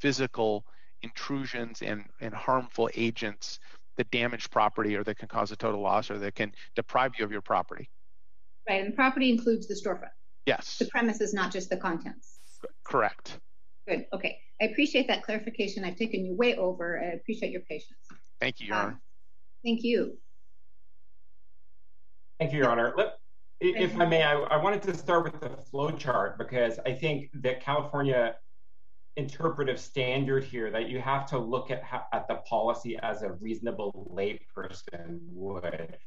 physical 0.00 0.64
intrusions 1.02 1.82
and 1.82 2.04
and 2.20 2.34
harmful 2.34 2.90
agents 2.94 3.58
that 3.96 4.10
damage 4.10 4.50
property 4.50 4.96
or 4.96 5.04
that 5.04 5.18
can 5.18 5.28
cause 5.28 5.50
a 5.50 5.56
total 5.56 5.80
loss 5.80 6.10
or 6.10 6.18
that 6.18 6.34
can 6.34 6.52
deprive 6.74 7.12
you 7.18 7.24
of 7.24 7.32
your 7.32 7.42
property. 7.42 7.90
Right, 8.68 8.82
and 8.82 8.92
the 8.92 8.96
property 8.96 9.30
includes 9.30 9.66
the 9.66 9.74
storefront. 9.74 10.10
Yes. 10.46 10.78
The 10.78 10.86
premise 10.86 11.20
is 11.20 11.34
not 11.34 11.52
just 11.52 11.70
the 11.70 11.76
contents. 11.76 12.38
Correct. 12.84 13.38
Good. 13.88 14.06
Okay. 14.12 14.38
I 14.60 14.66
appreciate 14.66 15.08
that 15.08 15.22
clarification. 15.22 15.84
I've 15.84 15.96
taken 15.96 16.24
you 16.24 16.34
way 16.34 16.56
over. 16.56 17.00
I 17.00 17.16
appreciate 17.16 17.50
your 17.50 17.62
patience. 17.62 17.98
Thank 18.40 18.60
you, 18.60 18.68
Your 18.68 18.76
Honor. 18.76 19.00
Thank 19.64 19.82
you. 19.82 20.18
Thank 22.40 22.52
you, 22.52 22.58
Your 22.60 22.70
Honor. 22.70 22.94
Let, 22.96 23.18
if 23.60 24.00
I 24.00 24.06
may, 24.06 24.22
I, 24.22 24.32
I, 24.32 24.56
wanted 24.56 24.80
to 24.84 24.96
start 24.96 25.24
with 25.24 25.38
the 25.42 25.50
flow 25.70 25.90
chart 25.90 26.38
because 26.38 26.80
I 26.86 26.94
think 26.94 27.28
that 27.34 27.62
California 27.62 28.34
interpretive 29.16 29.78
standard 29.78 30.44
here 30.44 30.70
that 30.70 30.88
you 30.88 31.02
have 31.02 31.26
to 31.26 31.38
look 31.38 31.70
at 31.70 31.82
at 32.14 32.26
the 32.28 32.36
policy 32.48 32.98
as 33.02 33.20
a 33.20 33.32
reasonable 33.32 34.10
layperson 34.16 35.18
would 35.32 35.98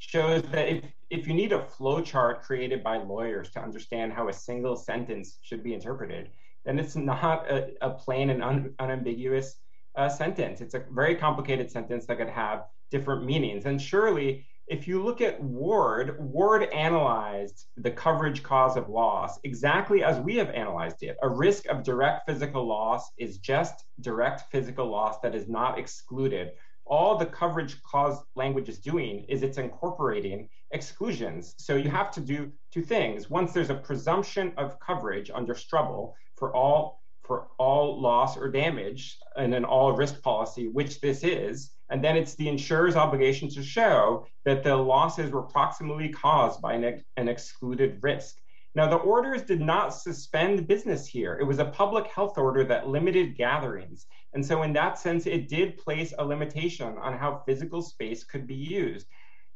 shows 0.00 0.42
that 0.52 0.68
if, 0.68 0.84
if 1.08 1.26
you 1.26 1.32
need 1.32 1.52
a 1.52 1.64
flow 1.64 2.02
chart 2.02 2.42
created 2.42 2.84
by 2.84 2.98
lawyers 2.98 3.48
to 3.52 3.60
understand 3.60 4.12
how 4.12 4.28
a 4.28 4.32
single 4.34 4.76
sentence 4.76 5.38
should 5.40 5.64
be 5.64 5.72
interpreted, 5.72 6.28
then 6.66 6.78
it's 6.78 6.94
not 6.94 7.50
a, 7.50 7.70
a 7.80 7.88
plain 7.88 8.28
and 8.28 8.42
un, 8.42 8.74
unambiguous 8.80 9.56
uh, 9.96 10.10
sentence. 10.10 10.60
It's 10.60 10.74
a 10.74 10.84
very 10.90 11.16
complicated 11.16 11.70
sentence 11.70 12.04
that 12.04 12.18
could 12.18 12.28
have 12.28 12.64
different 12.90 13.24
meanings. 13.24 13.64
And 13.64 13.80
surely, 13.80 14.44
if 14.70 14.86
you 14.86 15.02
look 15.02 15.20
at 15.20 15.42
Ward, 15.42 16.16
Ward 16.20 16.62
analyzed 16.72 17.66
the 17.76 17.90
coverage 17.90 18.44
cause 18.44 18.76
of 18.76 18.88
loss 18.88 19.40
exactly 19.42 20.04
as 20.04 20.20
we 20.20 20.36
have 20.36 20.50
analyzed 20.50 21.02
it. 21.02 21.16
A 21.22 21.28
risk 21.28 21.66
of 21.66 21.82
direct 21.82 22.24
physical 22.24 22.64
loss 22.64 23.10
is 23.18 23.38
just 23.38 23.84
direct 24.00 24.42
physical 24.52 24.88
loss 24.88 25.18
that 25.24 25.34
is 25.34 25.48
not 25.48 25.76
excluded. 25.76 26.52
All 26.86 27.18
the 27.18 27.26
coverage 27.26 27.82
cause 27.82 28.22
language 28.36 28.68
is 28.68 28.78
doing 28.78 29.24
is 29.28 29.42
it's 29.42 29.58
incorporating 29.58 30.48
exclusions. 30.70 31.56
So 31.58 31.74
you 31.74 31.90
have 31.90 32.12
to 32.12 32.20
do 32.20 32.52
two 32.72 32.82
things. 32.82 33.28
Once 33.28 33.52
there's 33.52 33.70
a 33.70 33.74
presumption 33.74 34.52
of 34.56 34.78
coverage 34.78 35.32
under 35.34 35.54
Strubble 35.54 36.14
for 36.36 36.54
all 36.54 36.99
for 37.30 37.46
all 37.58 38.00
loss 38.00 38.36
or 38.36 38.48
damage 38.48 39.16
in 39.36 39.54
an 39.54 39.64
all 39.64 39.92
risk 39.92 40.20
policy, 40.20 40.66
which 40.66 41.00
this 41.00 41.22
is. 41.22 41.70
And 41.88 42.02
then 42.02 42.16
it's 42.16 42.34
the 42.34 42.48
insurer's 42.48 42.96
obligation 42.96 43.48
to 43.50 43.62
show 43.62 44.26
that 44.44 44.64
the 44.64 44.74
losses 44.74 45.30
were 45.30 45.42
proximately 45.44 46.08
caused 46.08 46.60
by 46.60 46.74
an, 46.74 47.28
excluded 47.28 48.00
risk. 48.02 48.38
Now, 48.74 48.88
the 48.88 48.96
orders 48.96 49.42
did 49.42 49.60
not 49.60 49.94
suspend 49.94 50.66
business 50.66 51.06
here. 51.06 51.38
It 51.40 51.44
was 51.44 51.60
a 51.60 51.66
public 51.66 52.08
health 52.08 52.36
order 52.36 52.64
that 52.64 52.88
limited 52.88 53.36
gatherings. 53.36 54.06
And 54.32 54.44
so, 54.44 54.64
in 54.64 54.72
that 54.72 54.98
sense, 54.98 55.24
it 55.26 55.48
did 55.48 55.78
place 55.78 56.12
a 56.18 56.24
limitation 56.24 56.98
on 56.98 57.16
how 57.16 57.44
physical 57.46 57.80
space 57.80 58.24
could 58.24 58.48
be 58.48 58.56
used. 58.56 59.06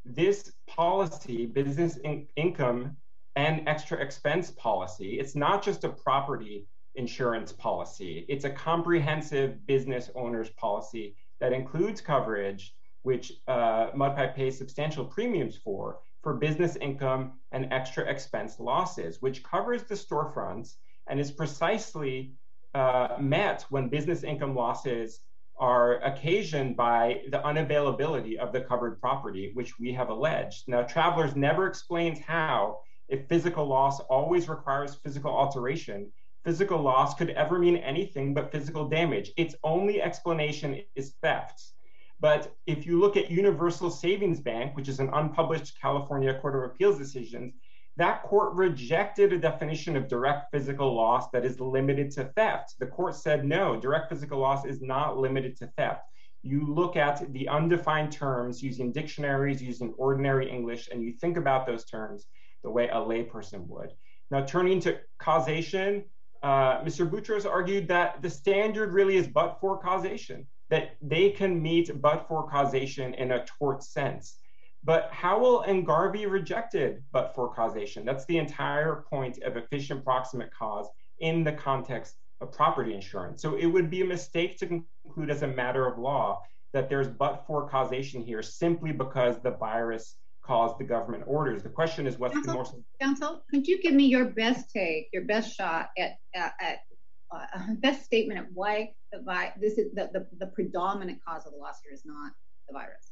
This 0.05 0.53
policy, 0.69 1.47
business 1.47 1.97
in- 1.97 2.29
income 2.37 2.97
and 3.35 3.69
extra 3.69 3.99
expense 3.99 4.53
policy, 4.53 5.19
it's 5.19 5.35
not 5.35 5.61
just 5.61 5.83
a 5.83 5.89
property 5.89 6.69
insurance 6.95 7.53
policy. 7.53 8.25
It's 8.29 8.45
a 8.45 8.51
comprehensive 8.51 9.67
business 9.67 10.11
owner's 10.15 10.51
policy 10.51 11.17
that 11.41 11.53
includes 11.53 12.01
coverage, 12.01 12.75
which 13.03 13.33
uh, 13.49 13.91
MudPie 13.91 14.35
pays 14.35 14.57
substantial 14.59 15.05
premiums 15.05 15.57
for, 15.57 15.99
for 16.23 16.35
business 16.35 16.77
income 16.77 17.33
and 17.53 17.73
extra 17.73 18.05
expense 18.05 18.59
losses, 18.59 19.21
which 19.21 19.43
covers 19.43 19.83
the 19.85 19.95
storefronts 19.95 20.75
and 21.09 21.21
is 21.21 21.31
precisely 21.31 22.33
uh, 22.75 23.17
met 23.21 23.67
when 23.69 23.89
business 23.89 24.23
income 24.23 24.55
losses 24.55 25.21
are 25.59 26.01
occasioned 26.03 26.77
by 26.77 27.21
the 27.31 27.39
unavailability 27.39 28.37
of 28.37 28.53
the 28.53 28.61
covered 28.61 29.01
property, 29.01 29.51
which 29.55 29.79
we 29.79 29.93
have 29.93 30.09
alleged. 30.09 30.65
Now, 30.67 30.83
Travelers 30.83 31.37
never 31.37 31.67
explains 31.67 32.19
how, 32.19 32.79
if 33.09 33.29
physical 33.29 33.67
loss 33.67 34.01
always 34.01 34.49
requires 34.49 34.97
physical 34.97 35.31
alteration, 35.31 36.11
physical 36.45 36.81
loss 36.81 37.15
could 37.15 37.31
ever 37.31 37.59
mean 37.59 37.77
anything 37.79 38.35
but 38.35 38.53
physical 38.53 38.89
damage. 38.89 39.33
Its 39.37 39.55
only 39.65 40.03
explanation 40.03 40.81
is 40.95 41.15
theft. 41.23 41.73
But 42.21 42.55
if 42.67 42.87
you 42.87 43.01
look 43.01 43.17
at 43.17 43.31
Universal 43.31 43.91
Savings 43.91 44.41
Bank, 44.41 44.77
which 44.77 44.89
is 44.89 45.01
an 45.01 45.11
unpublished 45.13 45.81
California 45.81 46.39
Court 46.41 46.57
of 46.57 46.71
Appeals 46.71 46.99
decision, 46.99 47.53
that 47.97 48.23
court 48.25 48.55
rejected 48.55 49.33
a 49.33 49.39
definition 49.39 49.97
of 49.97 50.09
direct 50.09 50.51
physical 50.51 50.95
loss 50.95 51.31
that 51.31 51.45
is 51.45 51.61
limited 51.61 52.11
to 52.13 52.25
theft. 52.37 52.75
The 52.79 52.87
court 52.87 53.15
said, 53.15 53.45
no, 53.45 53.79
direct 53.79 54.09
physical 54.09 54.39
loss 54.39 54.65
is 54.65 54.83
not 54.83 55.19
limited 55.19 55.57
to 55.59 55.67
theft. 55.79 56.03
You 56.43 56.67
look 56.67 56.97
at 56.97 57.33
the 57.33 57.49
undefined 57.49 58.13
terms 58.13 58.63
using 58.63 58.93
dictionaries, 58.93 59.63
using 59.63 59.95
ordinary 59.97 60.51
English, 60.51 60.89
and 60.91 61.03
you 61.03 61.13
think 61.13 61.37
about 61.37 61.67
those 61.67 61.85
terms 61.85 62.27
the 62.63 62.71
way 62.71 62.89
a 62.89 62.97
layperson 62.97 63.67
would. 63.69 63.93
Now, 64.31 64.45
turning 64.45 64.81
to 64.81 64.99
causation, 65.19 66.05
uh, 66.45 66.85
Mr. 66.85 67.09
Boutros 67.09 67.51
argued 67.51 67.89
that 67.89 68.21
the 68.21 68.29
standard 68.29 68.93
really 68.93 69.17
is 69.17 69.27
but 69.27 69.59
for 69.61 69.79
causation, 69.79 70.47
that 70.69 70.97
they 71.01 71.31
can 71.31 71.61
meet 71.61 72.03
but 72.03 72.29
for 72.29 72.47
causation 72.47 73.15
in 73.15 73.33
a 73.33 73.47
tort 73.47 73.83
sense. 73.83 74.37
But 74.85 75.09
Howell 75.11 75.63
and 75.63 75.87
Garvey 75.87 76.27
rejected 76.27 77.03
but 77.13 77.35
for 77.35 77.55
causation. 77.55 78.05
That's 78.05 78.27
the 78.27 78.37
entire 78.37 79.07
point 79.09 79.43
of 79.43 79.57
efficient 79.57 80.05
proximate 80.05 80.51
cause 80.53 80.87
in 81.19 81.45
the 81.45 81.53
context 81.53 82.17
of 82.43 82.53
property 82.53 82.93
insurance. 82.93 83.41
So 83.41 83.57
it 83.57 83.67
would 83.67 83.89
be 83.89 84.03
a 84.03 84.07
mistake 84.07 84.59
to 84.59 84.67
conclude 84.67 85.31
as 85.31 85.43
a 85.43 85.49
matter 85.49 85.87
of 85.87 85.99
law 85.99 86.43
that 86.75 86.91
there's 86.91 87.09
but 87.09 87.45
for 87.47 87.67
causation 87.71 88.21
here 88.21 88.43
simply 88.43 88.93
because 88.93 89.41
the 89.41 89.53
virus 89.53 90.17
caused 90.47 90.79
the 90.79 90.85
government 90.85 91.25
orders. 91.27 91.63
The 91.63 91.69
question 91.69 92.07
is 92.07 92.19
what's 92.19 92.41
the 92.47 92.53
most 92.53 92.75
counsel? 93.01 93.45
Could 93.51 93.67
you 93.67 93.81
give 93.81 93.95
me 93.95 94.07
your 94.07 94.27
best 94.27 94.71
take, 94.71 95.09
your 95.13 95.25
best 95.25 95.57
shot 95.57 95.89
at 95.97 96.17
uh, 96.35 97.41
best 97.79 98.05
statement 98.05 98.41
of 98.41 98.47
why 98.53 98.93
the 99.13 99.23
vi- 99.23 99.55
this 99.61 99.79
is 99.79 99.93
the, 99.95 100.11
the 100.13 100.27
the 100.39 100.47
predominant 100.49 101.19
cause 101.27 101.47
of 101.47 101.53
the 101.53 101.59
loss 101.59 101.81
here 101.83 101.93
is 101.93 102.03
not 102.05 102.33
the 102.69 102.75
virus? 102.75 103.11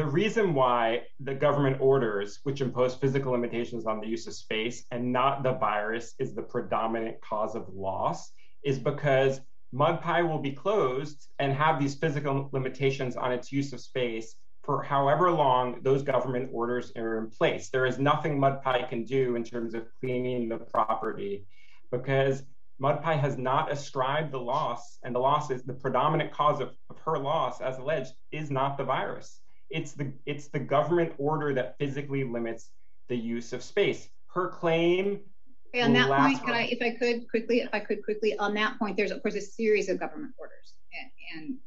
the 0.00 0.06
reason 0.06 0.54
why 0.54 1.02
the 1.20 1.34
government 1.34 1.76
orders, 1.78 2.40
which 2.44 2.62
impose 2.62 2.94
physical 2.94 3.32
limitations 3.32 3.84
on 3.84 4.00
the 4.00 4.06
use 4.06 4.26
of 4.26 4.32
space 4.32 4.86
and 4.90 5.12
not 5.12 5.42
the 5.42 5.52
virus, 5.52 6.14
is 6.18 6.34
the 6.34 6.40
predominant 6.40 7.20
cause 7.20 7.54
of 7.54 7.68
loss 7.68 8.32
is 8.64 8.78
because 8.78 9.42
MudPie 9.74 10.26
will 10.26 10.38
be 10.38 10.52
closed 10.52 11.28
and 11.38 11.52
have 11.52 11.78
these 11.78 11.96
physical 11.96 12.48
limitations 12.50 13.14
on 13.14 13.30
its 13.30 13.52
use 13.52 13.74
of 13.74 13.80
space 13.80 14.36
for 14.62 14.82
however 14.82 15.30
long 15.30 15.80
those 15.82 16.02
government 16.02 16.50
orders 16.52 16.92
are 16.96 17.18
in 17.18 17.30
place. 17.30 17.70
There 17.70 17.86
is 17.86 17.98
nothing 17.98 18.38
MudPie 18.38 18.88
can 18.88 19.04
do 19.04 19.36
in 19.36 19.44
terms 19.44 19.74
of 19.74 19.86
cleaning 20.00 20.48
the 20.48 20.58
property 20.58 21.46
because 21.90 22.42
MudPie 22.80 23.18
has 23.18 23.36
not 23.36 23.70
ascribed 23.70 24.32
the 24.32 24.40
loss, 24.40 24.98
and 25.02 25.14
the 25.14 25.18
loss 25.18 25.50
is 25.50 25.62
the 25.64 25.74
predominant 25.74 26.32
cause 26.32 26.60
of, 26.60 26.70
of 26.88 26.98
her 27.00 27.18
loss, 27.18 27.60
as 27.60 27.78
alleged, 27.78 28.12
is 28.32 28.50
not 28.50 28.78
the 28.78 28.84
virus. 28.84 29.40
It's 29.68 29.92
the 29.92 30.12
it's 30.24 30.48
the 30.48 30.58
government 30.58 31.12
order 31.18 31.52
that 31.54 31.76
physically 31.78 32.24
limits 32.24 32.70
the 33.08 33.16
use 33.16 33.52
of 33.52 33.62
space. 33.62 34.08
Her 34.28 34.48
claim 34.48 35.20
on 35.74 35.92
that 35.92 36.08
point, 36.08 36.40
if 36.72 36.82
I 36.82 36.96
could 36.98 37.28
quickly, 37.28 37.60
if 37.60 37.70
I 37.72 37.80
could 37.80 38.02
quickly, 38.02 38.36
on 38.38 38.54
that 38.54 38.78
point, 38.78 38.96
there's 38.96 39.10
of 39.10 39.22
course 39.22 39.34
a 39.34 39.40
series 39.40 39.88
of 39.88 40.00
government 40.00 40.32
orders, 40.38 40.74
and, 40.98 41.42
and 41.42 41.58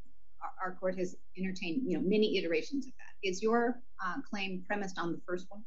our, 0.64 0.70
our, 0.70 0.76
court 0.76 0.98
has 0.98 1.16
entertained, 1.38 1.82
you 1.86 1.98
know, 1.98 2.04
many 2.04 2.38
iterations 2.38 2.86
of 2.88 2.94
that. 2.98 3.28
Is 3.28 3.42
your 3.42 3.82
uh, 4.04 4.16
claim 4.30 4.64
premised 4.68 4.98
on 5.00 5.12
the 5.12 5.20
first 5.26 5.48
one? 5.50 5.64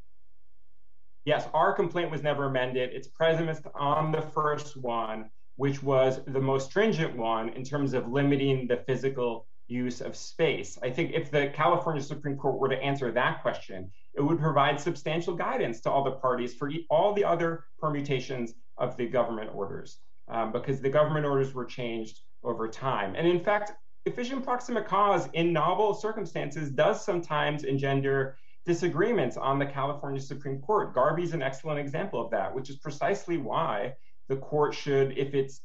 Yes, 1.24 1.49
our 1.55 1.72
complaint 1.72 2.11
was 2.11 2.22
never 2.22 2.44
amended. 2.47 2.90
It's 2.92 3.09
premised 3.09 3.66
on 3.74 4.12
the 4.12 4.22
first 4.22 4.76
one, 4.76 5.30
which 5.57 5.82
was 5.82 6.20
the 6.26 6.40
most 6.40 6.70
stringent 6.70 7.16
one 7.16 7.49
in 7.51 7.64
terms 7.64 7.94
of 7.94 8.09
limiting 8.09 8.68
the 8.68 8.76
physical 8.76 9.47
use 9.68 10.01
of 10.01 10.14
space. 10.14 10.78
I 10.82 10.90
think 10.90 11.12
if 11.12 11.30
the 11.30 11.49
California 11.49 12.03
Supreme 12.03 12.36
Court 12.36 12.61
were 12.61 12.68
to 12.68 12.80
answer 12.80 13.11
that 13.11 13.42
question, 13.42 13.90
it 14.14 14.20
would 14.20 14.38
provide 14.38 14.80
substantial 14.80 15.34
guidance 15.34 15.80
to 15.80 15.90
all 15.90 16.05
the 16.05 16.12
parties 16.12 16.55
for 16.55 16.70
all 16.88 17.12
the 17.12 17.24
other 17.24 17.64
permutations 17.80 18.55
of 18.78 18.97
the 18.97 19.07
government 19.07 19.51
orders, 19.53 19.99
um, 20.28 20.53
because 20.53 20.80
the 20.80 20.90
government 20.90 21.26
orders 21.26 21.53
were 21.53 21.64
changed 21.64 22.20
over 22.44 22.68
time. 22.68 23.14
And 23.16 23.26
in 23.26 23.40
fact, 23.40 23.72
efficient 24.07 24.44
proximate 24.44 24.86
cause 24.86 25.28
in 25.34 25.52
novel 25.52 25.92
circumstances 25.92 26.70
does 26.70 27.04
sometimes 27.04 27.64
engender 27.64 28.38
disagreements 28.64 29.36
on 29.36 29.59
the 29.59 29.66
California 29.66 30.20
Supreme 30.20 30.61
Court. 30.61 30.94
Garvey's 30.94 31.34
an 31.34 31.42
excellent 31.42 31.78
example 31.78 32.24
of 32.24 32.30
that, 32.30 32.54
which 32.54 32.70
is 32.70 32.76
precisely 32.76 33.36
why 33.36 33.92
the 34.28 34.36
court 34.36 34.74
should, 34.74 35.18
if 35.18 35.34
it's 35.34 35.61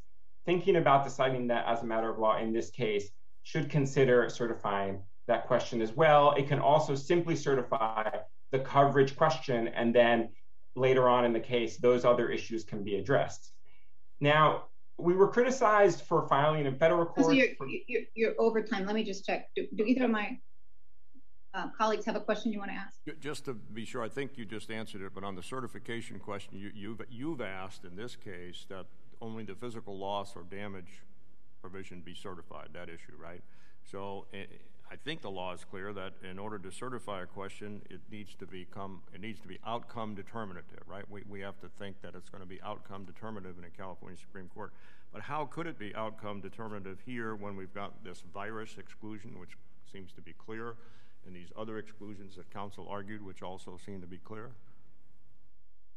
thinking 0.45 0.75
about 0.75 1.03
deciding 1.03 1.47
that 1.47 1.65
as 1.67 1.81
a 1.81 1.85
matter 1.85 2.09
of 2.09 2.19
law 2.19 2.37
in 2.37 2.51
this 2.51 2.71
case, 2.71 3.09
should 3.43 3.69
consider 3.69 4.27
certifying 4.29 5.01
that 5.27 5.47
question 5.47 5.81
as 5.81 5.93
well. 5.93 6.33
It 6.33 6.47
can 6.47 6.59
also 6.59 6.95
simply 6.95 7.35
certify 7.35 8.09
the 8.51 8.59
coverage 8.59 9.15
question, 9.15 9.67
and 9.67 9.95
then 9.95 10.29
later 10.75 11.07
on 11.07 11.25
in 11.25 11.33
the 11.33 11.39
case, 11.39 11.77
those 11.77 12.05
other 12.05 12.29
issues 12.29 12.63
can 12.63 12.83
be 12.83 12.95
addressed. 12.95 13.51
Now, 14.19 14.65
we 14.97 15.15
were 15.15 15.27
criticized 15.27 16.01
for 16.01 16.27
filing 16.27 16.65
in 16.65 16.75
federal 16.75 17.05
court. 17.05 17.27
So 17.27 17.31
you're, 17.31 17.47
you're, 17.87 18.01
you're 18.13 18.33
over 18.39 18.61
time. 18.61 18.85
Let 18.85 18.95
me 18.95 19.03
just 19.03 19.25
check. 19.25 19.49
Do, 19.55 19.67
do 19.75 19.83
either 19.83 20.05
of 20.05 20.11
my 20.11 20.37
uh, 21.53 21.67
colleagues 21.77 22.05
have 22.05 22.15
a 22.15 22.19
question 22.19 22.53
you 22.53 22.59
want 22.59 22.71
to 22.71 22.77
ask? 22.77 23.19
Just 23.19 23.45
to 23.45 23.53
be 23.53 23.85
sure, 23.85 24.03
I 24.03 24.09
think 24.09 24.37
you 24.37 24.45
just 24.45 24.71
answered 24.71 25.01
it, 25.01 25.13
but 25.13 25.23
on 25.23 25.35
the 25.35 25.43
certification 25.43 26.19
question, 26.19 26.57
you, 26.57 26.71
you've, 26.73 27.01
you've 27.09 27.41
asked 27.41 27.83
in 27.83 27.95
this 27.95 28.15
case 28.15 28.65
that 28.69 28.85
only 29.21 29.43
the 29.43 29.55
physical 29.55 29.97
loss 29.97 30.35
or 30.35 30.43
damage 30.43 31.01
provision 31.61 32.01
be 32.01 32.15
certified, 32.15 32.69
that 32.73 32.89
issue, 32.89 33.13
right? 33.21 33.41
So 33.89 34.25
eh, 34.33 34.45
I 34.91 34.97
think 34.97 35.21
the 35.21 35.31
law 35.31 35.53
is 35.53 35.63
clear 35.63 35.93
that 35.93 36.15
in 36.29 36.37
order 36.37 36.59
to 36.59 36.69
certify 36.69 37.23
a 37.23 37.25
question, 37.25 37.81
it 37.89 38.01
needs 38.11 38.35
to 38.35 38.45
become 38.45 39.01
it 39.13 39.21
needs 39.21 39.39
to 39.39 39.47
be 39.47 39.57
outcome 39.65 40.15
determinative, 40.15 40.83
right? 40.85 41.09
We 41.09 41.23
we 41.29 41.39
have 41.39 41.57
to 41.61 41.69
think 41.79 42.01
that 42.01 42.13
it's 42.13 42.29
going 42.29 42.43
to 42.43 42.47
be 42.47 42.61
outcome 42.61 43.05
determinative 43.05 43.57
in 43.57 43.63
a 43.63 43.69
California 43.69 44.17
Supreme 44.19 44.49
Court. 44.53 44.73
But 45.13 45.21
how 45.21 45.45
could 45.45 45.65
it 45.65 45.79
be 45.79 45.95
outcome 45.95 46.41
determinative 46.41 46.99
here 47.05 47.35
when 47.35 47.55
we've 47.55 47.73
got 47.73 48.03
this 48.03 48.23
virus 48.33 48.77
exclusion, 48.77 49.39
which 49.39 49.51
seems 49.89 50.11
to 50.13 50.21
be 50.21 50.33
clear, 50.33 50.75
and 51.25 51.33
these 51.33 51.53
other 51.57 51.77
exclusions 51.77 52.35
that 52.35 52.49
counsel 52.53 52.85
argued, 52.89 53.25
which 53.25 53.41
also 53.41 53.77
seem 53.85 54.01
to 54.01 54.07
be 54.07 54.17
clear? 54.17 54.51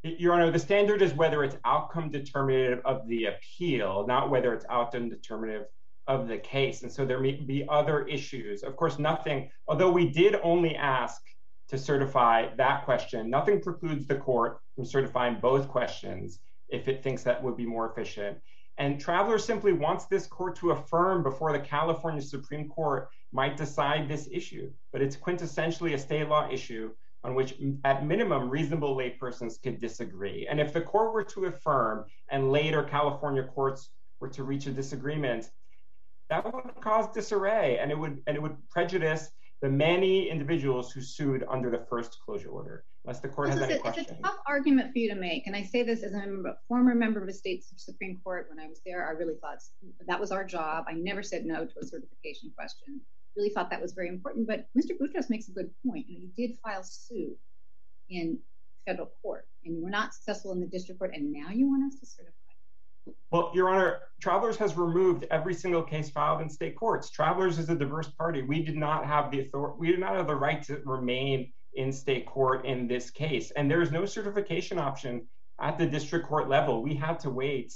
Your 0.03 0.33
Honor, 0.33 0.51
the 0.51 0.59
standard 0.59 1.01
is 1.01 1.13
whether 1.13 1.43
it's 1.43 1.57
outcome 1.65 2.11
determinative 2.11 2.79
of 2.85 3.07
the 3.07 3.25
appeal, 3.25 4.05
not 4.07 4.29
whether 4.29 4.53
it's 4.53 4.65
outcome 4.69 5.09
determinative 5.09 5.65
of 6.07 6.27
the 6.27 6.37
case. 6.37 6.83
And 6.83 6.91
so 6.91 7.05
there 7.05 7.19
may 7.19 7.33
be 7.33 7.65
other 7.69 8.07
issues. 8.07 8.63
Of 8.63 8.75
course, 8.75 8.99
nothing, 8.99 9.49
although 9.67 9.91
we 9.91 10.09
did 10.09 10.35
only 10.43 10.75
ask 10.75 11.21
to 11.69 11.77
certify 11.77 12.53
that 12.57 12.85
question, 12.85 13.29
nothing 13.29 13.61
precludes 13.61 14.05
the 14.05 14.15
court 14.15 14.59
from 14.75 14.85
certifying 14.85 15.39
both 15.41 15.67
questions 15.67 16.39
if 16.69 16.87
it 16.87 17.03
thinks 17.03 17.23
that 17.23 17.43
would 17.43 17.57
be 17.57 17.65
more 17.65 17.89
efficient. 17.89 18.37
And 18.77 18.99
Traveler 18.99 19.39
simply 19.39 19.73
wants 19.73 20.05
this 20.05 20.27
court 20.27 20.55
to 20.57 20.71
affirm 20.71 21.23
before 21.23 21.51
the 21.53 21.59
California 21.59 22.21
Supreme 22.21 22.67
Court 22.67 23.07
might 23.31 23.57
decide 23.57 24.07
this 24.07 24.27
issue. 24.31 24.71
But 24.91 25.01
it's 25.01 25.15
quintessentially 25.15 25.93
a 25.93 25.97
state 25.97 26.27
law 26.27 26.49
issue 26.51 26.91
on 27.23 27.33
which, 27.33 27.55
at 27.83 28.05
minimum, 28.05 28.49
reasonable 28.49 28.95
laypersons 28.95 29.61
could 29.61 29.81
disagree. 29.81 30.45
And 30.47 30.59
if 30.59 30.73
the 30.73 30.81
court 30.81 31.13
were 31.13 31.23
to 31.23 31.45
affirm 31.45 32.05
and 32.29 32.51
later 32.51 32.83
California 32.83 33.43
courts 33.43 33.89
were 34.19 34.29
to 34.29 34.43
reach 34.43 34.67
a 34.67 34.71
disagreement, 34.71 35.49
that 36.29 36.45
would 36.45 36.63
cause 36.81 37.07
disarray 37.13 37.77
and 37.79 37.91
it 37.91 37.97
would 37.97 38.21
and 38.27 38.35
it 38.35 38.41
would 38.41 38.57
prejudice 38.69 39.29
the 39.61 39.69
many 39.69 40.29
individuals 40.29 40.91
who 40.91 41.01
sued 41.01 41.43
under 41.49 41.69
the 41.69 41.85
first 41.89 42.17
closure 42.23 42.49
order. 42.49 42.83
Unless 43.03 43.19
the 43.19 43.29
court 43.29 43.49
has 43.49 43.61
any 43.61 43.77
questions. 43.77 44.07
It's 44.09 44.19
a 44.19 44.23
tough 44.23 44.39
argument 44.47 44.91
for 44.91 44.99
you 44.99 45.09
to 45.09 45.15
make. 45.15 45.45
And 45.45 45.55
I 45.55 45.63
say 45.63 45.83
this 45.83 46.01
as 46.01 46.13
a 46.13 46.55
former 46.67 46.95
member 46.95 47.21
of 47.21 47.27
the 47.27 47.33
state 47.33 47.63
Supreme 47.75 48.19
Court. 48.23 48.47
When 48.49 48.59
I 48.59 48.67
was 48.67 48.81
there, 48.85 49.07
I 49.07 49.11
really 49.11 49.35
thought 49.41 49.59
that 50.07 50.19
was 50.19 50.31
our 50.31 50.43
job. 50.43 50.85
I 50.87 50.93
never 50.93 51.21
said 51.21 51.45
no 51.45 51.65
to 51.65 51.79
a 51.81 51.85
certification 51.85 52.51
question. 52.57 52.99
Really 53.35 53.49
thought 53.49 53.69
that 53.69 53.81
was 53.81 53.93
very 53.93 54.09
important. 54.09 54.47
But 54.47 54.67
Mr. 54.75 54.91
Boutros 54.99 55.29
makes 55.29 55.47
a 55.49 55.51
good 55.51 55.69
point. 55.87 56.05
You 56.09 56.29
did 56.35 56.57
file 56.63 56.83
suit 56.83 57.37
in 58.09 58.39
federal 58.87 59.11
court, 59.21 59.47
and 59.63 59.75
you 59.75 59.83
were 59.83 59.89
not 59.89 60.13
successful 60.13 60.51
in 60.51 60.59
the 60.59 60.67
district 60.67 60.99
court, 60.99 61.11
and 61.13 61.31
now 61.31 61.49
you 61.49 61.67
want 61.67 61.91
us 61.91 61.99
to 61.99 62.05
certify. 62.05 62.44
Well, 63.31 63.51
Your 63.53 63.69
Honor, 63.69 63.99
Travelers 64.21 64.57
has 64.57 64.77
removed 64.77 65.25
every 65.29 65.53
single 65.53 65.83
case 65.83 66.09
filed 66.09 66.41
in 66.41 66.49
state 66.49 66.75
courts. 66.75 67.09
Travelers 67.09 67.59
is 67.59 67.69
a 67.69 67.75
diverse 67.75 68.09
party. 68.09 68.41
We 68.41 68.63
did 68.63 68.77
not 68.77 69.05
have 69.05 69.29
the 69.29 69.41
authority, 69.41 69.75
we 69.77 69.87
did 69.91 69.99
not 69.99 70.15
have 70.15 70.27
the 70.27 70.35
right 70.35 70.63
to 70.63 70.81
remain 70.85 71.51
in 71.73 71.91
state 71.91 72.25
court 72.25 72.65
in 72.65 72.87
this 72.87 73.11
case. 73.11 73.51
And 73.51 73.69
there 73.69 73.81
is 73.81 73.91
no 73.91 74.05
certification 74.05 74.79
option 74.79 75.27
at 75.59 75.77
the 75.77 75.85
district 75.85 76.27
court 76.27 76.49
level. 76.49 76.81
We 76.81 76.95
had 76.95 77.19
to 77.21 77.29
wait 77.29 77.73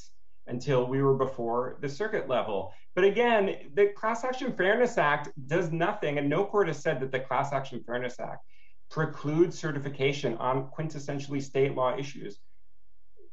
until 0.48 0.88
we 0.88 1.02
were 1.02 1.16
before 1.16 1.78
the 1.82 1.90
circuit 1.90 2.28
level. 2.28 2.74
But 2.96 3.04
again, 3.04 3.72
the 3.76 3.88
Class 3.88 4.24
Action 4.24 4.54
Fairness 4.54 4.98
Act 4.98 5.30
does 5.48 5.72
nothing, 5.72 6.18
and 6.18 6.28
no 6.28 6.46
court 6.46 6.68
has 6.68 6.82
said 6.82 7.00
that 7.02 7.12
the 7.12 7.20
Class 7.20 7.54
Action 7.54 7.84
Fairness 7.86 8.20
Act 8.20 8.46
precludes 8.90 9.60
certification 9.60 10.36
on 10.38 10.70
quintessentially 10.72 11.44
state 11.44 11.76
law 11.76 11.96
issues 11.96 12.40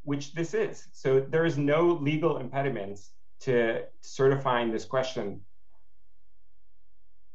which 0.06 0.34
this 0.34 0.54
is. 0.54 0.86
So 0.92 1.20
there 1.20 1.44
is 1.44 1.58
no 1.58 1.88
legal 2.00 2.38
impediments 2.38 3.10
to 3.40 3.82
certifying 4.00 4.70
this 4.70 4.84
question. 4.84 5.40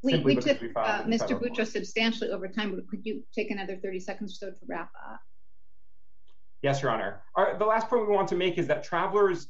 We, 0.02 0.18
we 0.20 0.36
took 0.38 0.58
uh, 0.76 1.04
Mr. 1.04 1.40
Boutros 1.40 1.68
substantially 1.68 2.32
over 2.32 2.48
time, 2.48 2.74
but 2.74 2.88
could 2.88 3.06
you 3.06 3.24
take 3.36 3.52
another 3.52 3.76
30 3.76 4.00
seconds 4.00 4.34
or 4.34 4.36
so 4.36 4.52
to 4.52 4.58
wrap 4.68 4.90
up? 5.06 5.20
Yes, 6.62 6.82
Your 6.82 6.92
Honor. 6.92 7.22
Our, 7.36 7.60
the 7.60 7.66
last 7.66 7.90
point 7.90 8.08
we 8.08 8.16
want 8.16 8.30
to 8.30 8.36
make 8.36 8.58
is 8.58 8.68
that 8.68 8.84
travelers, 8.84 9.50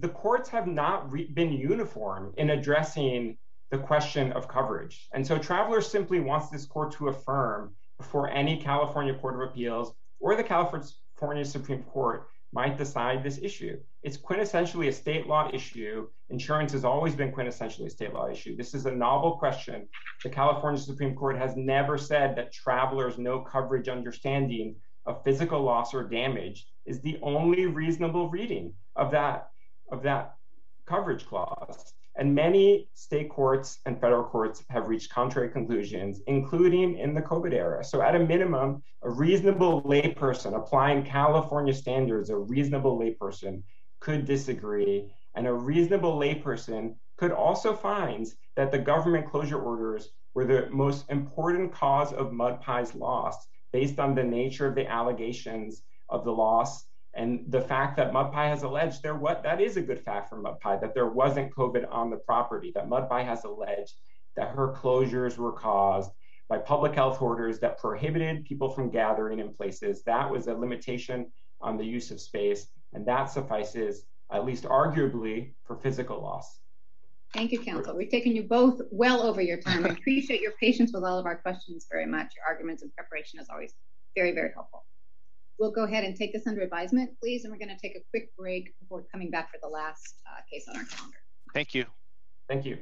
the 0.00 0.08
courts 0.08 0.48
have 0.48 0.66
not 0.66 1.12
been 1.34 1.52
uniform 1.52 2.32
in 2.38 2.50
addressing 2.50 3.36
the 3.70 3.78
question 3.78 4.32
of 4.32 4.48
coverage. 4.48 5.08
And 5.12 5.24
so 5.26 5.36
travelers 5.36 5.86
simply 5.86 6.20
wants 6.20 6.48
this 6.48 6.64
court 6.64 6.92
to 6.92 7.08
affirm 7.08 7.74
before 7.98 8.30
any 8.30 8.56
California 8.56 9.14
Court 9.14 9.34
of 9.34 9.50
Appeals 9.50 9.92
or 10.20 10.34
the 10.36 10.44
California 10.44 11.44
Supreme 11.44 11.82
Court 11.82 12.28
might 12.56 12.78
decide 12.78 13.22
this 13.22 13.38
issue. 13.42 13.78
It's 14.02 14.16
quintessentially 14.16 14.88
a 14.88 14.92
state 14.92 15.26
law 15.26 15.50
issue. 15.52 16.08
Insurance 16.30 16.72
has 16.72 16.86
always 16.86 17.14
been 17.14 17.30
quintessentially 17.30 17.84
a 17.84 17.90
state 17.90 18.14
law 18.14 18.30
issue. 18.30 18.56
This 18.56 18.72
is 18.72 18.86
a 18.86 18.90
novel 18.90 19.32
question. 19.36 19.86
The 20.24 20.30
California 20.30 20.80
Supreme 20.80 21.14
Court 21.14 21.36
has 21.36 21.54
never 21.54 21.98
said 21.98 22.34
that 22.36 22.54
travelers' 22.54 23.18
no 23.18 23.40
coverage 23.40 23.88
understanding 23.88 24.74
of 25.04 25.22
physical 25.22 25.60
loss 25.60 25.92
or 25.92 26.08
damage 26.08 26.66
is 26.86 27.02
the 27.02 27.18
only 27.22 27.66
reasonable 27.66 28.30
reading 28.30 28.72
of 28.96 29.10
that 29.10 29.50
of 29.92 30.02
that 30.04 30.36
coverage 30.86 31.26
clause. 31.26 31.92
And 32.18 32.34
many 32.34 32.88
state 32.94 33.28
courts 33.28 33.80
and 33.84 34.00
federal 34.00 34.24
courts 34.24 34.64
have 34.70 34.88
reached 34.88 35.12
contrary 35.12 35.50
conclusions, 35.50 36.22
including 36.26 36.96
in 36.96 37.14
the 37.14 37.20
COVID 37.20 37.52
era. 37.52 37.84
So, 37.84 38.00
at 38.00 38.14
a 38.14 38.18
minimum, 38.18 38.82
a 39.02 39.10
reasonable 39.10 39.82
layperson 39.82 40.56
applying 40.56 41.04
California 41.04 41.74
standards, 41.74 42.30
a 42.30 42.36
reasonable 42.36 42.98
layperson 42.98 43.62
could 44.00 44.24
disagree. 44.24 45.10
And 45.34 45.46
a 45.46 45.52
reasonable 45.52 46.18
layperson 46.18 46.94
could 47.18 47.32
also 47.32 47.74
find 47.74 48.26
that 48.56 48.72
the 48.72 48.78
government 48.78 49.30
closure 49.30 49.60
orders 49.60 50.10
were 50.32 50.46
the 50.46 50.68
most 50.70 51.04
important 51.10 51.72
cause 51.72 52.12
of 52.14 52.28
MudPie's 52.28 52.94
loss 52.94 53.46
based 53.72 53.98
on 53.98 54.14
the 54.14 54.24
nature 54.24 54.66
of 54.66 54.74
the 54.74 54.90
allegations 54.90 55.82
of 56.08 56.24
the 56.24 56.32
loss 56.32 56.85
and 57.16 57.44
the 57.48 57.60
fact 57.60 57.96
that 57.96 58.12
MudPie 58.12 58.48
has 58.48 58.62
alleged 58.62 59.02
there 59.02 59.14
what 59.14 59.42
that 59.42 59.60
is 59.60 59.76
a 59.76 59.82
good 59.82 60.04
fact 60.04 60.28
for 60.28 60.40
MudPie 60.40 60.80
that 60.80 60.94
there 60.94 61.08
wasn't 61.08 61.54
COVID 61.54 61.86
on 61.90 62.10
the 62.10 62.18
property 62.18 62.70
that 62.74 62.88
MudPie 62.88 63.24
has 63.24 63.44
alleged 63.44 63.94
that 64.36 64.50
her 64.50 64.74
closures 64.74 65.38
were 65.38 65.52
caused 65.52 66.10
by 66.48 66.58
public 66.58 66.94
health 66.94 67.20
orders 67.20 67.58
that 67.60 67.78
prohibited 67.78 68.44
people 68.44 68.68
from 68.68 68.90
gathering 68.90 69.40
in 69.40 69.52
places 69.52 70.02
that 70.04 70.30
was 70.30 70.46
a 70.46 70.54
limitation 70.54 71.26
on 71.60 71.76
the 71.76 71.84
use 71.84 72.10
of 72.10 72.20
space 72.20 72.68
and 72.92 73.06
that 73.06 73.30
suffices 73.30 74.04
at 74.30 74.44
least 74.44 74.64
arguably 74.64 75.52
for 75.64 75.76
physical 75.76 76.20
loss. 76.20 76.60
Thank 77.32 77.52
you, 77.52 77.60
counsel. 77.60 77.96
We've 77.96 78.10
taken 78.10 78.36
you 78.36 78.44
both 78.44 78.80
well 78.90 79.22
over 79.22 79.40
your 79.40 79.60
time. 79.60 79.84
I 79.84 79.88
appreciate 79.90 80.40
your 80.40 80.52
patience 80.60 80.92
with 80.92 81.04
all 81.04 81.18
of 81.18 81.26
our 81.26 81.36
questions 81.36 81.86
very 81.90 82.06
much. 82.06 82.34
Your 82.36 82.44
arguments 82.46 82.82
and 82.82 82.94
preparation 82.94 83.40
is 83.40 83.48
always 83.50 83.74
very, 84.14 84.32
very 84.32 84.52
helpful. 84.54 84.84
We'll 85.58 85.72
go 85.72 85.84
ahead 85.84 86.04
and 86.04 86.14
take 86.14 86.32
this 86.32 86.46
under 86.46 86.62
advisement, 86.62 87.10
please, 87.20 87.44
and 87.44 87.52
we're 87.52 87.58
going 87.58 87.74
to 87.74 87.80
take 87.80 87.96
a 87.96 88.00
quick 88.10 88.30
break 88.36 88.74
before 88.78 89.06
coming 89.10 89.30
back 89.30 89.50
for 89.50 89.58
the 89.62 89.68
last 89.68 90.16
uh, 90.26 90.40
case 90.52 90.66
on 90.68 90.76
our 90.76 90.84
calendar. 90.84 91.16
Thank 91.54 91.74
you. 91.74 91.86
Thank 92.48 92.66
you. 92.66 92.78